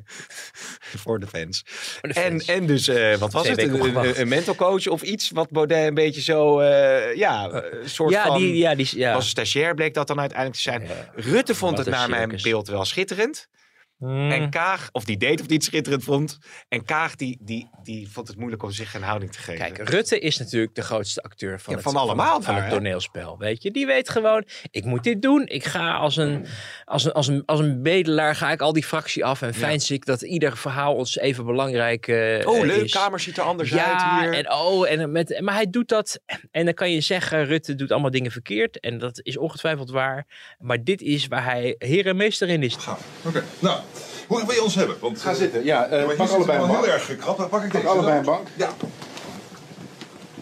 voor 1.04 1.20
de 1.20 1.26
fans. 1.26 1.64
En, 2.00 2.12
fans. 2.12 2.44
en 2.44 2.66
dus, 2.66 2.88
eh, 2.88 3.16
wat 3.16 3.32
was 3.32 3.48
het? 3.48 3.62
Een, 3.62 3.74
opgewacht. 3.74 4.06
een, 4.06 4.20
een 4.20 4.28
mental 4.28 4.54
coach 4.54 4.86
of 4.86 5.02
iets 5.02 5.30
wat 5.30 5.50
Baudet 5.50 5.86
een 5.86 5.94
beetje 5.94 6.20
zo, 6.20 6.58
eh, 6.58 7.14
ja, 7.14 7.52
een 7.52 7.88
soort 7.88 8.10
ja, 8.10 8.26
van... 8.26 8.38
die, 8.38 8.56
ja, 8.56 8.74
die, 8.74 8.88
ja. 8.98 9.12
Was 9.12 9.24
een 9.24 9.30
stagiair 9.30 9.74
bleek 9.74 9.94
dat 9.94 10.06
dan 10.06 10.20
uiteindelijk 10.20 10.58
te 10.58 10.62
zijn. 10.62 10.82
Ja, 10.82 11.10
Rutte 11.14 11.54
vond 11.54 11.76
wat 11.76 11.86
het 11.86 11.94
naar 11.94 12.10
mijn 12.10 12.38
beeld 12.42 12.68
wel 12.68 12.84
schitterend. 12.84 13.48
Mm. 13.98 14.30
En 14.30 14.50
Kaag, 14.50 14.88
of 14.92 15.04
die 15.04 15.16
deed 15.16 15.40
of 15.40 15.46
die 15.46 15.56
het 15.56 15.64
schitterend 15.64 16.04
vond. 16.04 16.38
En 16.68 16.84
Kaag, 16.84 17.14
die, 17.16 17.38
die, 17.40 17.70
die 17.82 18.10
vond 18.10 18.28
het 18.28 18.36
moeilijk 18.36 18.62
om 18.62 18.70
zich 18.70 18.94
een 18.94 19.02
houding 19.02 19.32
te 19.32 19.38
geven. 19.38 19.72
Kijk, 19.72 19.88
Rutte 19.88 20.18
is 20.18 20.38
natuurlijk 20.38 20.74
de 20.74 20.82
grootste 20.82 21.22
acteur 21.22 21.60
van, 21.60 21.72
Ja, 21.72 21.80
het, 21.80 21.90
van 21.90 22.00
allemaal 22.00 22.42
van, 22.42 22.54
daar, 22.54 22.64
het 22.64 22.72
toneelspel. 22.72 23.38
Weet 23.38 23.62
je, 23.62 23.70
die 23.70 23.86
weet 23.86 24.08
gewoon, 24.08 24.44
ik 24.70 24.84
moet 24.84 25.04
dit 25.04 25.22
doen. 25.22 25.46
Ik 25.46 25.64
ga 25.64 25.92
als 25.92 26.16
een, 26.16 26.46
als 26.84 27.04
een, 27.04 27.12
als 27.12 27.26
een, 27.26 27.42
als 27.46 27.60
een 27.60 27.82
bedelaar 27.82 28.34
ga 28.34 28.50
ik 28.50 28.60
al 28.60 28.72
die 28.72 28.84
fractie 28.84 29.24
af 29.24 29.42
en 29.42 29.54
fijn 29.54 29.80
ik 29.88 30.04
dat 30.04 30.22
ieder 30.22 30.56
verhaal 30.56 30.94
ons 30.94 31.18
even 31.18 31.46
belangrijk 31.46 32.08
eh, 32.08 32.48
oh, 32.48 32.58
eh, 32.58 32.64
leuk, 32.64 32.84
is. 32.84 32.92
kamer 32.92 33.20
ziet 33.20 33.36
er 33.36 33.42
anders 33.42 33.70
ja, 33.70 33.84
uit 33.84 34.24
hier. 34.24 34.34
En, 34.34 34.52
oh, 34.52 34.90
en 34.90 35.12
met, 35.12 35.40
maar 35.40 35.54
hij 35.54 35.70
doet 35.70 35.88
dat. 35.88 36.20
En 36.50 36.64
dan 36.64 36.74
kan 36.74 36.90
je 36.92 37.00
zeggen, 37.00 37.44
Rutte 37.44 37.74
doet 37.74 37.90
allemaal 37.92 38.10
dingen 38.10 38.30
verkeerd. 38.30 38.80
En 38.80 38.98
dat 38.98 39.20
is 39.22 39.38
ongetwijfeld 39.38 39.90
waar. 39.90 40.26
Maar 40.58 40.84
dit 40.84 41.00
is 41.00 41.26
waar 41.26 41.44
hij 41.44 41.74
heer 41.78 42.06
en 42.06 42.16
meester 42.16 42.48
in 42.48 42.62
is. 42.62 42.76
Oké, 43.24 43.44
nou, 43.58 43.80
hoe 44.28 44.46
wil 44.46 44.54
je 44.54 44.62
ons 44.62 44.74
hebben? 44.74 44.96
Want, 45.00 45.20
Ga 45.20 45.30
eh, 45.30 45.36
zitten. 45.36 45.64
Ja, 45.64 45.84
eh, 45.84 45.90
maar 45.90 46.06
hier 46.06 46.16
pak 46.16 46.30
allebei 46.30 46.58
een 46.58 46.66
bank. 46.68 46.84
heel 46.84 46.92
erg 46.92 47.16
krap. 47.16 47.36
Dan 47.38 47.48
pak 47.48 47.62
ik 47.62 47.70
Pak 47.70 47.80
deze 47.80 47.92
allebei 47.92 48.10
dan. 48.10 48.18
een 48.18 48.24
bank. 48.24 48.48
Ja, 48.56 48.70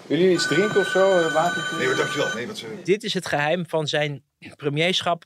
jullie 0.07 0.33
iets 0.33 0.47
drinken 0.47 0.81
of 0.81 0.87
zo? 0.87 1.19
Eh, 1.19 1.33
Water? 1.35 1.75
nee, 1.79 1.87
maar 1.87 1.97
dankjewel. 1.97 2.35
Nee, 2.35 2.47
wat 2.47 2.59
ze... 2.59 2.67
Dit 2.85 3.05
is 3.05 3.15
het 3.15 3.27
geheim 3.27 3.65
van 3.69 3.87
zijn 3.87 4.23
premierschap. 4.57 5.25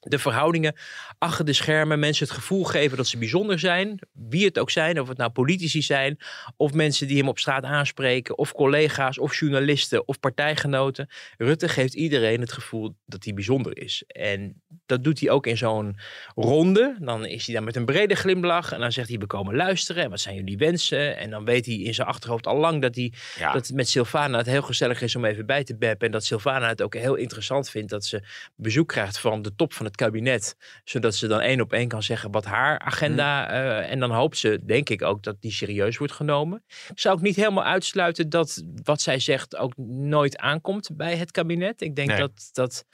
De 0.00 0.18
verhoudingen 0.18 0.76
achter 1.18 1.44
de 1.44 1.52
schermen. 1.52 1.98
Mensen 1.98 2.26
het 2.26 2.34
gevoel 2.34 2.64
geven 2.64 2.96
dat 2.96 3.06
ze 3.06 3.18
bijzonder 3.18 3.58
zijn. 3.58 3.98
Wie 4.12 4.44
het 4.44 4.58
ook 4.58 4.70
zijn. 4.70 5.00
Of 5.00 5.08
het 5.08 5.16
nou 5.18 5.30
politici 5.30 5.82
zijn. 5.82 6.18
Of 6.56 6.72
mensen 6.72 7.06
die 7.06 7.18
hem 7.18 7.28
op 7.28 7.38
straat 7.38 7.64
aanspreken. 7.64 8.38
Of 8.38 8.52
collega's. 8.52 9.18
Of 9.18 9.38
journalisten. 9.38 10.08
Of 10.08 10.20
partijgenoten. 10.20 11.08
Rutte 11.38 11.68
geeft 11.68 11.94
iedereen 11.94 12.40
het 12.40 12.52
gevoel 12.52 12.94
dat 13.06 13.24
hij 13.24 13.34
bijzonder 13.34 13.78
is. 13.78 14.02
En 14.06 14.62
dat 14.86 15.04
doet 15.04 15.20
hij 15.20 15.30
ook 15.30 15.46
in 15.46 15.56
zo'n 15.56 15.98
ronde. 16.34 16.96
Dan 17.00 17.26
is 17.26 17.46
hij 17.46 17.54
dan 17.54 17.64
met 17.64 17.76
een 17.76 17.84
brede 17.84 18.14
glimlach. 18.14 18.72
En 18.72 18.80
dan 18.80 18.92
zegt 18.92 19.08
hij: 19.08 19.18
We 19.18 19.26
komen 19.26 19.54
luisteren. 19.56 20.02
En 20.04 20.10
wat 20.10 20.20
zijn 20.20 20.34
jullie 20.34 20.56
wensen? 20.58 21.16
En 21.16 21.30
dan 21.30 21.44
weet 21.44 21.66
hij 21.66 21.74
in 21.74 21.94
zijn 21.94 22.08
achterhoofd 22.08 22.46
al 22.46 22.56
lang 22.56 22.82
dat 22.82 22.94
hij 22.94 23.12
Ja. 23.38 23.52
dat 23.52 23.66
het 23.66 23.76
met 23.76 23.88
Sylvana 23.88 24.38
het 24.38 24.46
heel 24.46 24.62
gezellig 24.62 25.02
is 25.02 25.16
om 25.16 25.24
even 25.24 25.46
bij 25.46 25.64
te 25.64 25.76
beppen. 25.76 26.06
En 26.06 26.12
dat 26.12 26.24
Sylvana 26.24 26.68
het 26.68 26.82
ook 26.82 26.94
heel 26.94 27.14
interessant 27.14 27.70
vindt 27.70 27.90
dat 27.90 28.04
ze 28.04 28.22
bezoek 28.56 28.88
krijgt 28.88 29.18
van 29.18 29.42
de 29.42 29.54
top 29.56 29.72
van 29.72 29.86
het 29.86 29.96
kabinet. 29.96 30.56
Zodat 30.84 31.07
ze 31.14 31.26
dan 31.26 31.40
één 31.40 31.60
op 31.60 31.72
één 31.72 31.88
kan 31.88 32.02
zeggen 32.02 32.30
wat 32.30 32.44
haar 32.44 32.78
agenda. 32.78 33.42
Mhm. 33.44 33.52
eh, 33.52 33.90
en 33.90 34.00
dan 34.00 34.10
hoopt 34.10 34.38
ze, 34.38 34.60
denk 34.64 34.88
ik 34.88 35.02
ook, 35.02 35.22
dat 35.22 35.36
die 35.40 35.52
serieus 35.52 35.98
wordt 35.98 36.12
genomen. 36.12 36.62
Ik 36.88 37.00
zou 37.00 37.16
ook 37.16 37.22
niet 37.22 37.36
helemaal 37.36 37.64
uitsluiten 37.64 38.28
dat 38.28 38.62
wat 38.82 39.00
zij 39.00 39.18
zegt 39.18 39.56
ook 39.56 39.76
nooit 39.86 40.36
aankomt 40.36 40.90
bij 40.92 41.16
het 41.16 41.30
kabinet. 41.30 41.80
Ik 41.80 41.96
denk 41.96 42.08
Nee. 42.08 42.18
dat. 42.18 42.48
dat 42.52 42.84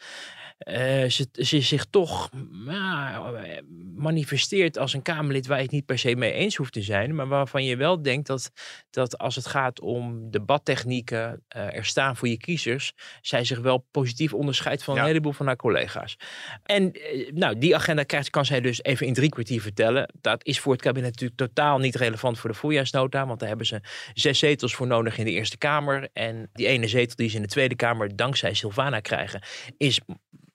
eh, 0.58 1.08
ze, 1.08 1.28
ze 1.32 1.60
zich 1.60 1.84
toch 1.84 2.30
eh, 2.68 3.58
manifesteert 3.96 4.78
als 4.78 4.94
een 4.94 5.02
Kamerlid 5.02 5.46
waar 5.46 5.56
je 5.56 5.62
het 5.62 5.72
niet 5.72 5.86
per 5.86 5.98
se 5.98 6.16
mee 6.16 6.32
eens 6.32 6.56
hoeft 6.56 6.72
te 6.72 6.82
zijn. 6.82 7.14
Maar 7.14 7.28
waarvan 7.28 7.64
je 7.64 7.76
wel 7.76 8.02
denkt 8.02 8.26
dat, 8.26 8.50
dat 8.90 9.18
als 9.18 9.34
het 9.36 9.46
gaat 9.46 9.80
om 9.80 10.30
debattechnieken 10.30 11.42
eh, 11.48 11.76
er 11.76 11.84
staan 11.84 12.16
voor 12.16 12.28
je 12.28 12.36
kiezers, 12.36 12.92
zij 13.20 13.44
zich 13.44 13.60
wel 13.60 13.86
positief 13.90 14.34
onderscheidt 14.34 14.84
van 14.84 14.94
Ja. 14.94 15.00
een 15.00 15.06
heleboel 15.06 15.32
van 15.32 15.46
haar 15.46 15.56
collega's. 15.56 16.16
En 16.62 16.92
eh, 16.92 17.32
nou, 17.32 17.58
die 17.58 17.74
agenda 17.74 18.02
krijgt, 18.02 18.30
kan 18.30 18.44
zij 18.44 18.60
dus 18.60 18.82
even 18.82 19.06
in 19.06 19.12
drie 19.14 19.28
kwartier 19.28 19.60
vertellen. 19.60 20.12
Dat 20.20 20.46
is 20.46 20.60
voor 20.60 20.72
het 20.72 20.82
kabinet 20.82 21.10
natuurlijk 21.10 21.40
totaal 21.40 21.78
niet 21.78 21.94
relevant 21.94 22.38
voor 22.38 22.50
de 22.50 22.56
voorjaarsnota, 22.56 23.26
want 23.26 23.38
daar 23.38 23.48
hebben 23.48 23.66
ze 23.66 23.80
zes 24.14 24.38
zetels 24.38 24.74
voor 24.74 24.86
nodig 24.86 25.18
in 25.18 25.24
de 25.24 25.30
Eerste 25.30 25.58
Kamer. 25.58 26.08
En 26.12 26.50
die 26.52 26.66
ene 26.66 26.88
zetel 26.88 27.16
die 27.16 27.28
ze 27.28 27.36
in 27.36 27.42
de 27.42 27.48
Tweede 27.48 27.76
Kamer 27.76 28.16
dankzij 28.16 28.54
Sylvana 28.54 29.00
krijgen, 29.00 29.42
is 29.76 30.00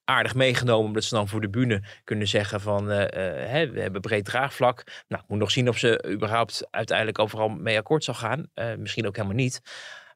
aardig 0.09 0.35
meegenomen, 0.35 0.85
omdat 0.85 1.03
ze 1.03 1.15
dan 1.15 1.27
voor 1.27 1.41
de 1.41 1.49
bühne 1.49 1.81
kunnen 2.03 2.27
zeggen 2.27 2.61
van 2.61 2.91
eh, 2.91 3.61
eh, 3.61 3.71
we 3.71 3.81
hebben 3.81 4.01
breed 4.01 4.25
draagvlak. 4.25 4.83
Nou, 5.07 5.23
ik 5.23 5.29
moet 5.29 5.39
nog 5.39 5.51
zien 5.51 5.69
of 5.69 5.77
ze 5.77 6.05
überhaupt 6.09 6.67
uiteindelijk 6.71 7.19
overal 7.19 7.49
mee 7.49 7.77
akkoord 7.77 8.03
zal 8.03 8.13
gaan. 8.13 8.47
Eh, 8.53 8.75
misschien 8.77 9.07
ook 9.07 9.15
helemaal 9.15 9.37
niet. 9.37 9.61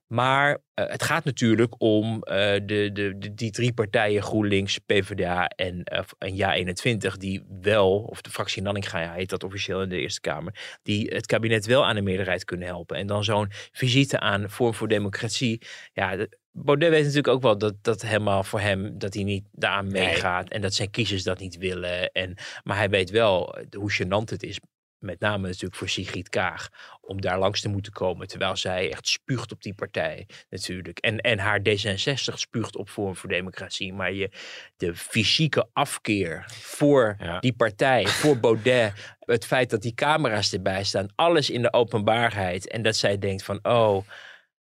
Maar 0.08 0.58
eh, 0.74 0.88
het 0.88 1.04
gaat 1.04 1.24
natuurlijk 1.24 1.76
om 1.78 2.24
eh, 2.24 2.36
de, 2.38 2.90
de, 2.94 3.16
de, 3.18 3.34
die 3.34 3.52
drie 3.52 3.74
partijen, 3.74 4.22
GroenLinks, 4.24 4.78
PvdA 4.78 5.48
en, 5.48 5.84
eh, 5.84 6.04
en 6.18 6.66
Ja21, 6.68 7.18
die 7.18 7.44
wel, 7.62 7.98
of 8.00 8.22
de 8.22 8.30
fractie 8.30 8.62
Nanninga 8.62 9.14
heet 9.14 9.30
dat 9.30 9.44
officieel 9.44 9.82
in 9.82 9.90
de 9.90 10.00
Eerste 10.00 10.22
Kamer, 10.22 10.78
die 10.84 11.08
het 11.08 11.26
kabinet 11.26 11.66
wel 11.66 11.86
aan 11.86 11.96
de 11.96 12.02
meerderheid 12.02 12.46
kunnen 12.46 12.68
helpen. 12.68 12.98
En 12.98 13.08
dan 13.08 13.24
zo'n 13.24 13.52
visite 13.72 14.20
aan 14.20 14.50
Vorm 14.50 14.74
voor 14.74 14.88
Democratie. 14.88 15.62
Ja, 15.94 16.16
de- 16.16 16.38
Baudet 16.56 16.90
weet 16.90 17.00
natuurlijk 17.02 17.28
ook 17.28 17.42
wel 17.42 17.58
dat 17.58 17.74
dat 17.82 18.02
helemaal 18.02 18.44
voor 18.44 18.60
hem, 18.60 18.98
dat 18.98 19.14
hij 19.14 19.24
niet 19.24 19.44
daaraan 19.52 19.88
Nee. 19.88 20.06
meegaat. 20.06 20.50
En 20.50 20.62
dat 20.62 20.74
zijn 20.74 20.90
kiezers 20.92 21.24
dat 21.24 21.40
niet 21.40 21.58
willen. 21.58 22.12
En, 22.12 22.36
maar 22.64 22.78
hij 22.78 22.90
weet 22.90 23.10
wel 23.10 23.56
hoe 23.78 23.94
gênant 23.94 24.30
het 24.30 24.44
is 24.44 24.60
met 25.04 25.20
name 25.20 25.48
natuurlijk 25.48 25.76
voor 25.76 25.90
Sigrid 25.90 26.30
Kaag, 26.30 26.70
om 27.02 27.22
daar 27.22 27.40
langs 27.40 27.62
te 27.62 27.70
moeten 27.70 27.92
komen. 27.92 28.28
Terwijl 28.28 28.56
zij 28.56 28.92
echt 28.92 29.08
spuugt 29.08 29.52
op 29.52 29.62
die 29.62 29.74
partij 29.74 30.28
natuurlijk. 30.50 31.00
En, 31.00 31.18
en 31.18 31.40
haar 31.40 31.60
D66 31.60 32.34
spuugt 32.34 32.76
op 32.76 32.90
Vorm 32.90 33.16
voor 33.16 33.30
Democratie. 33.30 33.94
Maar 33.94 34.14
je, 34.14 34.30
de 34.78 34.96
fysieke 34.96 35.68
afkeer 35.74 36.44
voor 36.48 37.16
Ja. 37.20 37.40
die 37.40 37.54
partij, 37.54 38.08
voor 38.08 38.40
Baudet, 38.40 38.94
het 39.20 39.46
feit 39.46 39.70
dat 39.70 39.82
die 39.82 39.94
camera's 39.94 40.54
erbij 40.54 40.84
staan, 40.84 41.12
alles 41.16 41.50
in 41.50 41.62
de 41.62 41.74
openbaarheid. 41.74 42.68
En 42.68 42.82
dat 42.82 42.96
zij 42.96 43.18
denkt 43.20 43.44
van, 43.44 43.60
oh... 43.64 44.08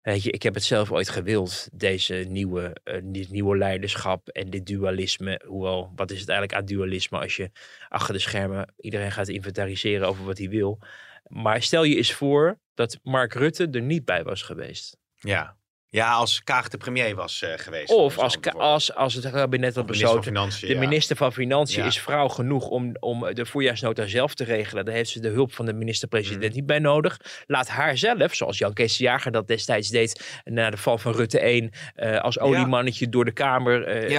Weet 0.01 0.23
je, 0.23 0.31
ik 0.31 0.43
heb 0.43 0.53
het 0.53 0.63
zelf 0.63 0.91
ooit 0.91 1.09
gewild, 1.09 1.69
deze 1.73 2.13
nieuwe, 2.13 2.75
eh, 2.83 3.01
dit 3.03 3.29
nieuwe 3.29 3.57
leiderschap 3.57 4.27
en 4.29 4.49
dit 4.49 4.65
dualisme. 4.65 5.41
Hoewel, 5.45 5.91
wat 5.95 6.11
is 6.11 6.19
het 6.19 6.29
eigenlijk 6.29 6.59
aan 6.59 6.65
dualisme 6.65 7.19
als 7.19 7.35
je 7.35 7.51
achter 7.89 8.13
de 8.13 8.19
schermen 8.19 8.73
iedereen 8.77 9.11
gaat 9.11 9.27
inventariseren 9.27 10.07
over 10.07 10.25
wat 10.25 10.37
hij 10.37 10.49
wil. 10.49 10.79
Maar 11.27 11.61
stel 11.61 11.83
je 11.83 11.95
eens 11.95 12.13
voor 12.13 12.59
dat 12.73 12.99
Mark 13.03 13.33
Rutte 13.33 13.67
er 13.71 13.81
niet 13.81 14.05
bij 14.05 14.23
was 14.23 14.41
geweest. 14.41 14.97
Ja. 15.15 15.57
Ja, 15.93 16.11
als 16.11 16.43
Kaag 16.43 16.67
de 16.67 16.77
premier 16.77 17.15
was 17.15 17.41
eh, 17.41 17.53
geweest. 17.55 17.89
Of 17.89 18.13
Zo 18.13 18.19
als, 18.21 18.37
als, 18.53 18.95
als 18.95 19.13
het 19.13 19.31
kabinet 19.31 19.75
had 19.75 19.85
besloten, 19.85 20.33
de 20.33 20.67
ja. 20.67 20.79
minister 20.79 21.15
van 21.15 21.33
Financiën 21.33 21.81
Ja. 21.81 21.87
is 21.87 21.99
vrouw 21.99 22.27
genoeg 22.27 22.67
om, 22.67 22.91
om 22.99 23.33
de 23.33 23.45
voorjaarsnota 23.45 24.05
zelf 24.07 24.33
te 24.33 24.43
regelen. 24.43 24.85
Daar 24.85 24.93
heeft 24.93 25.09
ze 25.09 25.19
de 25.19 25.27
hulp 25.29 25.53
van 25.53 25.65
de 25.65 25.73
minister-president 25.73 26.43
Mhm. 26.43 26.53
niet 26.55 26.65
bij 26.65 26.79
nodig. 26.79 27.17
Laat 27.47 27.67
haar 27.67 27.97
zelf, 27.97 28.33
zoals 28.33 28.57
Jan 28.57 28.73
Kees 28.73 28.97
Jager 28.97 29.31
dat 29.31 29.47
destijds 29.47 29.89
deed 29.89 30.41
na 30.43 30.69
de 30.69 30.77
val 30.77 30.97
van 30.97 31.13
Rutte 31.13 31.39
1, 31.39 31.71
eh, 31.95 32.19
als 32.21 32.39
oliemannetje 32.39 33.09
door 33.09 33.25
de 33.25 33.31
Kamer 33.33 33.83
eh, 33.83 34.09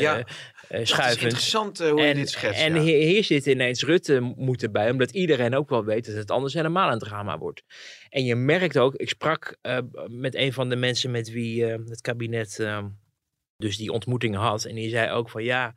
Ja. 0.00 0.22
Schuivend. 0.68 1.22
interessant 1.22 1.80
eh, 1.80 1.90
hoe 1.90 2.02
je 2.02 2.14
dit 2.14 2.30
schetst. 2.30 2.60
en 2.60 2.74
ja. 2.74 2.80
hier, 2.80 3.02
hier 3.02 3.24
zit 3.24 3.46
ineens 3.46 3.82
Rutte 3.82 4.20
moet 4.20 4.62
erbij, 4.62 4.90
omdat 4.90 5.10
iedereen 5.10 5.54
ook 5.54 5.68
wel 5.68 5.84
weet 5.84 6.06
dat 6.06 6.14
het 6.14 6.30
anders 6.30 6.54
helemaal 6.54 6.92
een 6.92 6.98
drama 6.98 7.38
wordt. 7.38 7.62
En 8.08 8.24
je 8.24 8.34
merkt 8.34 8.78
ook, 8.78 8.94
ik 8.94 9.08
sprak 9.08 9.56
eh, 9.60 9.78
met 10.06 10.34
een 10.34 10.52
van 10.52 10.68
de 10.68 10.76
mensen 10.76 11.10
met 11.10 11.30
wie 11.30 11.66
eh, 11.66 11.78
het 11.88 12.00
kabinet 12.00 12.58
eh, 12.58 12.84
dus 13.56 13.76
die 13.76 13.92
ontmoeting 13.92 14.36
had. 14.36 14.64
En 14.64 14.74
die 14.74 14.90
zei 14.90 15.10
ook 15.10 15.30
van 15.30 15.44
ja, 15.44 15.74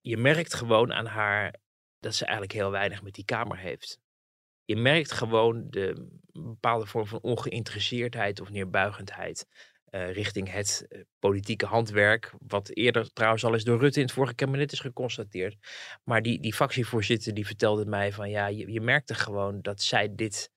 je 0.00 0.16
merkt 0.16 0.54
gewoon 0.54 0.92
aan 0.92 1.06
haar 1.06 1.54
dat 1.98 2.14
ze 2.14 2.24
eigenlijk 2.24 2.52
heel 2.52 2.70
weinig 2.70 3.02
met 3.02 3.14
die 3.14 3.24
Kamer 3.24 3.58
heeft. 3.58 3.98
Je 4.64 4.76
merkt 4.76 5.12
gewoon 5.12 5.66
de 5.70 6.08
bepaalde 6.32 6.86
vorm 6.86 7.06
van 7.06 7.20
ongeïnteresseerdheid 7.22 8.40
of 8.40 8.50
neerbuigendheid 8.50 9.46
eh, 9.94 10.12
richting 10.12 10.52
het 10.52 10.86
eh, 10.88 11.00
politieke 11.18 11.66
handwerk. 11.66 12.32
Wat 12.46 12.68
eerder 12.68 13.12
trouwens 13.12 13.44
al 13.44 13.52
eens 13.52 13.64
door 13.64 13.78
Rutte 13.78 13.98
in 13.98 14.04
het 14.04 14.14
vorige 14.14 14.34
kabinet 14.34 14.72
is 14.72 14.80
geconstateerd. 14.80 15.56
Maar 16.04 16.22
die, 16.22 16.40
die 16.40 16.54
fractievoorzitter 16.54 17.34
die 17.34 17.46
vertelde 17.46 17.86
mij 17.86 18.12
van 18.12 18.30
ja, 18.30 18.46
je, 18.46 18.72
je 18.72 18.80
merkte 18.80 19.14
gewoon 19.14 19.62
dat 19.62 19.82
zij 19.82 20.14
dit, 20.14 20.50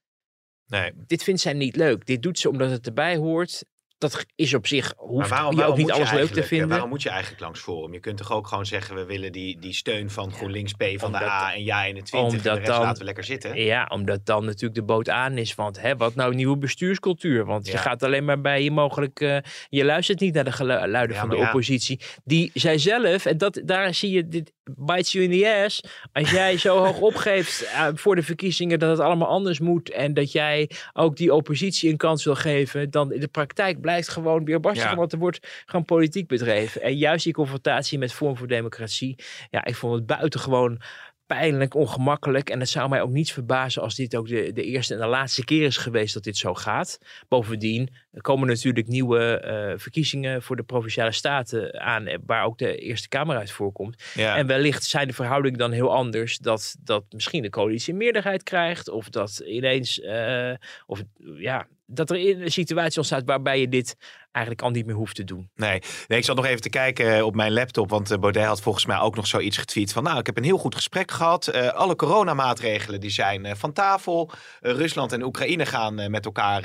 Nee. 0.66 0.92
dit 0.96 1.24
vindt 1.24 1.42
zij 1.42 1.54
niet 1.54 1.76
leuk. 1.76 2.06
Dit 2.06 2.22
doet 2.22 2.40
ze 2.40 2.50
omdat 2.50 2.70
het 2.72 2.86
erbij 2.88 3.16
hoort. 3.18 3.64
Dat 3.98 4.26
is 4.36 4.54
op 4.54 4.68
zich, 4.68 4.94
hoeft 4.98 5.30
waarom, 5.30 5.50
je 5.52 5.56
waarom 5.56 5.72
ook 5.74 5.78
niet 5.80 5.88
je 5.88 5.94
alles 5.94 6.12
leuk 6.12 6.30
te 6.30 6.44
vinden. 6.44 6.68
Waarom 6.70 6.90
moet 6.90 7.02
je 7.02 7.10
eigenlijk 7.10 7.42
langs 7.42 7.60
Forum? 7.60 7.94
Je 7.94 8.00
kunt 8.00 8.18
toch 8.18 8.32
ook 8.32 8.48
gewoon 8.48 8.66
zeggen, 8.66 8.96
we 8.96 9.06
willen 9.06 9.32
die, 9.32 9.60
die 9.60 9.74
steun 9.74 10.10
van 10.10 10.32
GroenLinks, 10.32 10.74
P 10.74 10.84
van 10.96 11.12
de 11.12 11.18
A 11.18 11.54
en 11.54 11.64
Ja 11.64 11.86
21. 11.86 12.12
en 12.14 12.30
de 12.30 12.38
omdat 12.50 12.58
rest 12.58 12.68
dan- 12.68 12.82
laten 12.82 12.98
we 13.00 13.06
lekker 13.06 13.24
zitten. 13.24 13.62
Ja, 13.64 13.86
omdat 13.94 14.26
dan 14.26 14.46
natuurlijk 14.46 14.76
de 14.76 14.84
boot 14.84 15.10
aan 15.10 15.38
is. 15.38 15.56
Want 15.56 15.82
hè, 15.82 15.96
wat 15.98 16.16
nou 16.16 16.36
nieuwe 16.36 16.58
bestuurscultuur? 16.58 17.46
Want 17.46 17.68
je 17.68 17.78
gaat 17.78 18.04
alleen 18.04 18.26
maar 18.26 18.42
bij 18.42 18.64
je 18.64 18.72
mogelijk. 18.72 19.20
eh, 19.20 19.38
je 19.70 19.86
luistert 19.86 20.20
niet 20.20 20.34
naar 20.34 20.44
de 20.44 20.52
geluiden 20.52 21.16
Ja, 21.16 21.20
van 21.20 21.30
de 21.30 21.36
ja. 21.36 21.46
oppositie. 21.48 22.00
Die 22.24 22.52
zij 22.54 22.78
zelf, 22.78 23.26
en 23.26 23.38
dat, 23.38 23.62
daar 23.66 23.94
zie 23.94 24.12
je 24.12 24.28
dit 24.28 24.54
bites 24.76 25.12
you 25.12 25.24
in 25.26 25.40
the 25.40 25.64
ass. 25.66 25.82
Als 26.14 26.32
jij 26.32 26.58
zo 26.58 26.78
hoog 26.86 27.00
opgeeft 27.00 27.62
eh, 27.62 27.88
voor 27.94 28.16
de 28.16 28.24
verkiezingen 28.24 28.80
dat 28.80 28.90
het 28.90 29.00
allemaal 29.00 29.28
anders 29.28 29.60
moet. 29.60 29.90
En 29.92 30.14
dat 30.14 30.32
jij 30.32 30.70
ook 30.94 31.16
die 31.18 31.34
oppositie 31.34 31.90
een 31.90 31.98
kans 31.98 32.24
wil 32.24 32.36
geven. 32.36 32.90
Dan 32.92 33.14
in 33.14 33.20
de 33.20 33.28
praktijk 33.28 33.82
blijft 33.88 34.10
gewoon 34.10 34.46
weer 34.46 34.60
barstig. 34.60 34.90
Ja. 34.90 34.96
Want 34.96 35.12
er 35.12 35.20
wordt 35.20 35.64
gewoon 35.66 35.86
politiek 35.86 36.28
bedreven. 36.28 36.82
En 36.82 36.98
juist 36.98 37.24
die 37.24 37.34
confrontatie 37.34 37.98
met 37.98 38.14
Vorm 38.14 38.38
voor 38.38 38.48
Democratie. 38.48 39.16
Ja, 39.50 39.66
ik 39.66 39.76
vond 39.76 39.94
het 39.94 40.06
buitengewoon 40.06 40.82
pijnlijk, 41.28 41.76
ongemakkelijk. 41.76 42.50
En 42.50 42.60
het 42.60 42.70
zou 42.70 42.90
mij 42.90 43.02
ook 43.02 43.10
niets 43.10 43.32
verbazen 43.32 43.82
als 43.82 43.96
dit 43.96 44.16
ook 44.16 44.28
de, 44.28 44.52
de 44.54 44.64
eerste 44.64 44.94
en 44.94 45.00
de 45.00 45.06
laatste 45.06 45.44
keer 45.44 45.66
is 45.66 45.78
geweest 45.78 46.14
dat 46.14 46.24
dit 46.24 46.38
zo 46.38 46.54
gaat. 46.54 47.00
Bovendien 47.28 47.90
komen 48.22 48.48
natuurlijk 48.48 48.88
nieuwe 48.88 49.40
eh, 49.40 49.80
verkiezingen 49.80 50.42
voor 50.42 50.56
de 50.56 50.64
provinciale 50.64 51.12
staten 51.12 51.82
aan, 51.82 52.08
eh, 52.08 52.18
waar 52.26 52.46
ook 52.46 52.58
de 52.58 52.76
Eerste 52.78 53.08
Kamer 53.08 53.38
uit 53.38 53.52
voorkomt. 53.52 54.04
Ja. 54.14 54.38
En 54.38 54.48
wellicht 54.48 54.84
zijn 54.84 55.08
de 55.08 55.14
verhoudingen 55.14 55.60
dan 55.60 55.72
heel 55.72 55.94
anders. 55.94 56.38
Dat, 56.38 56.76
dat 56.84 57.04
misschien 57.10 57.42
de 57.42 57.50
coalitie 57.50 57.94
een 57.94 58.00
meerderheid 58.00 58.44
krijgt. 58.44 58.90
Of 58.90 59.10
dat 59.10 59.40
ineens. 59.46 60.00
eh, 60.00 60.54
of, 60.86 61.04
ja, 61.38 61.68
dat 61.88 62.10
er 62.10 62.42
een 62.42 62.52
situatie 62.52 62.98
ontstaat 62.98 63.26
waarbij 63.26 63.60
je 63.60 63.70
dit 63.70 63.96
eigenlijk 64.32 64.66
al 64.66 64.72
niet 64.72 64.86
meer 64.86 64.96
hoeft 64.96 65.16
te 65.16 65.24
doen. 65.24 65.50
Nee. 65.56 65.82
nee, 66.08 66.18
ik 66.20 66.26
zat 66.26 66.36
nog 66.36 66.46
even 66.46 66.62
te 66.62 66.70
kijken 66.70 67.16
eh, 67.16 67.26
op 67.26 67.36
mijn 67.36 67.54
laptop. 67.54 67.90
Want 67.90 68.12
eh, 68.12 68.18
Baudet 68.18 68.46
had 68.46 68.62
volgens 68.62 68.86
mij 68.86 69.00
ook 69.00 69.16
nog 69.16 69.28
zoiets 69.28 69.58
getweet 69.58 69.94
van... 69.94 70.04
nou, 70.04 70.20
ik 70.20 70.26
heb 70.26 70.38
een 70.38 70.44
heel 70.44 70.58
goed 70.58 70.76
gesprek 70.76 71.12
gehad. 71.12 71.48
Eh, 71.48 71.68
alle 71.68 71.96
coronamaatregelen 71.96 73.00
die 73.00 73.10
zijn 73.10 73.58
van 73.58 73.74
tafel. 73.74 74.32
Rusland 74.60 75.12
en 75.12 75.24
Oekraïne 75.24 75.66
gaan 75.66 76.12
met 76.12 76.26
elkaar 76.26 76.62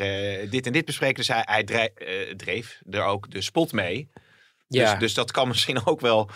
dit 0.50 0.66
en 0.66 0.72
dit 0.72 0.84
bespreken. 0.84 1.16
Dus 1.16 1.28
hij, 1.28 1.64
dreef 2.36 2.80
er 2.90 3.04
ook 3.04 3.30
de 3.30 3.40
spot 3.40 3.72
mee. 3.72 4.10
Dus, 4.68 4.80
Ja. 4.80 4.94
dus 4.94 5.14
dat 5.14 5.30
kan 5.30 5.48
misschien 5.52 5.86
ook 5.86 6.00
wel... 6.00 6.30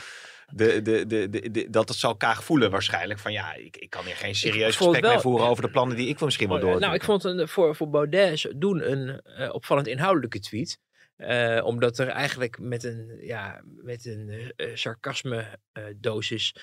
De, 0.53 0.83
de, 0.83 1.07
de, 1.07 1.67
dat 1.71 1.89
het 1.89 1.99
zal 1.99 2.11
elkaar 2.11 2.43
voelen 2.43 2.71
waarschijnlijk. 2.71 3.19
Van 3.19 3.33
ja, 3.33 3.55
ik, 3.55 3.77
ik 3.77 3.91
kan 3.91 4.05
hier 4.05 4.17
geen 4.17 4.35
serieus 4.35 4.77
gesprek 4.77 5.03
mee 5.03 5.19
voeren 5.19 5.47
over 5.47 5.63
de 5.63 5.71
plannen 5.71 5.97
die 5.97 6.09
ik 6.09 6.21
misschien 6.21 6.49
wel 6.49 6.61
door. 6.61 6.81
Nou, 6.81 6.95
ik 6.95 7.05
vond 7.05 7.25
een, 7.25 7.49
voor, 7.49 7.77
voor 7.77 7.91
Baudet 7.91 8.53
doen 8.57 8.91
een 8.91 9.21
eh, 9.21 9.55
opvallend 9.55 9.87
inhoudelijke 9.87 10.41
tweet. 10.41 10.79
Eh, 11.17 11.65
omdat 11.65 11.99
er 11.99 12.09
eigenlijk 12.09 12.59
met 12.61 12.85
een, 12.85 13.19
ja, 13.21 13.61
met 13.83 14.07
een 14.07 14.53
eh, 14.57 14.67
sarcasme 14.75 15.45
eh, 15.73 15.83
dosis 15.97 16.55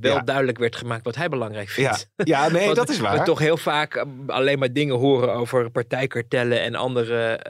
wel 0.00 0.14
Ja. 0.14 0.20
duidelijk 0.20 0.58
werd 0.58 0.76
gemaakt 0.76 1.04
wat 1.04 1.14
hij 1.14 1.28
belangrijk 1.28 1.68
vindt. 1.68 2.08
ja, 2.16 2.48
nee, 2.48 2.64
Want 2.72 2.76
dat 2.76 2.88
is 2.88 2.96
We 2.96 3.02
waar. 3.02 3.24
toch 3.24 3.38
heel 3.38 3.56
vaak 3.56 4.06
alleen 4.26 4.58
maar 4.58 4.72
dingen 4.72 4.96
horen 4.96 5.32
over 5.34 5.70
partijkartellen 5.70 6.60
en 6.60 6.74
andere 6.74 7.40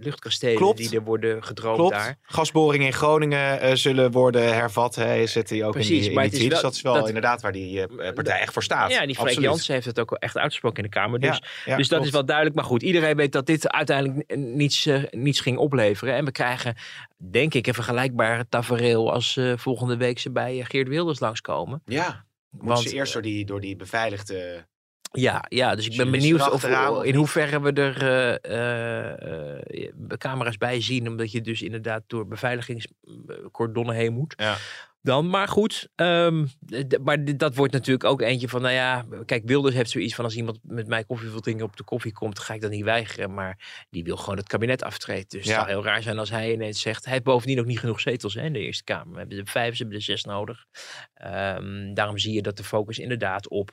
luchtkastelen 0.00 0.56
Klopt. 0.56 0.78
die 0.78 0.94
er 0.96 1.02
worden 1.02 1.44
gedroomd 1.44 1.76
Klopt. 1.76 1.92
daar. 1.94 2.18
Gasboringen 2.22 2.86
in 2.86 2.92
Groningen 2.92 3.78
zullen 3.78 4.10
worden 4.10 4.54
hervat. 4.54 4.94
Hè. 4.94 5.26
Zet 5.26 5.50
hij 5.50 5.64
ook 5.64 5.72
Precies, 5.72 5.90
in 5.90 5.98
die, 6.00 6.08
in 6.10 6.14
die 6.14 6.22
het 6.24 6.32
is 6.32 6.38
tweet. 6.38 6.50
Dus 6.50 6.60
wel- 6.60 6.70
dat 6.70 6.76
is 6.76 6.82
wel 6.82 6.94
dat- 6.94 7.06
inderdaad 7.08 7.42
waar 7.42 7.52
die 7.52 7.86
partij 8.12 8.40
echt 8.40 8.52
voor 8.52 8.62
staat. 8.62 8.90
Ja, 8.90 9.06
die 9.06 9.14
Freek. 9.16 9.38
Jansen 9.40 9.74
heeft 9.74 9.86
het 9.86 10.00
ook 10.00 10.12
echt 10.12 10.36
uitgesproken 10.38 10.76
in 10.84 10.90
de 10.90 10.96
Kamer. 10.96 11.20
Dus, 11.20 11.42
Ja, 11.64 11.76
dus 11.76 11.88
dat 11.88 11.88
klopt. 11.88 12.04
is 12.04 12.10
wel 12.10 12.24
duidelijk. 12.24 12.56
Maar 12.56 12.64
goed, 12.64 12.82
iedereen 12.82 13.16
weet 13.16 13.32
dat 13.32 13.46
dit 13.46 13.68
uiteindelijk 13.72 14.32
n- 14.36 14.56
niets, 14.92 15.10
eh, 15.10 15.20
niets 15.20 15.40
ging 15.40 15.58
opleveren. 15.58 16.14
En 16.14 16.24
we 16.24 16.32
krijgen, 16.32 16.76
denk 17.16 17.54
ik, 17.54 17.66
een 17.66 17.74
vergelijkbare 17.74 18.48
tafereel 18.48 19.12
als 19.12 19.36
eh, 19.36 19.52
volgende 19.56 19.96
week 19.96 20.18
ze 20.18 20.30
bij 20.30 20.60
eh, 20.60 20.66
Geert 20.66 20.88
Wilders 20.88 21.20
langskomen. 21.20 21.82
Ja, 21.84 22.24
moeten 22.50 22.68
Want, 22.68 22.88
ze 22.88 22.94
eerst 22.94 23.12
door 23.12 23.22
die, 23.22 23.44
door 23.44 23.60
die 23.60 23.76
beveiligde... 23.76 24.66
Ja, 25.12 25.44
ja, 25.48 25.74
dus 25.74 25.86
ik 25.86 25.96
ben 25.96 26.10
benieuwd 26.10 26.50
of, 26.50 26.64
in 27.04 27.14
hoeverre 27.14 27.60
we 27.60 27.72
er 27.72 28.02
eh, 28.02 28.34
eh, 28.44 29.86
eh, 29.86 29.92
camera's 30.18 30.56
bij 30.56 30.80
zien. 30.80 31.08
Omdat 31.08 31.32
je 31.32 31.40
dus 31.40 31.62
inderdaad 31.62 32.02
door 32.06 32.26
beveiligingscordonnen 32.26 33.94
heen 33.94 34.12
moet. 34.12 34.34
Ja. 34.36 34.56
Dan, 35.02 35.28
maar 35.30 35.48
goed. 35.48 35.88
ehm, 35.94 36.46
maar 37.02 37.36
dat 37.36 37.54
wordt 37.54 37.72
natuurlijk 37.72 38.04
ook 38.04 38.20
eentje 38.20 38.48
van, 38.48 38.62
nou 38.62 38.74
ja, 38.74 39.06
kijk, 39.24 39.42
Wilders 39.44 39.74
heeft 39.74 39.90
zoiets 39.90 40.14
van 40.14 40.24
als 40.24 40.36
iemand 40.36 40.58
met 40.62 40.86
mij 40.86 41.04
koffie 41.04 41.28
wil 41.30 41.40
drinken 41.40 41.64
op 41.66 41.76
de 41.76 41.84
koffie 41.84 42.12
komt, 42.12 42.38
ga 42.38 42.54
ik 42.54 42.60
dat 42.60 42.70
niet 42.70 42.84
weigeren. 42.84 43.34
Maar 43.34 43.84
die 43.90 44.04
wil 44.04 44.16
gewoon 44.16 44.36
het 44.36 44.48
kabinet 44.48 44.82
aftreden. 44.82 45.28
Dus 45.28 45.44
Ja. 45.44 45.50
het 45.50 45.60
zou 45.60 45.68
heel 45.68 45.84
raar 45.84 46.02
zijn 46.02 46.18
als 46.18 46.30
hij 46.30 46.52
ineens 46.52 46.80
zegt, 46.80 47.04
hij 47.04 47.12
heeft 47.12 47.24
bovendien 47.24 47.60
ook 47.60 47.66
niet 47.66 47.78
genoeg 47.78 48.00
zetels 48.00 48.34
hè, 48.34 48.42
in 48.42 48.52
de 48.52 48.58
Eerste 48.58 48.84
Kamer. 48.84 49.12
We 49.12 49.18
hebben 49.18 49.38
er 49.38 49.46
vijf, 49.46 49.72
ze 49.76 49.80
hebben 49.82 49.96
er 49.98 50.04
zes 50.04 50.24
nodig. 50.24 50.64
Ehm, 51.14 51.94
daarom 51.94 52.18
zie 52.18 52.32
je 52.34 52.42
dat 52.42 52.56
de 52.56 52.64
focus 52.64 52.98
inderdaad 52.98 53.48
op 53.48 53.70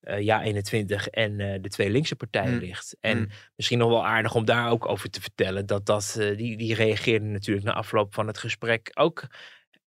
eh 0.00 0.20
Ja 0.20 0.42
21 0.42 1.08
en 1.08 1.40
eh, 1.40 1.58
de 1.60 1.68
twee 1.68 1.90
linkse 1.90 2.16
partijen 2.16 2.54
Mm. 2.54 2.60
ligt. 2.60 2.96
En 3.00 3.18
Mm. 3.18 3.28
misschien 3.56 3.78
nog 3.78 3.88
wel 3.88 4.06
aardig 4.06 4.34
om 4.34 4.44
daar 4.44 4.70
ook 4.70 4.88
over 4.88 5.10
te 5.10 5.20
vertellen. 5.20 5.66
Dat, 5.66 5.86
dat 5.86 6.16
eh, 6.18 6.36
die, 6.36 6.56
die 6.56 6.74
reageerden 6.74 7.32
natuurlijk 7.32 7.66
na 7.66 7.72
afloop 7.72 8.14
van 8.14 8.26
het 8.26 8.38
gesprek 8.38 8.90
ook. 8.94 9.22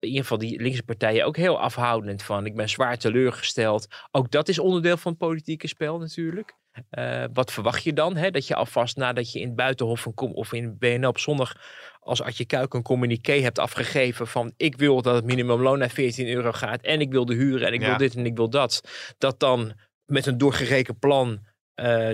In 0.05 0.11
ieder 0.11 0.23
geval 0.23 0.39
die 0.39 0.61
linkse 0.63 0.83
partijen 0.83 1.25
ook 1.25 1.37
heel 1.37 1.61
afhoudend 1.61 2.23
van. 2.23 2.47
Ik 2.47 2.57
ben 2.57 2.69
zwaar 2.69 2.99
teleurgesteld. 2.99 3.87
Ook 4.11 4.31
dat 4.31 4.49
is 4.49 4.59
onderdeel 4.59 4.97
van 4.97 5.11
het 5.11 5.21
politieke 5.21 5.69
spel 5.69 5.99
natuurlijk. 5.99 6.55
Eh, 6.91 7.25
wat 7.33 7.53
verwacht 7.53 7.83
je 7.85 7.93
dan? 7.93 8.17
Hè? 8.17 8.31
Dat 8.31 8.47
je 8.47 8.55
alvast 8.55 8.97
nadat 8.97 9.33
je 9.33 9.41
in 9.41 9.47
het 9.47 9.57
Buitenhof 9.57 10.01
van 10.01 10.15
kom, 10.15 10.33
of 10.33 10.53
in 10.53 10.79
BNL 10.79 11.09
op 11.09 11.19
zondag 11.19 11.53
als 12.01 12.23
Adje 12.23 12.45
Kuik 12.45 12.75
een 12.75 12.83
communiqué 12.83 13.33
hebt 13.41 13.59
afgegeven 13.59 14.27
van 14.27 14.53
ik 14.57 14.77
wil 14.77 15.03
dat 15.03 15.15
het 15.15 15.25
minimumloon 15.25 15.79
naar 15.79 15.91
14 15.91 16.29
euro 16.29 16.53
gaat 16.53 16.83
en 16.83 17.01
ik 17.01 17.11
wil 17.11 17.25
de 17.25 17.35
huren 17.35 17.67
en 17.67 17.73
ik 17.73 17.81
Ja. 17.81 17.87
wil 17.89 17.97
dit 17.97 18.15
en 18.17 18.27
ik 18.27 18.37
wil 18.37 18.51
dat. 18.51 18.81
Dat 19.19 19.41
dan 19.41 19.73
met 20.05 20.27
een 20.27 20.39
doorgerekend 20.39 20.99
plan 20.99 21.47
eh, 21.75 22.09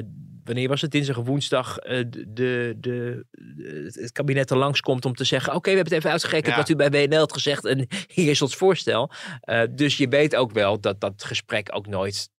wanneer 0.45 0.69
was 0.69 0.81
het, 0.81 0.91
dinsdag 0.91 1.17
of 1.17 1.27
woensdag, 1.27 1.79
eh, 1.79 2.05
de, 2.09 2.25
de, 2.29 2.77
de, 2.79 3.25
het 3.93 4.13
kabinet 4.13 4.51
er 4.51 4.57
langskomt 4.57 5.05
om 5.05 5.15
te 5.15 5.25
zeggen, 5.25 5.55
oké, 5.55 5.71
we 5.71 5.77
hebben 5.77 5.95
het 5.95 6.03
even 6.03 6.13
uitgerekend 6.13 6.53
Ja. 6.53 6.61
wat 6.61 6.69
u 6.69 6.77
bij 6.77 6.91
WNL 6.91 7.19
had 7.19 7.33
gezegd 7.33 7.65
en 7.65 7.87
hier 8.15 8.31
is 8.31 8.43
ons 8.43 8.57
voorstel. 8.57 9.11
Eh, 9.41 9.63
dus 9.71 9.97
je 9.97 10.09
weet 10.09 10.37
ook 10.37 10.53
wel 10.53 10.81
dat 10.81 11.01
dat 11.01 11.25
gesprek 11.25 11.69
ook 11.73 11.87
nooit 11.87 12.31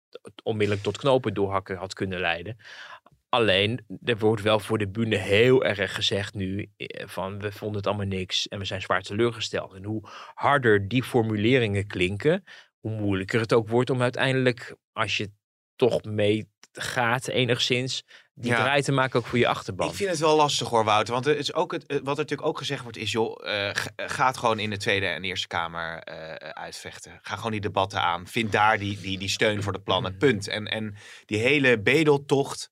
onmiddellijk 0.44 0.84
tot 0.84 0.98
knopen 0.98 1.34
doorhakken 1.34 1.78
had 1.78 1.94
kunnen 1.94 2.20
leiden. 2.20 2.58
Alleen, 3.30 3.86
er 4.04 4.18
wordt 4.18 4.42
wel 4.42 4.60
voor 4.60 4.78
de 4.78 4.88
bühne 4.88 5.18
heel 5.18 5.64
erg 5.64 5.96
gezegd 5.96 6.34
nu 6.34 6.70
eh, 6.78 7.08
van 7.08 7.40
we 7.40 7.52
vonden 7.52 7.78
het 7.78 7.88
allemaal 7.88 8.06
niks 8.06 8.48
en 8.48 8.60
we 8.60 8.66
zijn 8.66 8.82
zwaar 8.82 9.02
teleurgesteld. 9.02 9.74
En 9.74 9.84
hoe 9.84 10.02
harder 10.34 10.88
die 10.88 11.04
formuleringen 11.04 11.88
klinken, 11.88 12.44
hoe 12.80 12.92
moeilijker 12.92 13.40
het 13.40 13.54
ook 13.54 13.70
wordt 13.70 13.90
om 13.90 14.02
uiteindelijk, 14.02 14.76
als 14.92 15.18
je 15.18 15.32
toch 15.76 16.02
meegaat 16.74 17.28
enigszins, 17.28 18.04
die 18.34 18.52
Ja. 18.52 18.58
draai 18.64 18.82
te 18.82 18.92
maken 18.92 19.20
ook 19.20 19.26
voor 19.26 19.38
je 19.40 19.48
achterban. 19.48 19.90
Ik 19.90 19.96
vind 19.96 20.10
het 20.10 20.20
wel 20.20 20.36
lastig 20.36 20.68
hoor, 20.70 20.84
Wouter. 20.84 21.14
Want 21.14 21.26
het 21.26 21.38
is 21.38 21.54
ook 21.54 21.72
het, 21.72 21.84
wat 21.88 22.00
er 22.00 22.04
natuurlijk 22.06 22.48
ook 22.48 22.58
gezegd 22.58 22.82
wordt 22.84 22.98
is... 22.98 23.12
joh, 23.12 23.48
eh, 23.68 23.70
ga- 23.96 24.26
het 24.28 24.38
gewoon 24.38 24.60
in 24.60 24.70
de 24.70 24.78
Tweede 24.78 25.06
en 25.06 25.24
Eerste 25.24 25.48
Kamer 25.48 26.00
eh, 26.00 26.34
uitvechten. 26.50 27.20
Ga 27.22 27.36
gewoon 27.36 27.52
die 27.52 27.62
debatten 27.62 28.02
aan. 28.02 28.28
Vind 28.28 28.52
daar 28.52 28.78
die, 28.78 29.00
die, 29.02 29.18
die 29.18 29.30
steun 29.30 29.64
voor 29.64 29.74
de 29.74 29.82
plannen. 29.82 30.18
Punt. 30.18 30.48
En, 30.48 30.66
en 30.66 30.96
die 31.26 31.38
hele 31.38 31.80
bedeltocht, 31.82 32.70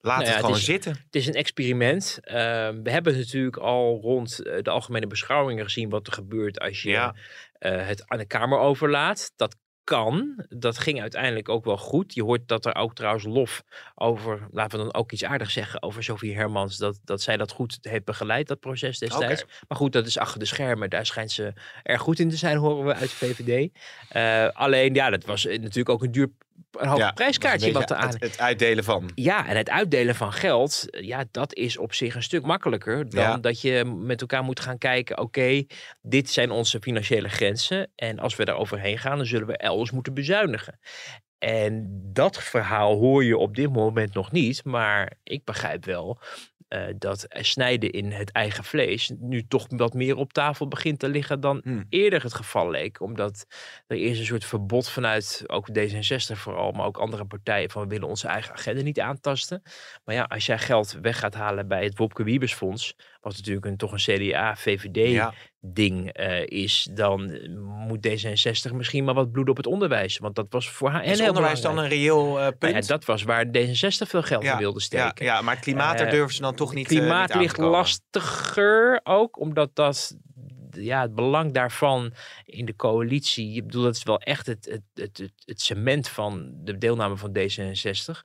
laat 0.00 0.16
Nou 0.16 0.24
ja, 0.28 0.30
het 0.30 0.36
gewoon 0.36 0.50
het 0.50 0.60
is- 0.60 0.66
zitten. 0.66 0.92
Het 0.92 1.14
is 1.16 1.26
een 1.26 1.34
experiment. 1.34 2.18
Ehm, 2.20 2.82
we 2.82 2.90
hebben 2.90 3.16
natuurlijk 3.18 3.56
al 3.56 3.98
rond 4.00 4.36
de 4.36 4.70
algemene 4.70 5.06
beschouwingen 5.06 5.64
gezien 5.64 5.88
wat 5.88 6.06
er 6.06 6.12
gebeurt 6.12 6.60
als 6.60 6.82
je 6.82 6.90
Ja. 6.90 7.14
het 7.58 8.08
aan 8.08 8.18
de 8.18 8.26
Kamer 8.26 8.58
overlaat. 8.58 9.32
Dat 9.36 9.56
kan. 9.84 10.44
Dat 10.48 10.78
ging 10.78 11.00
uiteindelijk 11.00 11.48
ook 11.48 11.64
wel 11.64 11.76
goed. 11.76 12.14
Je 12.14 12.22
hoort 12.22 12.48
dat 12.48 12.66
er 12.66 12.74
ook 12.74 12.94
trouwens 12.94 13.24
lof 13.24 13.64
over, 13.94 14.48
laten 14.50 14.78
we 14.78 14.84
dan 14.84 14.94
ook 14.94 15.12
iets 15.12 15.24
aardigs 15.24 15.52
zeggen, 15.52 15.82
over 15.82 16.04
Sophie 16.04 16.34
Hermans, 16.34 16.76
dat, 16.76 17.00
dat 17.04 17.22
zij 17.22 17.36
dat 17.36 17.50
goed 17.50 17.78
heeft 17.82 18.04
begeleid, 18.04 18.48
dat 18.48 18.60
proces 18.60 18.98
destijds. 18.98 19.44
Maar 19.68 19.78
goed, 19.78 19.92
dat 19.92 20.06
is 20.06 20.18
achter 20.18 20.38
de 20.38 20.46
schermen. 20.46 20.90
Daar 20.90 21.06
schijnt 21.06 21.32
ze 21.32 21.52
erg 21.82 22.00
goed 22.00 22.18
in 22.18 22.28
te 22.28 22.36
zijn, 22.36 22.56
horen 22.56 22.84
we 22.86 22.94
uit 22.94 23.10
de 23.10 23.16
VVD. 23.16 23.70
Eh, 24.08 24.48
alleen, 24.48 24.94
ja, 24.94 25.10
dat 25.10 25.24
was 25.24 25.46
eh, 25.46 25.60
natuurlijk 25.60 25.88
ook 25.88 26.02
een 26.02 26.12
duur, 26.12 26.30
een 26.70 26.88
hoog 26.88 26.98
Ja, 26.98 27.10
prijskaartje 27.12 27.72
wat 27.72 27.90
er 27.90 27.96
aan 27.96 28.08
het, 28.08 28.20
het 28.20 28.38
uitdelen 28.40 28.84
van. 28.84 29.10
ja, 29.14 29.46
en 29.46 29.56
het 29.56 29.70
uitdelen 29.70 30.14
van 30.14 30.32
geld, 30.32 30.84
ja, 30.90 31.24
dat 31.30 31.54
is 31.54 31.76
op 31.78 31.94
zich 31.94 32.14
een 32.14 32.22
stuk 32.22 32.42
makkelijker 32.44 33.08
dan 33.10 33.22
Ja. 33.22 33.36
dat 33.36 33.60
je 33.60 33.84
met 33.84 34.20
elkaar 34.20 34.42
moet 34.42 34.60
gaan 34.60 34.78
kijken, 34.78 35.18
oké, 35.18 35.64
dit 36.02 36.30
zijn 36.30 36.50
onze 36.50 36.80
financiële 36.80 37.28
grenzen 37.28 37.90
en 37.94 38.18
als 38.18 38.36
we 38.36 38.44
daar 38.44 38.56
overheen 38.56 38.98
gaan, 38.98 39.16
dan 39.16 39.26
zullen 39.26 39.46
we 39.46 39.56
elders 39.56 39.90
moeten 39.90 40.14
bezuinigen. 40.14 40.78
En 41.38 42.00
dat 42.12 42.42
verhaal 42.42 42.96
hoor 42.98 43.24
je 43.24 43.36
op 43.38 43.54
dit 43.56 43.72
moment 43.72 44.14
nog 44.14 44.32
niet, 44.32 44.64
maar 44.64 45.12
ik 45.22 45.44
begrijp 45.44 45.84
wel 45.84 46.18
eh, 46.74 46.94
dat 46.98 47.26
snijden 47.28 47.90
in 47.90 48.12
het 48.12 48.32
eigen 48.32 48.64
vlees 48.64 49.12
nu 49.18 49.46
toch 49.46 49.66
wat 49.68 49.94
meer 49.94 50.16
op 50.16 50.32
tafel 50.32 50.68
begint 50.68 50.98
te 50.98 51.08
liggen 51.08 51.40
dan 51.40 51.60
Hmm. 51.64 51.86
eerder 51.88 52.22
het 52.22 52.34
geval 52.34 52.70
leek. 52.70 53.00
Omdat 53.00 53.46
er 53.86 53.96
eerst 53.96 54.20
een 54.20 54.26
soort 54.26 54.44
verbod 54.44 54.88
vanuit 54.88 55.44
ook 55.46 55.68
D66 55.68 56.36
vooral, 56.36 56.72
maar 56.72 56.86
ook 56.86 56.96
andere 56.96 57.24
partijen 57.24 57.70
van 57.70 57.82
we 57.82 57.88
willen 57.88 58.08
onze 58.08 58.28
eigen 58.28 58.52
agenda 58.52 58.82
niet 58.82 59.00
aantasten. 59.00 59.62
Maar 60.04 60.14
ja, 60.14 60.22
als 60.22 60.46
jij 60.46 60.58
geld 60.58 60.98
weg 61.02 61.18
gaat 61.18 61.34
halen 61.34 61.68
bij 61.68 61.84
het 61.84 61.98
Wopke 61.98 62.22
Wiebesfonds, 62.22 62.96
wat 63.24 63.36
natuurlijk 63.36 63.66
een, 63.66 63.76
toch 63.76 63.92
een 63.92 63.98
CDA-VVD 63.98 65.10
Ja. 65.10 65.34
ding 65.60 66.12
eh, 66.12 66.46
is, 66.46 66.88
dan 66.90 67.30
eh, 67.30 67.48
moet 67.58 68.08
D66 68.08 68.74
misschien 68.74 69.04
maar 69.04 69.14
wat 69.14 69.32
bloed 69.32 69.48
op 69.48 69.56
het 69.56 69.66
onderwijs. 69.66 70.18
Want 70.18 70.34
dat 70.34 70.46
was 70.50 70.70
voor 70.70 70.90
haar 70.90 71.02
en 71.02 71.28
onderwijs 71.28 71.60
dan 71.60 71.78
een 71.78 71.88
reëel 71.88 72.40
eh, 72.40 72.46
punt? 72.46 72.60
Nou 72.60 72.74
ja, 72.74 72.80
dat 72.80 73.04
was 73.04 73.22
waar 73.22 73.46
D66 73.46 74.08
veel 74.08 74.22
geld 74.22 74.44
in 74.44 74.56
wilde 74.56 74.80
steken. 74.80 75.24
ja, 75.24 75.40
maar 75.40 75.54
het 75.54 75.64
klimaat, 75.64 75.98
daar 75.98 76.10
durven 76.10 76.34
ze 76.34 76.40
dan 76.40 76.54
toch 76.54 76.74
niet 76.74 76.86
Klimaat 76.86 77.28
niet 77.28 77.42
ligt 77.42 77.58
lastiger 77.58 79.00
ook, 79.02 79.38
omdat 79.38 79.70
dat 79.74 80.16
ja, 80.70 81.00
het 81.00 81.14
belang 81.14 81.52
daarvan 81.52 82.12
in 82.44 82.64
de 82.64 82.76
coalitie, 82.76 83.56
ik 83.56 83.64
bedoel, 83.66 83.82
dat 83.82 83.96
is 83.96 84.02
wel 84.02 84.20
echt 84.20 84.46
het, 84.46 84.64
het, 84.64 84.82
het, 84.94 85.18
het, 85.18 85.32
het 85.44 85.60
cement 85.60 86.08
van 86.08 86.52
de 86.54 86.78
deelname 86.78 87.16
van 87.16 87.36
D66. 87.38 88.24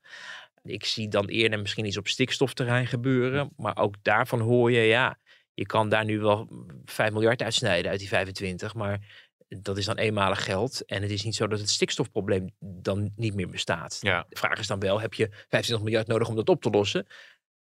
Ik 0.63 0.85
zie 0.85 1.07
dan 1.07 1.27
eerder 1.27 1.59
misschien 1.59 1.85
iets 1.85 1.97
op 1.97 2.07
stikstofterrein 2.07 2.87
gebeuren, 2.87 3.53
maar 3.57 3.77
ook 3.77 3.95
daarvan 4.01 4.39
hoor 4.39 4.71
je, 4.71 4.81
ja, 4.81 5.17
je 5.53 5.65
kan 5.65 5.89
daar 5.89 6.05
nu 6.05 6.19
wel 6.19 6.47
5 6.85 7.11
miljard 7.11 7.41
uitsnijden 7.41 7.91
uit 7.91 7.99
die 7.99 8.07
25, 8.07 8.73
maar 8.73 9.27
Dat 9.47 9.77
is 9.77 9.85
dan 9.85 9.97
eenmalig 9.97 10.43
geld. 10.43 10.85
En 10.85 11.01
het 11.01 11.11
is 11.11 11.23
niet 11.23 11.35
zo 11.35 11.47
dat 11.47 11.59
het 11.59 11.69
stikstofprobleem 11.69 12.49
dan 12.59 13.11
niet 13.15 13.35
meer 13.35 13.49
bestaat. 13.49 13.97
Ja. 14.01 14.25
De 14.29 14.37
vraag 14.37 14.59
is 14.59 14.67
dan 14.67 14.79
wel, 14.79 14.99
heb 14.99 15.13
je 15.13 15.29
25 15.31 15.81
miljard 15.81 16.07
nodig 16.07 16.27
om 16.27 16.35
dat 16.35 16.49
op 16.49 16.61
te 16.61 16.69
lossen? 16.69 17.07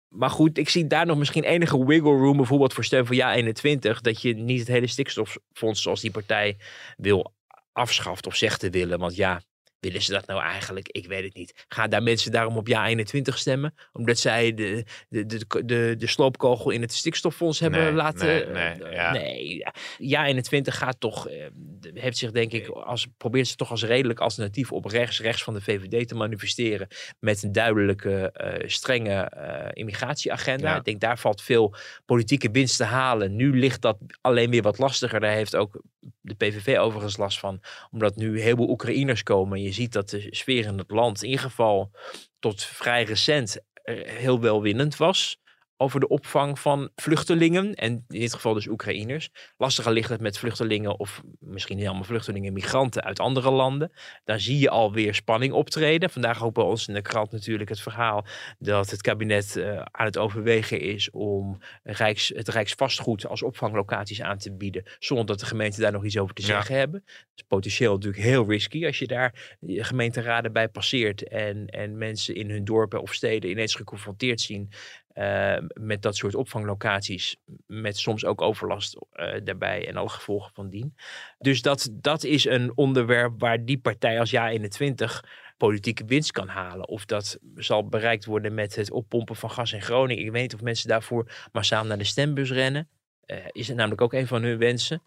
Maar 0.08 0.30
goed, 0.30 0.58
ik 0.58 0.70
zie 0.70 0.88
daar 0.88 1.06
nog 1.06 1.18
misschien 1.18 1.44
enige 1.44 1.86
wiggle 1.86 2.18
room, 2.18 2.38
bijvoorbeeld 2.38 2.74
voor 2.74 2.84
steun 2.84 3.06
van 3.06 3.16
ja 3.16 3.34
21, 3.34 4.02
dat 4.02 4.22
je 4.22 4.34
niet 4.34 4.60
het 4.60 4.68
hele 4.68 4.88
stikstoffonds 4.88 5.82
zoals 5.82 6.02
die 6.02 6.12
partij 6.12 6.58
wil 6.98 7.34
afschaft 7.72 8.28
of 8.28 8.36
zegt 8.36 8.60
te 8.60 8.70
willen. 8.70 9.00
Want 9.00 9.16
ja, 9.16 9.42
willen 9.86 10.02
ze 10.02 10.12
dat 10.12 10.26
nou 10.26 10.42
eigenlijk? 10.42 10.88
Ik 10.88 11.08
weet 11.08 11.24
het 11.24 11.34
niet. 11.34 11.66
Gaan 11.68 11.90
daar 11.90 12.04
mensen 12.04 12.32
daarom 12.32 12.58
op 12.58 12.68
ja 12.68 12.88
21 12.88 13.38
stemmen? 13.38 13.74
Omdat 13.92 14.18
zij 14.18 14.54
de, 14.54 14.86
de, 15.10 15.26
de, 15.26 15.66
de, 15.66 15.96
de 15.98 16.08
sloopkogel 16.08 16.72
in 16.72 16.82
het 16.82 16.94
stikstoffonds 16.94 17.60
hebben 17.60 17.80
Nee, 17.80 17.94
laten... 17.94 18.26
nee, 18.26 18.44
eh, 18.44 18.54
nee, 18.54 18.94
ja. 18.94 19.12
nee, 19.12 19.58
ja. 19.58 19.74
ja 19.98 20.26
21 20.26 20.78
gaat 20.78 21.00
toch, 21.00 21.28
eh, 21.28 21.46
heeft 21.94 22.18
zich 22.18 22.32
denk 22.32 22.52
ik, 22.52 22.68
als, 22.68 23.08
probeert 23.18 23.48
ze 23.48 23.56
toch 23.56 23.72
als 23.72 23.84
redelijk 23.84 24.20
alternatief 24.20 24.72
op 24.72 24.86
rechts, 24.86 25.22
rechts 25.22 25.44
van 25.44 25.54
de 25.54 25.62
VVD 25.62 26.08
te 26.08 26.16
manifesteren. 26.16 26.88
Met 27.20 27.44
een 27.44 27.52
duidelijke, 27.52 28.32
eh, 28.32 28.68
strenge 28.68 29.32
immigratieagenda. 29.74 30.70
Ja. 30.70 30.78
Ik 30.78 30.84
denk 30.84 31.00
daar 31.00 31.20
valt 31.20 31.42
veel 31.42 31.76
politieke 32.06 32.52
winst 32.52 32.78
te 32.78 32.84
halen. 32.84 33.36
Nu 33.36 33.60
ligt 33.60 33.82
dat 33.82 33.98
alleen 34.22 34.50
weer 34.50 34.62
wat 34.62 34.78
lastiger. 34.78 35.20
Daar 35.20 35.32
heeft 35.32 35.56
ook 35.56 35.82
de 36.22 36.34
PVV 36.34 36.78
overigens 36.78 37.18
last 37.18 37.40
van. 37.40 37.62
Omdat 37.92 38.16
nu 38.16 38.42
heel 38.42 38.56
veel 38.56 38.70
Oekraïners 38.70 39.24
komen. 39.24 39.62
Je 39.62 39.72
ziet 39.76 39.94
dat 39.94 40.10
de 40.10 40.28
sfeer 40.30 40.66
in 40.66 40.78
het 40.78 40.92
land, 40.92 41.24
in 41.24 41.30
ieder 41.30 41.46
geval 41.46 41.92
tot 42.40 42.64
vrij 42.64 43.04
recent, 43.04 43.64
eh, 43.74 44.10
heel 44.10 44.40
welwinnend 44.40 44.98
was. 44.98 45.40
Over 45.78 46.00
de 46.00 46.08
opvang 46.08 46.60
van 46.60 46.90
vluchtelingen. 46.96 47.74
En 47.74 47.92
in 47.92 48.20
dit 48.20 48.34
geval 48.34 48.54
dus 48.54 48.68
Oekraïners. 48.68 49.30
Lastiger 49.58 49.92
ligt 49.92 50.10
het 50.10 50.22
met 50.22 50.38
vluchtelingen, 50.38 51.00
of 51.00 51.22
misschien 51.40 51.78
niet 51.78 51.86
allemaal 51.86 52.04
vluchtelingen, 52.04 52.54
migranten 52.54 53.04
uit 53.04 53.20
andere 53.20 53.52
landen. 53.52 53.92
Daar 54.24 54.40
zie 54.40 54.60
je 54.60 54.70
alweer 54.70 55.16
spanning 55.16 55.54
optreden. 55.54 56.10
Vandaag 56.10 56.44
ook 56.44 56.54
bij 56.54 56.64
ons 56.64 56.88
in 56.88 56.94
de 56.94 57.02
krant 57.02 57.32
natuurlijk 57.32 57.70
het 57.70 57.80
verhaal 57.82 58.26
dat 58.60 58.90
het 58.92 59.02
kabinet 59.02 59.56
eh, 59.56 59.82
aan 59.92 60.06
het 60.06 60.18
overwegen 60.18 60.80
is 60.80 61.10
om 61.12 61.58
Rijks, 61.84 62.28
het 62.36 62.48
Rijksvastgoed 62.48 63.28
als 63.28 63.44
opvanglocaties 63.44 64.22
aan 64.22 64.38
te 64.38 64.52
bieden. 64.52 64.84
Zonder 65.00 65.26
dat 65.26 65.40
de 65.40 65.46
gemeenten 65.46 65.82
daar 65.82 65.92
nog 65.92 66.06
iets 66.06 66.18
over 66.18 66.36
te 66.36 66.42
Ja. 66.42 66.48
zeggen 66.48 66.76
hebben. 66.76 67.04
Dat 67.06 67.16
is 67.36 67.44
potentieel 67.48 67.94
natuurlijk 67.94 68.24
heel 68.24 68.50
risky 68.50 68.86
als 68.86 69.00
je 69.00 69.08
daar 69.08 69.56
je 69.60 69.84
gemeenteraden 69.84 70.54
bij 70.54 70.68
passeert. 70.70 71.28
En, 71.28 71.68
en 71.68 71.98
mensen 71.98 72.36
in 72.36 72.50
hun 72.50 72.66
dorpen 72.66 73.02
of 73.02 73.14
steden 73.14 73.50
ineens 73.50 73.76
geconfronteerd 73.76 74.42
zien 74.42 74.70
eh, 75.16 75.58
met 75.74 76.02
dat 76.02 76.16
soort 76.16 76.36
opvanglocaties. 76.36 77.38
Met 77.68 77.98
soms 77.98 78.26
ook 78.26 78.42
overlast 78.42 78.98
eh, 79.12 79.34
daarbij 79.44 79.88
en 79.88 79.96
alle 79.96 80.10
gevolgen 80.10 80.52
van 80.54 80.70
dien. 80.70 80.96
Dus 81.38 81.62
dat, 81.62 81.90
dat 81.92 82.24
is 82.24 82.46
een 82.46 82.72
onderwerp 82.78 83.40
waar 83.40 83.66
die 83.66 83.78
partij 83.78 84.20
als 84.20 84.36
Ja21 84.36 85.30
politieke 85.58 86.06
winst 86.06 86.32
kan 86.32 86.48
halen. 86.48 86.88
Of 86.88 87.06
dat 87.06 87.40
zal 87.56 87.88
bereikt 87.88 88.26
worden 88.26 88.54
met 88.54 88.76
het 88.76 88.92
oppompen 88.92 89.36
van 89.36 89.52
gas 89.52 89.74
in 89.74 89.82
Groningen. 89.82 90.26
Ik 90.26 90.32
weet 90.32 90.42
niet 90.42 90.54
of 90.54 90.62
mensen 90.62 90.90
daarvoor 90.90 91.32
massaal 91.52 91.86
naar 91.86 91.98
de 91.98 92.04
stembus 92.04 92.52
rennen. 92.52 92.90
Eh, 93.26 93.38
is 93.52 93.68
het 93.68 93.78
namelijk 93.78 94.02
ook 94.02 94.14
een 94.14 94.28
van 94.28 94.44
hun 94.44 94.58
wensen. 94.58 95.02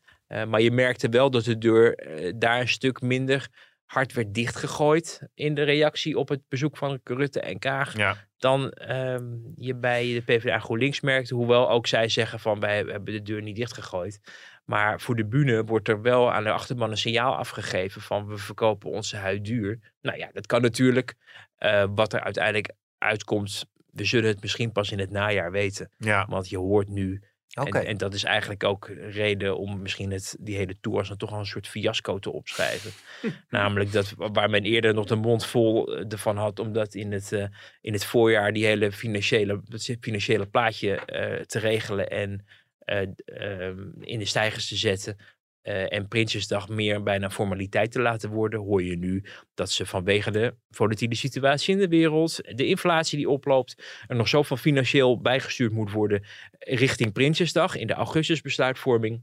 Maar 0.49 0.61
je 0.61 0.71
merkte 0.71 1.09
wel 1.09 1.31
dat 1.31 1.45
de 1.45 1.59
deur 1.59 2.07
daar 2.37 2.61
een 2.61 2.69
stuk 2.69 3.01
minder 3.01 3.49
hard 3.85 4.13
werd 4.13 4.35
dichtgegooid 4.35 5.23
in 5.35 5.55
de 5.55 5.63
reactie 5.63 6.19
op 6.19 6.29
het 6.29 6.41
bezoek 6.49 6.77
van 6.77 7.01
Rutte 7.05 7.41
en 7.41 7.59
Kaag 7.59 7.97
Ja. 7.97 8.28
Dan 8.39 8.71
ehm, 8.71 9.25
je 9.57 9.75
bij 9.75 10.13
de 10.13 10.23
PvdA 10.23 10.59
GroenLinks 10.59 11.01
merkte. 11.01 11.35
Hoewel 11.35 11.71
ook 11.71 11.87
zij 11.87 12.09
zeggen 12.09 12.41
van 12.41 12.61
wij 12.61 12.77
hebben 12.77 13.13
de 13.13 13.23
deur 13.23 13.43
niet 13.43 13.57
dichtgegooid. 13.57 14.21
Maar 14.65 15.01
voor 15.01 15.17
de 15.17 15.27
bühne 15.27 15.65
wordt 15.65 15.89
er 15.89 16.03
wel 16.03 16.33
aan 16.33 16.45
de 16.45 16.51
achterban 16.51 16.91
een 16.91 16.97
signaal 16.97 17.37
afgegeven 17.37 18.01
van 18.01 18.27
we 18.27 18.37
verkopen 18.37 18.91
onze 18.91 19.17
huid 19.17 19.45
duur. 19.45 19.79
Nou 20.01 20.19
ja, 20.19 20.31
dat 20.33 20.47
kan 20.47 20.63
natuurlijk. 20.63 21.15
Eh, 21.57 21.85
wat 21.95 22.13
er 22.13 22.21
uiteindelijk 22.21 22.73
uitkomt, 22.99 23.65
we 23.91 24.05
zullen 24.05 24.29
het 24.29 24.41
misschien 24.41 24.73
pas 24.73 24.91
in 24.91 24.99
het 24.99 25.11
najaar 25.11 25.51
weten. 25.51 25.91
Ja. 25.97 26.27
Want 26.29 26.49
je 26.49 26.59
hoort 26.59 26.89
nu, 26.89 27.23
En, 27.53 27.87
en 27.87 27.97
dat 27.97 28.15
is 28.15 28.25
eigenlijk 28.25 28.65
ook 28.65 28.91
reden 29.11 29.59
om 29.59 29.83
misschien 29.83 30.11
het, 30.11 30.37
die 30.41 30.57
hele 30.57 30.77
tour 30.81 30.99
als 30.99 31.09
dan 31.09 31.17
toch 31.17 31.33
al 31.33 31.39
een 31.39 31.47
soort 31.47 31.69
fiasco 31.69 32.19
te 32.19 32.33
opschrijven. 32.33 32.91
Namelijk 33.49 33.93
dat 33.93 34.15
waar 34.17 34.51
men 34.51 34.65
eerder 34.65 34.95
nog 34.95 35.07
de 35.07 35.15
mond 35.15 35.47
vol 35.47 35.97
eh, 35.97 36.05
ervan 36.09 36.37
had, 36.37 36.59
omdat 36.59 36.95
in 36.95 37.13
het, 37.13 37.33
eh, 37.33 37.45
in 37.81 37.93
het 37.93 38.05
voorjaar 38.05 38.53
die 38.53 38.67
hele 38.67 38.93
financiële, 38.93 39.61
financiële 40.01 40.47
plaatje 40.47 40.95
eh, 40.97 41.41
te 41.41 41.59
regelen 41.59 42.11
en 42.11 42.47
eh, 42.89 43.03
ehm, 43.25 43.79
in 44.01 44.19
de 44.19 44.25
stijgers 44.25 44.69
te 44.69 44.77
zetten. 44.77 45.17
Eh, 45.63 45.93
en 45.93 46.09
Prinsjesdag 46.09 46.69
meer 46.69 47.03
bijna 47.03 47.31
formaliteit 47.31 47.93
te 47.93 48.01
laten 48.01 48.31
worden, 48.31 48.61
hoor 48.61 48.83
je 48.83 48.97
nu 48.97 49.25
dat 49.55 49.71
ze 49.71 49.87
vanwege 49.87 50.31
de 50.31 50.55
volatiele 50.71 51.15
situatie 51.15 51.75
in 51.75 51.81
de 51.81 51.89
wereld, 51.89 52.37
de 52.57 52.67
inflatie 52.67 53.19
die 53.19 53.29
oploopt, 53.29 53.83
er 54.07 54.17
nog 54.17 54.29
zoveel 54.29 54.57
financieel 54.57 55.21
bijgestuurd 55.21 55.73
moet 55.73 55.93
worden 55.93 56.25
richting 56.59 57.13
Prinsjesdag 57.13 57.77
in 57.77 57.87
de 57.87 57.95
augustusbesluitvorming. 57.95 59.23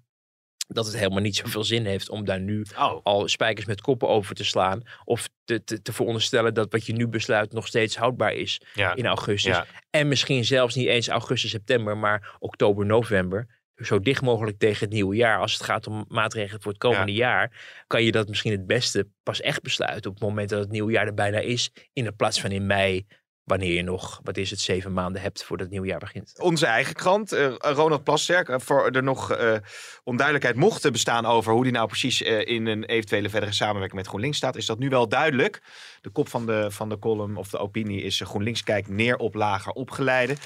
Dat 0.67 0.85
het 0.85 0.97
helemaal 0.97 1.21
niet 1.21 1.35
zoveel 1.35 1.63
zin 1.63 1.85
heeft 1.85 2.09
om 2.09 2.25
daar 2.25 2.39
nu 2.39 2.65
Oh. 2.77 2.99
al 3.03 3.27
spijkers 3.27 3.65
met 3.65 3.81
koppen 3.81 4.07
over 4.07 4.35
te 4.35 4.43
slaan. 4.43 4.81
Of 5.03 5.29
te, 5.43 5.63
te, 5.63 5.81
te 5.81 5.93
veronderstellen 5.93 6.53
dat 6.53 6.71
wat 6.71 6.85
je 6.85 6.93
nu 6.93 7.07
besluit 7.07 7.51
nog 7.53 7.67
steeds 7.67 7.97
houdbaar 7.97 8.33
is 8.33 8.61
Ja. 8.73 8.95
in 8.95 9.05
augustus. 9.05 9.55
Ja. 9.55 9.65
En 9.89 10.07
misschien 10.07 10.45
zelfs 10.45 10.75
niet 10.75 10.87
eens 10.87 11.07
augustus, 11.07 11.49
september, 11.51 11.97
maar 11.97 12.35
oktober, 12.39 12.85
november. 12.85 13.63
Zo 13.75 13.99
dicht 13.99 14.21
mogelijk 14.21 14.57
tegen 14.57 14.85
het 14.85 14.93
nieuwe 14.93 15.15
jaar. 15.15 15.39
Als 15.39 15.53
het 15.53 15.63
gaat 15.63 15.87
om 15.87 16.05
maatregelen 16.07 16.61
voor 16.61 16.71
het 16.71 16.81
komende 16.81 17.13
jaar, 17.13 17.51
kan 17.87 18.03
je 18.03 18.11
dat 18.11 18.27
misschien 18.27 18.51
het 18.51 18.67
beste 18.67 19.07
pas 19.23 19.41
echt 19.41 19.61
besluiten 19.61 20.09
op 20.09 20.15
het 20.15 20.27
moment 20.27 20.49
dat 20.49 20.59
het 20.59 20.71
nieuwe 20.71 20.91
jaar 20.91 21.07
er 21.07 21.13
bijna 21.13 21.39
is. 21.39 21.71
In 21.93 22.03
de 22.03 22.11
plaats 22.11 22.41
van 22.41 22.51
in 22.51 22.65
mei, 22.65 23.05
wanneer 23.45 23.73
je 23.73 23.81
nog, 23.81 24.19
wat 24.23 24.37
is 24.37 24.49
het, 24.49 24.59
zeven 24.59 24.93
maanden 24.93 25.21
hebt 25.21 25.43
voordat 25.43 25.65
het 25.65 25.71
nieuwe 25.71 25.87
jaar 25.87 25.99
begint. 25.99 26.39
Onze 26.39 26.65
eigen 26.65 26.95
krant, 26.95 27.31
eh, 27.31 27.53
Ronald 27.57 28.03
Plasterk, 28.03 28.49
eh, 28.49 28.59
voor 28.59 28.91
er 28.91 29.03
nog 29.03 29.31
eh, 29.31 29.55
onduidelijkheid 30.03 30.57
mocht 30.57 30.81
te 30.81 30.91
bestaan 30.91 31.25
over 31.25 31.53
hoe 31.53 31.63
die 31.63 31.71
nou 31.71 31.87
precies 31.87 32.21
in 32.21 32.65
een 32.65 32.83
eventuele 32.83 33.29
verdere 33.29 33.53
samenwerking 33.53 33.97
met 33.97 34.07
GroenLinks 34.07 34.37
staat, 34.37 34.55
is 34.55 34.65
dat 34.65 34.79
nu 34.79 34.89
wel 34.89 35.07
duidelijk. 35.07 35.61
De 36.01 36.09
kop 36.09 36.29
van 36.29 36.45
de, 36.45 36.71
van 36.71 36.89
de 36.89 36.99
column 36.99 37.37
of 37.37 37.49
de 37.49 37.57
opinie 37.57 38.01
is 38.01 38.21
GroenLinks 38.25 38.63
kijkt 38.63 38.89
neer 38.89 39.17
op 39.17 39.33
lager 39.33 39.71
opgeleiden. 39.71 40.37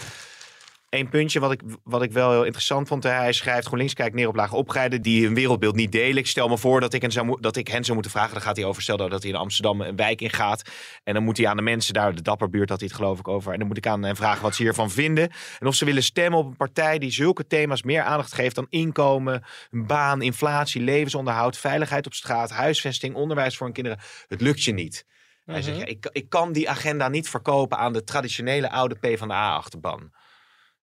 Eén 0.90 1.10
puntje 1.10 1.40
wat 1.40 1.52
ik, 1.52 1.62
wat 1.84 2.02
ik 2.02 2.12
wel 2.12 2.32
heel 2.32 2.44
interessant 2.44 2.88
vond. 2.88 3.04
Hij 3.04 3.34
schrijft 3.34 3.66
GroenLinks 3.66 3.94
kijkt 3.94 4.16
neer 4.16 4.28
op 4.28 4.36
lager 4.36 4.58
opgeleiden 4.58 5.02
die 5.02 5.26
hun 5.26 5.34
wereldbeeld 5.34 5.76
niet 5.76 5.92
delen. 5.92 6.18
Ik 6.18 6.28
stel 6.28 6.48
me 6.48 6.58
voor 6.58 6.80
dat 6.80 6.94
ik, 6.94 7.02
hen 7.02 7.12
zou, 7.12 7.42
dat 7.42 7.56
ik 7.56 7.68
hen 7.68 7.84
zou 7.84 7.94
moeten 7.94 8.12
vragen. 8.12 8.34
Dan 8.34 8.42
gaat 8.42 8.56
hij 8.56 8.66
over, 8.66 8.82
stel 8.82 8.98
dat 8.98 9.22
hij 9.22 9.32
in 9.32 9.38
Amsterdam 9.38 9.82
een 9.82 9.96
wijk 9.96 10.22
in 10.22 10.30
gaat. 10.30 10.62
En 11.04 11.14
dan 11.14 11.24
moet 11.24 11.38
hij 11.38 11.48
aan 11.48 11.56
de 11.56 11.62
mensen 11.62 11.94
daar, 11.94 12.16
de 12.16 12.22
dapperbuurt 12.22 12.70
had 12.70 12.80
hij 12.80 12.88
het 12.88 12.98
geloof 12.98 13.20
ik 13.20 13.28
over. 13.28 13.54
En 13.54 13.60
dan 13.60 13.68
moet 13.68 13.78
ik 13.78 13.88
aan 13.88 14.04
hen 14.04 14.16
vragen 14.16 14.42
wat 14.42 14.56
ze 14.56 14.62
hiervan 14.62 14.92
vinden. 14.92 15.30
En 15.60 15.68
of 15.68 15.76
ze 15.76 15.86
willen 15.86 16.04
stemmen 16.04 16.40
op 16.40 16.46
een 16.46 16.56
partij 16.56 17.00
die 17.00 17.12
zulke 17.12 17.48
thema's 17.48 17.84
meer 17.84 18.02
aandacht 18.02 18.34
geeft 18.34 18.56
dan 18.56 18.68
inkomen, 18.70 19.44
een 19.72 19.88
baan, 19.88 20.22
inflatie, 20.22 20.82
levensonderhoud, 20.82 21.58
veiligheid 21.58 22.06
op 22.06 22.14
straat, 22.14 22.50
huisvesting, 22.50 23.16
onderwijs 23.16 23.58
voor 23.58 23.66
hun 23.66 23.76
kinderen. 23.76 24.00
Het 24.28 24.42
lukt 24.42 24.64
je 24.64 24.74
niet. 24.74 25.06
Hij 25.46 25.62
zegt, 25.62 25.78
ja, 25.78 25.86
ik, 25.86 26.10
ik 26.12 26.30
kan 26.30 26.52
die 26.52 26.70
agenda 26.70 27.08
niet 27.08 27.30
verkopen 27.30 27.78
aan 27.78 27.94
de 27.94 28.04
traditionele 28.04 28.70
oude 28.72 28.96
PvdA-achterban. 28.96 30.12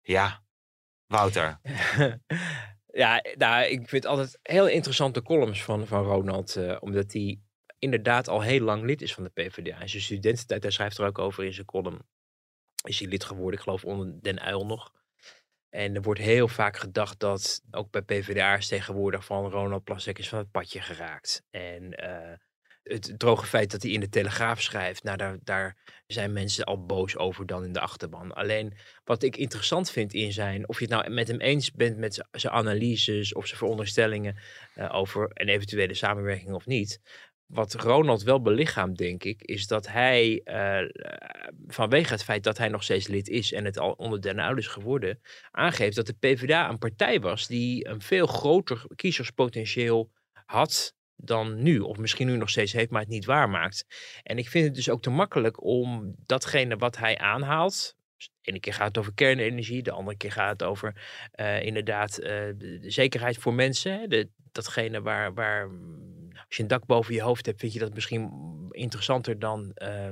Ja, 0.07 0.43
Wouter. 1.07 1.59
ja, 3.03 3.23
nou, 3.37 3.65
ik 3.65 3.89
vind 3.89 4.05
altijd 4.05 4.39
heel 4.41 4.67
interessante 4.67 5.21
columns 5.21 5.63
van, 5.63 5.87
van 5.87 6.03
Ronald. 6.03 6.55
eh, 6.55 6.77
omdat 6.79 7.13
hij 7.13 7.39
inderdaad 7.79 8.27
al 8.27 8.41
heel 8.41 8.59
lang 8.59 8.83
lid 8.83 9.01
is 9.01 9.13
van 9.13 9.23
de 9.23 9.29
PvdA. 9.29 9.81
In 9.81 9.89
zijn 9.89 10.01
studententijd, 10.01 10.63
hij 10.63 10.71
schrijft 10.71 10.97
er 10.97 11.05
ook 11.05 11.19
over 11.19 11.43
in 11.43 11.53
zijn 11.53 11.65
column. 11.65 12.07
Is 12.83 12.99
hij 12.99 13.07
lid 13.07 13.23
geworden, 13.23 13.53
ik 13.59 13.63
geloof 13.63 13.85
onder 13.85 14.21
Den 14.21 14.39
Uil 14.39 14.65
nog. 14.65 14.91
En 15.69 15.95
er 15.95 16.01
wordt 16.01 16.19
heel 16.19 16.47
vaak 16.47 16.77
gedacht 16.77 17.19
dat 17.19 17.61
ook 17.71 17.91
bij 17.91 18.01
PvdA'ers 18.01 18.67
tegenwoordig 18.67 19.25
van 19.25 19.49
Ronald 19.49 19.83
Plastek 19.83 20.19
is 20.19 20.29
van 20.29 20.39
het 20.39 20.51
padje 20.51 20.81
geraakt. 20.81 21.43
En 21.49 21.93
eh, 21.93 22.37
het 22.85 23.13
droge 23.17 23.45
feit 23.45 23.71
dat 23.71 23.81
hij 23.81 23.91
in 23.91 23.99
de 23.99 24.09
Telegraaf 24.09 24.61
schrijft, 24.61 25.03
nou 25.03 25.39
daar, 25.43 25.77
zijn 26.07 26.33
mensen 26.33 26.63
al 26.63 26.85
boos 26.85 27.17
over 27.17 27.45
dan 27.45 27.63
in 27.63 27.73
de 27.73 27.79
achterban. 27.79 28.33
Alleen 28.33 28.73
wat 29.03 29.23
ik 29.23 29.37
interessant 29.37 29.91
vind 29.91 30.13
in 30.13 30.33
zijn, 30.33 30.67
of 30.69 30.79
je 30.79 30.85
het 30.85 30.93
nou 30.93 31.09
met 31.09 31.27
hem 31.27 31.39
eens 31.39 31.71
bent 31.71 31.97
met 31.97 32.25
zijn 32.31 32.53
analyses 32.53 33.33
of 33.33 33.45
zijn 33.47 33.59
veronderstellingen 33.59 34.37
eh, 34.73 34.95
over 34.95 35.31
een 35.33 35.49
eventuele 35.49 35.93
samenwerking 35.93 36.53
of 36.53 36.65
niet. 36.65 36.99
Wat 37.45 37.73
Ronald 37.73 38.23
wel 38.23 38.41
belichaamt, 38.41 38.97
denk 38.97 39.23
ik, 39.23 39.41
is 39.41 39.67
dat 39.67 39.87
hij 39.87 40.41
eh, 40.43 40.79
vanwege 41.67 42.11
het 42.11 42.23
feit 42.23 42.43
dat 42.43 42.57
hij 42.57 42.67
nog 42.67 42.83
steeds 42.83 43.07
lid 43.07 43.29
is 43.29 43.51
en 43.51 43.65
het 43.65 43.79
al 43.79 43.91
onder 43.91 44.21
Den 44.21 44.39
Uyl 44.39 44.57
is 44.57 44.67
geworden, 44.67 45.21
aangeeft 45.51 45.95
dat 45.95 46.05
de 46.05 46.15
PvdA 46.19 46.69
een 46.69 46.77
partij 46.77 47.19
was 47.19 47.47
die 47.47 47.87
een 47.87 48.01
veel 48.01 48.27
groter 48.27 48.85
kiezerspotentieel 48.95 50.11
had 50.45 50.93
dan 51.15 51.63
nu. 51.63 51.79
Of 51.79 51.97
misschien 51.97 52.27
nu 52.27 52.37
nog 52.37 52.49
steeds 52.49 52.73
heeft, 52.73 52.89
maar 52.89 53.01
het 53.01 53.09
niet 53.09 53.25
waarmaakt. 53.25 53.85
En 54.23 54.37
ik 54.37 54.49
vind 54.49 54.65
het 54.65 54.75
dus 54.75 54.89
ook 54.89 55.01
te 55.01 55.09
makkelijk 55.09 55.63
om 55.63 56.15
datgene 56.25 56.77
wat 56.77 56.97
hij 56.97 57.17
aanhaalt. 57.17 57.95
De 58.17 58.51
ene 58.51 58.59
keer 58.59 58.73
gaat 58.73 58.87
het 58.87 58.97
over 58.97 59.13
kernenergie, 59.13 59.83
de 59.83 59.91
andere 59.91 60.17
keer 60.17 60.31
gaat 60.31 60.51
het 60.59 60.63
over 60.63 61.01
eh, 61.31 61.61
inderdaad 61.61 62.17
eh, 62.17 62.29
de, 62.57 62.79
zekerheid 62.81 63.37
voor 63.37 63.53
mensen. 63.53 64.09
De, 64.09 64.29
datgene 64.51 65.01
waar, 65.01 65.33
waar 65.33 65.69
als 66.47 66.55
je 66.55 66.61
een 66.61 66.67
dak 66.67 66.85
boven 66.85 67.13
je 67.13 67.21
hoofd 67.21 67.45
hebt, 67.45 67.59
vind 67.59 67.73
je 67.73 67.79
dat 67.79 67.93
misschien 67.93 68.31
interessanter 68.71 69.39
dan 69.39 69.71
eh, 69.73 70.09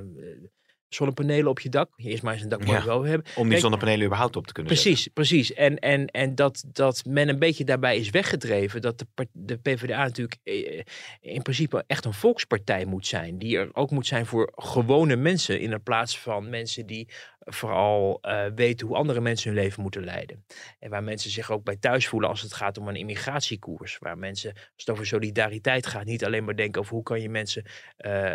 zonnepanelen 0.88 1.50
op 1.50 1.60
je 1.60 1.68
dak. 1.68 1.90
Eerst 1.96 2.22
maar 2.22 2.32
eens 2.32 2.42
een 2.42 2.48
dak 2.48 2.66
Ja, 2.66 2.80
hoofd 2.80 3.08
hebben. 3.08 3.26
Om 3.26 3.42
die 3.42 3.48
Kijk, 3.48 3.60
zonnepanelen 3.60 4.06
überhaupt 4.06 4.36
op 4.36 4.46
te 4.46 4.52
kunnen 4.52 4.76
zetten. 4.76 4.92
Precies, 4.92 5.12
precies. 5.12 5.52
En, 5.52 5.78
en, 5.78 6.06
en 6.06 6.34
dat, 6.34 6.64
dat 6.72 7.04
men 7.04 7.28
een 7.28 7.38
beetje 7.38 7.64
daarbij 7.64 7.96
is 7.96 8.10
weggedreven 8.10 8.80
dat 8.80 8.98
de, 8.98 9.28
de 9.32 9.56
PvdA 9.56 10.02
natuurlijk 10.02 10.38
eh, 10.42 10.82
in 11.20 11.42
principe 11.42 11.84
echt 11.86 12.04
een 12.04 12.14
volkspartij 12.14 12.84
moet 12.84 13.06
zijn. 13.06 13.38
Die 13.38 13.58
er 13.58 13.68
ook 13.72 13.90
moet 13.90 14.06
zijn 14.06 14.26
voor 14.26 14.52
gewone 14.54 15.16
mensen 15.16 15.60
in 15.60 15.82
plaats 15.82 16.18
van 16.18 16.50
mensen 16.50 16.86
die 16.86 17.08
vooral 17.38 18.18
eh, 18.20 18.44
weten 18.54 18.86
hoe 18.86 18.96
andere 18.96 19.20
mensen 19.20 19.50
hun 19.50 19.62
leven 19.62 19.82
moeten 19.82 20.04
leiden. 20.04 20.44
En 20.78 20.90
waar 20.90 21.04
mensen 21.04 21.30
zich 21.30 21.50
ook 21.50 21.64
bij 21.64 21.76
thuis 21.76 22.08
voelen 22.08 22.28
als 22.28 22.42
het 22.42 22.52
gaat 22.52 22.78
om 22.78 22.88
een 22.88 22.96
immigratiekoers. 22.96 23.98
Waar 23.98 24.18
mensen, 24.18 24.52
als 24.52 24.62
het 24.76 24.90
over 24.90 25.06
solidariteit 25.06 25.86
gaat, 25.86 26.04
niet 26.04 26.24
alleen 26.24 26.44
maar 26.44 26.56
denken 26.56 26.80
over 26.80 26.94
hoe 26.94 27.02
kan 27.02 27.20
je 27.20 27.28
mensen 27.28 27.64
eh, 27.96 28.32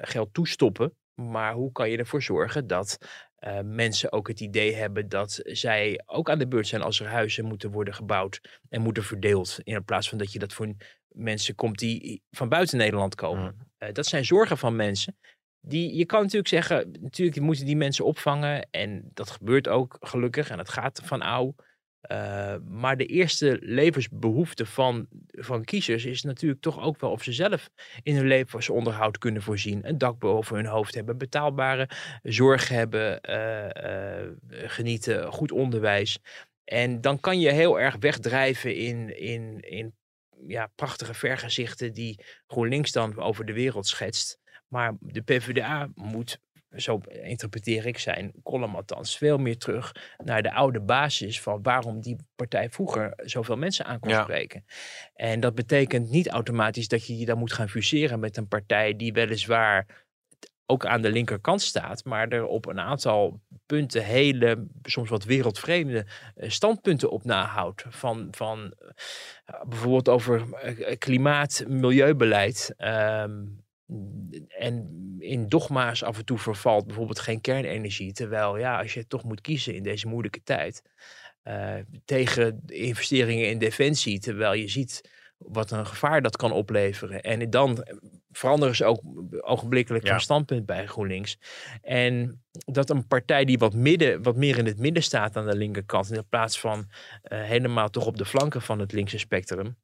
geld 0.00 0.34
toestoppen. 0.34 0.94
Maar 1.14 1.52
hoe 1.52 1.72
kan 1.72 1.90
je 1.90 1.96
ervoor 1.96 2.22
zorgen 2.22 2.66
dat 2.66 2.98
eh, 3.36 3.60
mensen 3.64 4.12
ook 4.12 4.28
het 4.28 4.40
idee 4.40 4.74
hebben 4.74 5.08
dat 5.08 5.40
zij 5.42 6.02
ook 6.06 6.30
aan 6.30 6.38
de 6.38 6.48
beurt 6.48 6.66
zijn 6.66 6.82
als 6.82 7.00
er 7.00 7.06
huizen 7.06 7.44
moeten 7.44 7.70
worden 7.70 7.94
gebouwd 7.94 8.60
en 8.68 8.82
moeten 8.82 9.04
verdeeld. 9.04 9.58
In 9.62 9.84
plaats 9.84 10.08
van 10.08 10.18
dat 10.18 10.32
je 10.32 10.38
dat 10.38 10.52
voor 10.52 10.74
mensen 11.08 11.54
komt 11.54 11.78
die 11.78 12.22
van 12.30 12.48
buiten 12.48 12.78
Nederland 12.78 13.14
komen. 13.14 13.56
Eh, 13.78 13.92
dat 13.92 14.06
zijn 14.06 14.24
zorgen 14.24 14.58
van 14.58 14.76
mensen. 14.76 15.16
Die, 15.60 15.94
je 15.94 16.06
kan 16.06 16.20
natuurlijk 16.20 16.48
zeggen, 16.48 16.90
natuurlijk 17.00 17.40
moeten 17.40 17.66
die 17.66 17.76
mensen 17.76 18.04
opvangen. 18.04 18.68
En 18.70 19.10
dat 19.14 19.30
gebeurt 19.30 19.68
ook 19.68 19.96
gelukkig. 20.00 20.50
En 20.50 20.56
dat 20.56 20.68
gaat 20.68 21.00
van 21.04 21.22
ouw. 21.22 21.54
Eh, 22.02 22.54
maar 22.68 22.96
de 22.96 23.06
eerste 23.06 23.58
levensbehoefte 23.60 24.66
van, 24.66 25.06
van 25.28 25.64
kiezers 25.64 26.04
is 26.04 26.22
natuurlijk 26.22 26.60
toch 26.60 26.80
ook 26.80 27.00
wel 27.00 27.10
of 27.10 27.22
ze 27.22 27.32
zelf 27.32 27.70
in 28.02 28.16
hun 28.16 28.26
levensonderhoud 28.26 29.18
kunnen 29.18 29.42
voorzien. 29.42 29.88
Een 29.88 29.98
dak 29.98 30.18
boven 30.18 30.56
hun 30.56 30.66
hoofd 30.66 30.94
hebben, 30.94 31.18
betaalbare 31.18 31.88
zorg 32.22 32.68
hebben, 32.68 33.20
eh, 33.20 34.20
eh, 34.20 34.30
genieten, 34.48 35.32
goed 35.32 35.52
onderwijs. 35.52 36.18
En 36.64 37.00
dan 37.00 37.20
kan 37.20 37.40
je 37.40 37.52
heel 37.52 37.80
erg 37.80 37.96
wegdrijven 37.98 38.76
in, 38.76 39.18
in, 39.18 39.60
in 39.60 39.94
ja, 40.46 40.70
prachtige 40.74 41.14
vergezichten 41.14 41.92
die 41.92 42.24
GroenLinks 42.46 42.92
dan 42.92 43.18
over 43.18 43.44
de 43.44 43.52
wereld 43.52 43.86
schetst. 43.86 44.38
Maar 44.68 44.96
de 45.00 45.22
PvdA 45.22 45.88
moet, 45.94 46.38
zo 46.76 47.00
interpreteer 47.22 47.86
ik 47.86 47.98
zijn 47.98 48.32
column 48.42 48.74
althans, 48.74 49.16
veel 49.18 49.38
meer 49.38 49.58
terug 49.58 49.92
naar 50.24 50.42
de 50.42 50.52
oude 50.52 50.80
basis 50.80 51.40
van 51.40 51.62
waarom 51.62 52.00
die 52.00 52.16
partij 52.36 52.70
vroeger 52.70 53.12
zoveel 53.16 53.56
mensen 53.56 53.84
aan 53.84 53.98
kon 54.00 54.10
Ja. 54.10 54.22
spreken. 54.22 54.64
En 55.14 55.40
dat 55.40 55.54
betekent 55.54 56.10
niet 56.10 56.28
automatisch 56.28 56.88
dat 56.88 57.06
je 57.06 57.18
je 57.18 57.26
dan 57.26 57.38
moet 57.38 57.52
gaan 57.52 57.68
fuseren 57.68 58.20
met 58.20 58.36
een 58.36 58.48
partij 58.48 58.96
die 58.96 59.12
weliswaar 59.12 59.86
ook 60.66 60.86
aan 60.86 61.02
de 61.02 61.10
linkerkant 61.10 61.62
staat, 61.62 62.04
maar 62.04 62.28
er 62.28 62.46
op 62.46 62.66
een 62.66 62.80
aantal 62.80 63.40
punten 63.66 64.04
hele, 64.04 64.66
soms 64.82 65.08
wat 65.08 65.24
wereldvreemde 65.24 66.06
eh, 66.34 66.50
standpunten 66.50 67.10
op 67.10 67.24
nahoudt. 67.24 67.84
Van, 67.88 68.28
van 68.30 68.74
eh, 69.44 69.62
bijvoorbeeld 69.68 70.08
over 70.08 70.54
eh, 70.54 70.98
klimaat, 70.98 71.64
milieubeleid. 71.68 72.74
ehm, 72.76 73.32
en 74.48 74.96
in 75.18 75.48
dogma's 75.48 76.02
af 76.02 76.18
en 76.18 76.24
toe 76.24 76.38
vervalt 76.38 76.86
bijvoorbeeld 76.86 77.18
geen 77.18 77.40
kernenergie. 77.40 78.12
Terwijl 78.12 78.58
ja, 78.58 78.78
als 78.80 78.94
je 78.94 79.06
toch 79.06 79.24
moet 79.24 79.40
kiezen 79.40 79.74
in 79.74 79.82
deze 79.82 80.08
moeilijke 80.08 80.42
tijd. 80.42 80.82
eh, 81.42 81.74
tegen 82.04 82.62
investeringen 82.66 83.48
in 83.48 83.58
defensie. 83.58 84.18
Terwijl 84.20 84.52
je 84.52 84.68
ziet 84.68 85.10
wat 85.38 85.70
een 85.70 85.86
gevaar 85.86 86.22
dat 86.22 86.36
kan 86.36 86.52
opleveren. 86.52 87.22
En 87.22 87.50
dan 87.50 87.86
veranderen 88.30 88.76
ze 88.76 88.84
ook 88.84 89.00
ogenblikkelijk 89.40 90.04
Ja. 90.04 90.10
van 90.10 90.20
standpunt 90.20 90.66
bij 90.66 90.86
GroenLinks. 90.86 91.38
En 91.82 92.42
dat 92.52 92.90
een 92.90 93.06
partij 93.06 93.44
die 93.44 93.58
wat, 93.58 93.74
midden, 93.74 94.22
wat 94.22 94.36
meer 94.36 94.58
in 94.58 94.66
het 94.66 94.78
midden 94.78 95.02
staat 95.02 95.36
aan 95.36 95.46
de 95.46 95.56
linkerkant, 95.56 96.12
in 96.12 96.28
plaats 96.28 96.60
van 96.60 96.88
eh, 97.22 97.42
helemaal 97.42 97.88
toch 97.90 98.06
op 98.06 98.16
de 98.16 98.24
flanken 98.24 98.62
van 98.62 98.78
het 98.78 98.92
linkse 98.92 99.18
spectrum, 99.18 99.76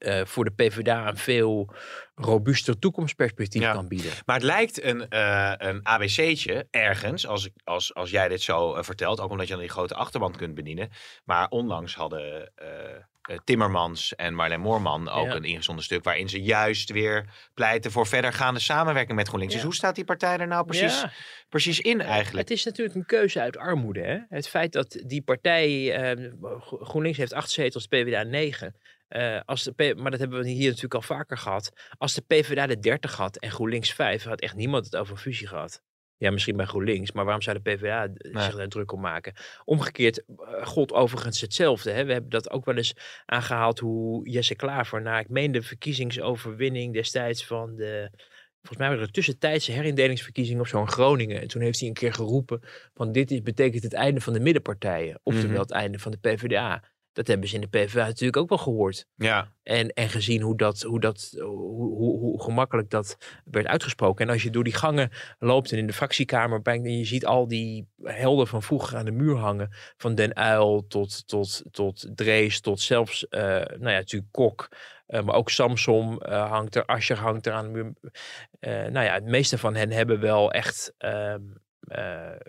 eh, 0.00 0.24
voor 0.24 0.44
de 0.44 0.50
PvdA 0.50 1.08
een 1.08 1.16
veel 1.16 1.74
robuuster 2.14 2.78
toekomstperspectief 2.78 3.62
Ja. 3.62 3.72
kan 3.72 3.88
bieden. 3.88 4.10
Maar 4.26 4.36
het 4.36 4.44
lijkt 4.44 4.82
een, 4.82 5.08
eh 5.08 5.52
een 5.58 5.80
ABC'tje 5.86 6.66
ergens, 6.70 7.26
als, 7.26 7.46
ik- 7.46 7.52
als, 7.64 7.94
als 7.94 8.10
jij 8.10 8.28
dit 8.28 8.42
zo 8.42 8.74
eh, 8.74 8.82
vertelt. 8.82 9.20
Ook 9.20 9.30
omdat 9.30 9.46
je 9.46 9.52
dan 9.52 9.62
die 9.62 9.70
grote 9.70 9.94
achterban 9.94 10.36
kunt 10.36 10.54
bedienen. 10.54 10.90
Maar 11.24 11.48
onlangs 11.48 11.94
hadden 11.94 12.52
Timmermans 13.44 14.14
en 14.14 14.34
Marleen 14.34 14.60
Moorman 14.60 15.08
ook 15.08 15.26
Ja. 15.26 15.34
een 15.34 15.44
ingezonden 15.44 15.84
stuk... 15.84 16.04
waarin 16.04 16.28
ze 16.28 16.42
juist 16.42 16.90
weer 16.90 17.24
pleiten 17.54 17.90
voor 17.90 18.06
verdergaande 18.06 18.60
samenwerking 18.60 19.16
met 19.16 19.26
GroenLinks. 19.26 19.54
Ja. 19.54 19.60
Dus 19.60 19.68
hoe 19.70 19.78
staat 19.78 19.94
die 19.94 20.04
partij 20.04 20.38
er 20.38 20.46
nou 20.46 20.64
precies, 20.66 21.04
precies 21.48 21.80
in 21.80 22.00
eigenlijk? 22.00 22.48
Het 22.48 22.58
is 22.58 22.64
natuurlijk 22.64 22.96
een 22.96 23.06
keuze 23.06 23.40
uit 23.40 23.56
armoede. 23.56 24.00
Hè? 24.00 24.18
Het 24.28 24.48
feit 24.48 24.72
dat 24.72 25.02
die 25.06 25.22
partij, 25.22 25.92
Gro- 26.60 26.78
GroenLinks 26.84 27.18
heeft 27.18 27.32
acht 27.32 27.50
zetels, 27.50 27.86
PvdA 27.86 28.22
negen. 28.22 28.74
Eh, 29.10 29.40
als 29.44 29.62
de 29.64 29.72
P- 29.72 29.96
maar 29.98 30.10
dat 30.10 30.20
hebben 30.20 30.40
we 30.40 30.48
hier 30.48 30.66
natuurlijk 30.66 30.94
al 30.94 31.02
vaker 31.02 31.36
gehad. 31.38 31.72
Als 31.98 32.14
de 32.14 32.22
PvdA 32.26 32.66
de 32.66 32.78
30 32.78 33.16
had 33.16 33.36
en 33.36 33.50
GroenLinks 33.50 33.92
5, 33.92 34.24
had 34.24 34.40
echt 34.40 34.54
niemand 34.54 34.84
het 34.84 34.96
over 34.96 35.16
fusie 35.16 35.46
gehad. 35.46 35.82
Ja, 36.16 36.30
misschien 36.30 36.56
bij 36.56 36.66
GroenLinks, 36.66 37.12
maar 37.12 37.24
waarom 37.24 37.42
zou 37.42 37.58
de 37.62 37.70
PvdA 37.70 38.06
Nee. 38.06 38.42
zich 38.42 38.56
daar 38.56 38.68
druk 38.68 38.92
om 38.92 39.00
maken? 39.00 39.32
Omgekeerd 39.64 40.24
eh, 40.26 40.66
gold 40.66 40.92
overigens 40.92 41.40
hetzelfde. 41.40 41.90
Hè? 41.90 42.04
We 42.04 42.12
hebben 42.12 42.30
dat 42.30 42.50
ook 42.50 42.64
wel 42.64 42.76
eens 42.76 42.94
aangehaald 43.26 43.78
hoe 43.78 44.28
Jesse 44.30 44.54
Klaver, 44.54 45.02
na 45.02 45.18
ik 45.18 45.28
meen 45.28 45.52
de 45.52 45.62
verkiezingsoverwinning 45.62 46.92
destijds 46.94 47.46
van 47.46 47.76
de, 47.76 48.08
volgens 48.58 48.78
mij 48.78 48.88
waren 48.88 49.02
er 49.02 49.10
tussentijdse 49.12 49.72
herindelingsverkiezingen 49.72 50.60
of 50.60 50.68
zo 50.68 50.80
in 50.80 50.88
Groningen. 50.88 51.40
En 51.40 51.48
toen 51.48 51.62
heeft 51.62 51.78
hij 51.78 51.88
een 51.88 51.94
keer 51.94 52.12
geroepen 52.12 52.60
van 52.94 53.12
dit 53.12 53.30
is, 53.30 53.42
betekent 53.42 53.82
het 53.82 53.92
einde 53.94 54.20
van 54.20 54.32
de 54.32 54.40
middenpartijen. 54.40 55.20
Oftewel 55.22 55.50
Mhm. 55.50 55.60
het 55.60 55.70
einde 55.70 55.98
van 55.98 56.10
de 56.12 56.18
PvdA. 56.18 56.82
Dat 57.12 57.26
hebben 57.26 57.48
ze 57.48 57.54
in 57.54 57.60
de 57.60 57.68
PvdA 57.68 58.06
natuurlijk 58.06 58.36
ook 58.36 58.48
wel 58.48 58.58
gehoord. 58.58 59.06
Ja, 59.16 59.52
En, 59.62 59.88
en 59.88 60.08
gezien 60.08 60.40
hoe, 60.42 60.56
dat, 60.56 60.82
hoe, 60.82 61.00
dat, 61.00 61.30
hoe, 61.38 61.96
hoe, 61.96 62.18
hoe 62.18 62.42
gemakkelijk 62.42 62.90
dat 62.90 63.16
werd 63.44 63.66
uitgesproken. 63.66 64.26
En 64.26 64.32
als 64.32 64.42
je 64.42 64.50
door 64.50 64.64
die 64.64 64.74
gangen 64.74 65.10
loopt 65.38 65.72
en 65.72 65.78
in 65.78 65.86
de 65.86 65.92
fractiekamer 65.92 66.62
bent 66.62 66.84
en 66.86 66.98
je 66.98 67.04
ziet 67.04 67.26
al 67.26 67.48
die 67.48 67.88
helden 68.02 68.46
van 68.46 68.62
vroeger 68.62 68.96
aan 68.98 69.04
de 69.04 69.10
muur 69.10 69.36
hangen. 69.36 69.68
Van 69.96 70.14
Den 70.14 70.36
Uil 70.36 70.86
tot, 70.86 71.28
tot, 71.28 71.62
tot 71.70 72.08
Drees, 72.14 72.60
tot 72.60 72.80
zelfs, 72.80 73.28
eh, 73.28 73.42
nou 73.42 73.90
ja, 73.90 73.98
natuurlijk 73.98 74.32
Kok. 74.32 74.68
eh, 75.06 75.22
maar 75.22 75.34
ook 75.34 75.50
Samsom 75.50 76.20
eh, 76.20 76.50
hangt 76.50 76.74
er, 76.74 76.84
Ascher 76.84 77.18
hangt 77.18 77.46
er 77.46 77.52
aan 77.52 77.64
de 77.64 77.70
muur. 77.70 77.92
Nou 78.90 79.04
ja, 79.04 79.14
het 79.14 79.24
meeste 79.24 79.58
van 79.58 79.74
hen 79.74 79.90
hebben 79.90 80.20
wel 80.20 80.52
echt 80.52 80.94
ehm, 80.98 81.14
eh, 81.14 81.38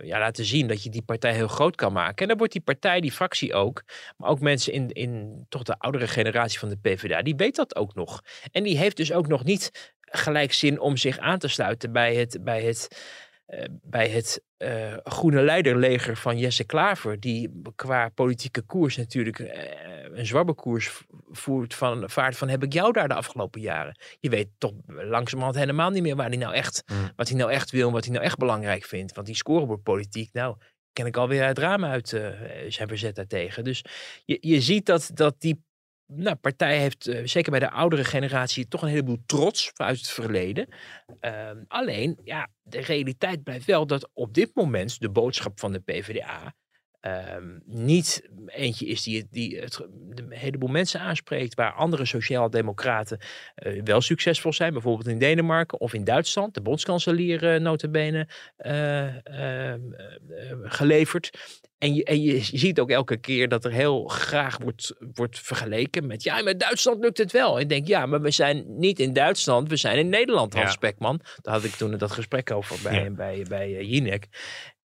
ja, 0.01 0.19
laten 0.19 0.45
zien 0.45 0.67
dat 0.67 0.83
je 0.83 0.89
die 0.89 1.01
partij 1.01 1.33
heel 1.33 1.47
groot 1.47 1.75
kan 1.75 1.93
maken. 1.93 2.17
En 2.17 2.27
dan 2.27 2.37
wordt 2.37 2.53
die 2.53 2.61
partij, 2.61 3.01
die 3.01 3.11
fractie 3.11 3.53
ook, 3.53 3.83
maar 4.17 4.29
ook 4.29 4.39
mensen 4.39 4.73
in, 4.73 4.89
in 4.89 5.45
toch 5.49 5.63
de 5.63 5.77
oudere 5.77 6.07
generatie 6.07 6.59
van 6.59 6.69
de 6.69 6.77
PvdA, 6.77 7.21
die 7.21 7.35
weet 7.35 7.55
dat 7.55 7.75
ook 7.75 7.95
nog. 7.95 8.21
En 8.51 8.63
die 8.63 8.77
heeft 8.77 8.97
dus 8.97 9.13
ook 9.13 9.27
nog 9.27 9.43
niet 9.43 9.93
gelijk 10.01 10.53
zin 10.53 10.79
om 10.79 10.97
zich 10.97 11.17
aan 11.17 11.39
te 11.39 11.47
sluiten 11.47 11.91
bij 11.91 12.15
het, 12.15 12.37
bij 12.43 12.63
het, 12.63 12.87
eh, 13.45 13.63
bij 13.81 14.09
het 14.09 14.43
eh, 14.57 14.97
groene 15.03 15.41
leiderleger 15.41 16.17
van 16.17 16.37
Jesse 16.37 16.63
Klaver, 16.63 17.19
die 17.19 17.61
qua 17.75 18.09
politieke 18.09 18.61
koers 18.61 18.97
natuurlijk 18.97 19.39
eh, 19.39 20.03
een 20.13 20.25
zwabberkoers 20.25 20.87
v- 20.87 21.01
voert 21.31 21.73
van, 21.73 22.09
vaart 22.09 22.37
van 22.37 22.49
heb 22.49 22.63
ik 22.63 22.73
jou 22.73 22.91
daar 22.93 23.07
de 23.07 23.13
afgelopen 23.13 23.61
jaren. 23.61 23.99
Je 24.19 24.29
weet 24.29 24.49
toch 24.57 24.71
langzamerhand 24.85 25.57
helemaal 25.57 25.89
niet 25.89 26.03
meer 26.03 26.15
waar 26.15 26.27
hij 26.27 26.37
nou 26.37 26.53
echt, 26.53 26.83
Mm. 26.91 27.11
wat 27.15 27.27
hij 27.29 27.37
nou 27.37 27.51
echt 27.51 27.71
wil 27.71 27.87
en 27.87 27.93
wat 27.93 28.03
hij 28.03 28.13
nou 28.13 28.25
echt 28.25 28.37
belangrijk 28.37 28.83
vindt. 28.85 29.13
Want 29.13 29.27
die 29.27 29.35
scorebordpolitiek, 29.35 30.33
nou, 30.33 30.57
ken 30.93 31.05
ik 31.05 31.17
alweer 31.17 31.41
uit 31.41 31.57
het 31.57 31.65
raam 31.65 31.85
uit 31.85 32.13
eh, 32.13 32.29
zijn 32.67 32.87
verzet 32.87 33.15
daartegen. 33.15 33.63
Dus 33.63 33.83
je, 34.25 34.37
je 34.41 34.61
ziet 34.61 34.85
dat, 34.85 35.11
dat 35.13 35.35
die 35.41 35.63
nou, 36.13 36.35
partij 36.35 36.77
heeft, 36.77 37.07
eh, 37.07 37.21
zeker 37.25 37.51
bij 37.51 37.59
de 37.59 37.69
oudere 37.71 38.03
generatie, 38.03 38.67
toch 38.67 38.81
een 38.81 38.87
heleboel 38.87 39.21
trots 39.25 39.71
uit 39.75 39.97
het 39.97 40.07
verleden. 40.07 40.67
Ehm, 41.19 41.63
alleen, 41.67 42.19
ja, 42.23 42.47
de 42.61 42.79
realiteit 42.79 43.43
blijft 43.43 43.65
wel 43.65 43.87
dat 43.87 44.09
op 44.13 44.33
dit 44.33 44.51
moment 44.53 44.99
de 44.99 45.09
boodschap 45.09 45.59
van 45.59 45.71
de 45.71 45.79
PvdA 45.79 46.53
ehm, 47.01 47.57
niet 47.65 48.29
eentje 48.47 48.85
is 48.85 49.03
die, 49.03 49.27
die 49.31 49.59
het, 49.59 49.85
de 50.09 50.25
heleboel 50.29 50.69
mensen 50.69 50.99
aanspreekt, 50.99 51.55
waar 51.55 51.73
andere 51.73 52.05
sociaal-democraten 52.05 53.19
eh, 53.55 53.81
wel 53.83 54.01
succesvol 54.01 54.53
zijn. 54.53 54.73
Bijvoorbeeld 54.73 55.07
in 55.07 55.19
Denemarken 55.19 55.79
of 55.79 55.93
in 55.93 56.03
Duitsland. 56.03 56.53
De 56.53 56.61
bondskanselier 56.61 57.43
uh, 57.43 57.59
notabene 57.59 58.27
eh, 58.57 59.25
eh, 59.25 59.73
eh, 59.73 59.79
geleverd. 60.63 61.29
En 61.77 61.93
je, 61.93 62.03
en 62.03 62.21
je 62.21 62.39
ziet 62.39 62.79
ook 62.79 62.89
elke 62.89 63.17
keer 63.17 63.47
dat 63.49 63.65
er 63.65 63.71
heel 63.71 64.07
graag 64.07 64.57
wordt, 64.57 64.95
wordt 65.13 65.39
vergeleken 65.39 66.07
met... 66.07 66.23
ja, 66.23 66.41
met 66.41 66.59
Duitsland 66.59 66.99
lukt 67.03 67.17
het 67.17 67.31
wel. 67.31 67.55
En 67.55 67.61
ik 67.61 67.69
denk, 67.69 67.87
ja, 67.87 68.05
maar 68.05 68.21
we 68.21 68.31
zijn 68.31 68.63
niet 68.67 68.99
in 68.99 69.13
Duitsland, 69.13 69.69
we 69.69 69.75
zijn 69.75 69.97
in 69.97 70.09
Nederland, 70.09 70.53
Hans 70.53 70.65
Ja. 70.65 70.71
Spekman. 70.71 71.21
Daar 71.41 71.53
had 71.53 71.63
ik 71.63 71.71
toen 71.71 71.97
dat 71.97 72.11
gesprek 72.11 72.51
over 72.51 72.77
bij, 72.83 73.03
Ja. 73.03 73.09
bij, 73.09 73.45
bij 73.49 73.77
eh, 73.77 73.91
Jinek. 73.91 74.27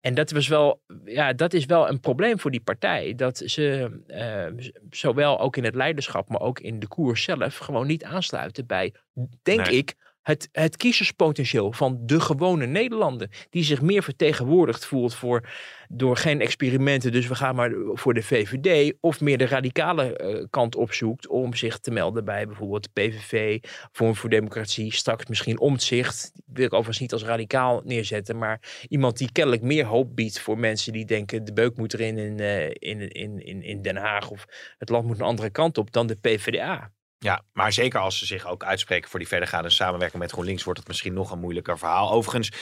En 0.06 0.14
dat, 0.14 0.30
was 0.30 0.48
wel, 0.48 0.82
ja, 1.04 1.32
dat 1.32 1.52
is 1.52 1.64
wel 1.64 1.88
een 1.88 2.00
probleem 2.00 2.38
voor 2.38 2.50
die 2.50 2.60
partij. 2.60 3.14
Dat 3.14 3.42
ze 3.44 3.90
uh, 4.08 4.68
zowel 4.90 5.40
ook 5.40 5.56
in 5.56 5.64
het 5.64 5.74
leiderschap, 5.74 6.28
maar 6.28 6.40
ook 6.40 6.60
in 6.60 6.78
de 6.78 6.88
koers 6.88 7.22
zelf, 7.22 7.56
gewoon 7.56 7.86
niet 7.86 8.04
aansluiten 8.04 8.66
bij, 8.66 8.94
denk 9.42 9.66
Nee. 9.66 9.76
ik, 9.76 9.94
het, 10.26 10.48
het 10.52 10.76
kiezerspotentieel 10.76 11.72
van 11.72 11.98
de 12.00 12.20
gewone 12.20 12.66
Nederlander. 12.66 13.46
Die 13.50 13.62
zich 13.62 13.82
meer 13.82 14.02
vertegenwoordigd 14.02 14.86
voelt 14.86 15.14
voor, 15.14 15.48
door 15.88 16.16
geen 16.16 16.40
experimenten. 16.40 17.12
Dus 17.12 17.26
we 17.26 17.34
gaan 17.34 17.54
maar 17.54 17.72
voor 17.92 18.14
de 18.14 18.22
VVD. 18.22 18.94
Of 19.00 19.20
meer 19.20 19.38
de 19.38 19.46
radicale 19.46 20.16
eh, 20.16 20.44
kant 20.50 20.76
opzoekt 20.76 21.28
om 21.28 21.54
zich 21.54 21.78
te 21.78 21.90
melden 21.90 22.24
bij 22.24 22.46
bijvoorbeeld 22.46 22.82
de 22.82 22.90
PVV. 22.92 23.58
Vorm 23.92 24.16
voor 24.16 24.30
Democratie. 24.30 24.92
Straks 24.92 25.26
misschien. 25.26 25.56
Die 25.56 26.04
wil 26.46 26.64
ik 26.64 26.72
overigens 26.72 27.00
niet 27.00 27.12
als 27.12 27.24
radicaal 27.24 27.82
neerzetten. 27.84 28.38
Maar 28.38 28.60
iemand 28.88 29.18
die 29.18 29.32
kennelijk 29.32 29.62
meer 29.62 29.84
hoop 29.84 30.16
biedt 30.16 30.40
voor 30.40 30.58
mensen 30.58 30.92
die 30.92 31.04
denken 31.04 31.44
de 31.44 31.52
beuk 31.52 31.76
moet 31.76 31.94
erin 31.94 32.18
in, 32.18 32.40
eh, 32.40 32.68
in, 32.68 33.08
in, 33.08 33.38
in, 33.38 33.62
in 33.62 33.82
Den 33.82 33.96
Haag. 33.96 34.30
Of 34.30 34.46
het 34.78 34.88
land 34.88 35.06
moet 35.06 35.18
een 35.18 35.26
andere 35.26 35.50
kant 35.50 35.78
op 35.78 35.92
dan 35.92 36.06
de 36.06 36.16
PvdA. 36.16 36.94
Ja, 37.26 37.42
maar 37.52 37.72
zeker 37.72 38.00
als 38.00 38.18
ze 38.18 38.26
zich 38.26 38.46
ook 38.46 38.64
uitspreken 38.64 39.10
voor 39.10 39.18
die 39.18 39.28
verdergaande 39.28 39.70
samenwerking 39.70 40.22
met 40.22 40.32
GroenLinks, 40.32 40.64
wordt 40.64 40.78
het 40.78 40.88
misschien 40.88 41.14
nog 41.14 41.30
een 41.30 41.38
moeilijker 41.38 41.78
verhaal. 41.78 42.10
Overigens, 42.10 42.52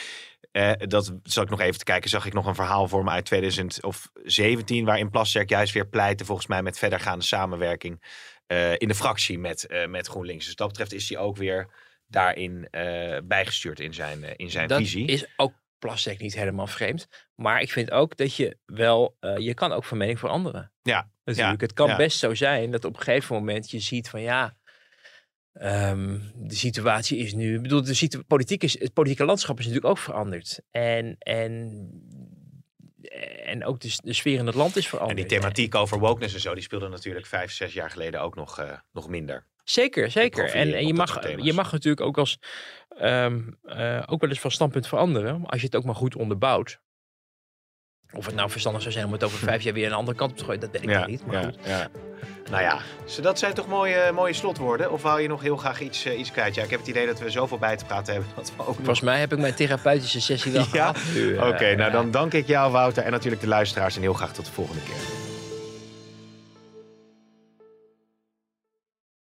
eh, 0.51 0.71
dat 0.77 1.13
zal 1.23 1.43
ik 1.43 1.49
nog 1.49 1.59
even 1.59 1.77
te 1.77 1.83
kijken, 1.83 2.09
zag 2.09 2.25
ik 2.25 2.33
nog 2.33 2.45
een 2.45 2.55
verhaal 2.55 2.87
voor 2.87 3.03
me 3.03 3.09
uit 3.09 3.25
2017, 3.25 4.85
waarin 4.85 5.09
Plasterk 5.09 5.49
juist 5.49 5.73
weer 5.73 5.87
pleitte, 5.87 6.25
volgens 6.25 6.47
mij, 6.47 6.63
met 6.63 6.77
verdergaande 6.77 7.25
samenwerking 7.25 8.01
eh, 8.47 8.73
in 8.77 8.87
de 8.87 8.95
fractie 8.95 9.39
met, 9.39 9.65
eh, 9.65 9.87
met 9.87 10.07
GroenLinks. 10.07 10.45
Dus 10.45 10.55
dat 10.55 10.67
betreft 10.67 10.93
is 10.93 11.09
hij 11.09 11.17
ook 11.17 11.37
weer 11.37 11.69
daarin 12.07 12.67
eh, 12.69 13.17
bijgestuurd 13.23 13.79
in 13.79 13.93
zijn, 13.93 14.37
in 14.37 14.51
zijn 14.51 14.67
dat 14.67 14.77
visie. 14.77 15.07
is 15.07 15.25
ook 15.35 15.53
plastic 15.79 16.19
niet 16.19 16.35
helemaal 16.35 16.67
vreemd. 16.67 17.07
Maar 17.35 17.61
ik 17.61 17.71
vind 17.71 17.91
ook 17.91 18.17
dat 18.17 18.35
je 18.35 18.57
wel, 18.65 19.17
je 19.37 19.53
kan 19.53 19.71
ook 19.71 19.83
van 19.83 19.97
mening 19.97 20.19
veranderen. 20.19 20.71
Ja, 20.81 21.09
Natuurlijk. 21.25 21.59
ja, 21.59 21.65
het 21.65 21.75
kan 21.75 21.87
ja. 21.87 21.95
best 21.95 22.19
zo 22.19 22.33
zijn 22.33 22.71
dat 22.71 22.85
op 22.85 22.95
een 22.95 23.01
gegeven 23.01 23.35
moment 23.35 23.71
je 23.71 23.79
ziet 23.79 24.09
van 24.09 24.21
ja, 24.21 24.55
ehm, 25.53 26.19
de 26.35 26.55
situatie 26.55 27.17
is 27.17 27.33
nu, 27.33 27.55
ik 27.55 27.61
bedoel, 27.61 27.83
de 27.83 28.23
politiek 28.27 28.63
is, 28.63 28.79
het 28.79 28.93
politieke 28.93 29.25
landschap 29.25 29.59
is 29.59 29.65
natuurlijk 29.65 29.91
ook 29.91 30.03
veranderd. 30.03 30.59
En, 30.71 31.15
en, 31.19 31.89
en 33.43 33.65
ook 33.65 33.79
de, 33.79 34.13
sfeer 34.13 34.39
in 34.39 34.45
het 34.45 34.55
land 34.55 34.75
is 34.75 34.83
En 34.83 34.89
veranderd. 34.89 35.17
die 35.17 35.27
thematiek 35.27 35.75
over 35.75 35.99
wokeness 35.99 36.33
en 36.33 36.39
zo, 36.39 36.53
die 36.53 36.63
speelde 36.63 36.87
natuurlijk 36.87 37.25
vijf, 37.25 37.51
zes 37.51 37.73
jaar 37.73 37.89
geleden 37.89 38.21
ook 38.21 38.35
nog, 38.35 38.59
eh, 38.59 38.77
nog 38.91 39.07
minder. 39.07 39.47
Zeker, 39.63 40.11
zeker. 40.11 40.49
En, 40.53 40.73
en 40.73 40.87
je, 40.87 40.93
mag, 40.93 41.27
je 41.37 41.53
mag 41.53 41.71
natuurlijk 41.71 42.05
ook 42.05 42.17
als 42.17 42.39
ehm, 42.89 43.41
eh, 43.63 44.03
ook 44.05 44.21
wel 44.21 44.29
eens 44.29 44.39
van 44.39 44.51
standpunt 44.51 44.87
veranderen, 44.87 45.45
als 45.45 45.59
je 45.59 45.65
het 45.65 45.75
ook 45.75 45.83
maar 45.83 45.95
goed 45.95 46.15
onderbouwt. 46.15 46.79
Of 48.15 48.25
het 48.25 48.35
nou 48.35 48.49
verstandig 48.49 48.81
zou 48.81 48.93
zijn 48.93 49.05
om 49.05 49.11
het 49.11 49.23
over 49.23 49.37
vijf 49.49 49.63
jaar 49.63 49.73
weer 49.73 49.85
een 49.85 49.93
andere 49.93 50.17
kant 50.17 50.31
op 50.31 50.37
te 50.37 50.43
gooien, 50.43 50.59
dat 50.59 50.69
weet 50.71 50.83
ik 50.83 51.07
niet. 51.07 51.25
Maar 51.25 51.35
ja, 51.35 51.41
goed. 51.43 51.55
ja. 51.63 51.87
Nou 52.49 52.63
ja, 52.63 52.77
dus 53.05 53.15
dat 53.15 53.39
zijn 53.39 53.53
toch 53.53 53.67
mooie, 53.67 54.11
mooie 54.13 54.33
slotwoorden? 54.33 54.91
Of 54.91 55.01
wou 55.01 55.21
je 55.21 55.27
nog 55.27 55.41
heel 55.41 55.57
graag 55.57 55.81
iets, 55.81 56.05
eh, 56.05 56.19
iets 56.19 56.31
kwijt? 56.31 56.55
Ja, 56.55 56.63
ik 56.63 56.69
heb 56.69 56.79
het 56.79 56.87
idee 56.89 57.05
dat 57.05 57.19
we 57.19 57.29
zoveel 57.29 57.57
bij 57.57 57.75
te 57.77 57.85
praten 57.85 58.13
hebben 58.13 58.31
dat 58.35 58.51
we 58.55 58.61
ook 58.61 58.67
nog... 58.67 58.75
Volgens 58.75 59.01
mij 59.01 59.19
heb 59.19 59.33
ik 59.33 59.39
mijn 59.39 59.53
therapeutische 59.55 60.21
sessie 60.21 60.51
wel 60.51 60.61
Ja? 60.73 60.93
gehad. 60.93 60.97
nu, 61.13 61.37
Oké, 61.37 61.47
nou 61.63 61.77
ja. 61.77 61.89
dan 61.89 62.11
dank 62.11 62.33
ik 62.33 62.47
jou 62.47 62.71
Wouter 62.71 63.03
en 63.03 63.11
natuurlijk 63.11 63.41
de 63.41 63.47
luisteraars 63.47 63.95
en 63.95 64.01
heel 64.01 64.13
graag 64.13 64.33
tot 64.33 64.45
de 64.45 64.51
volgende 64.51 64.81
keer. 64.81 65.24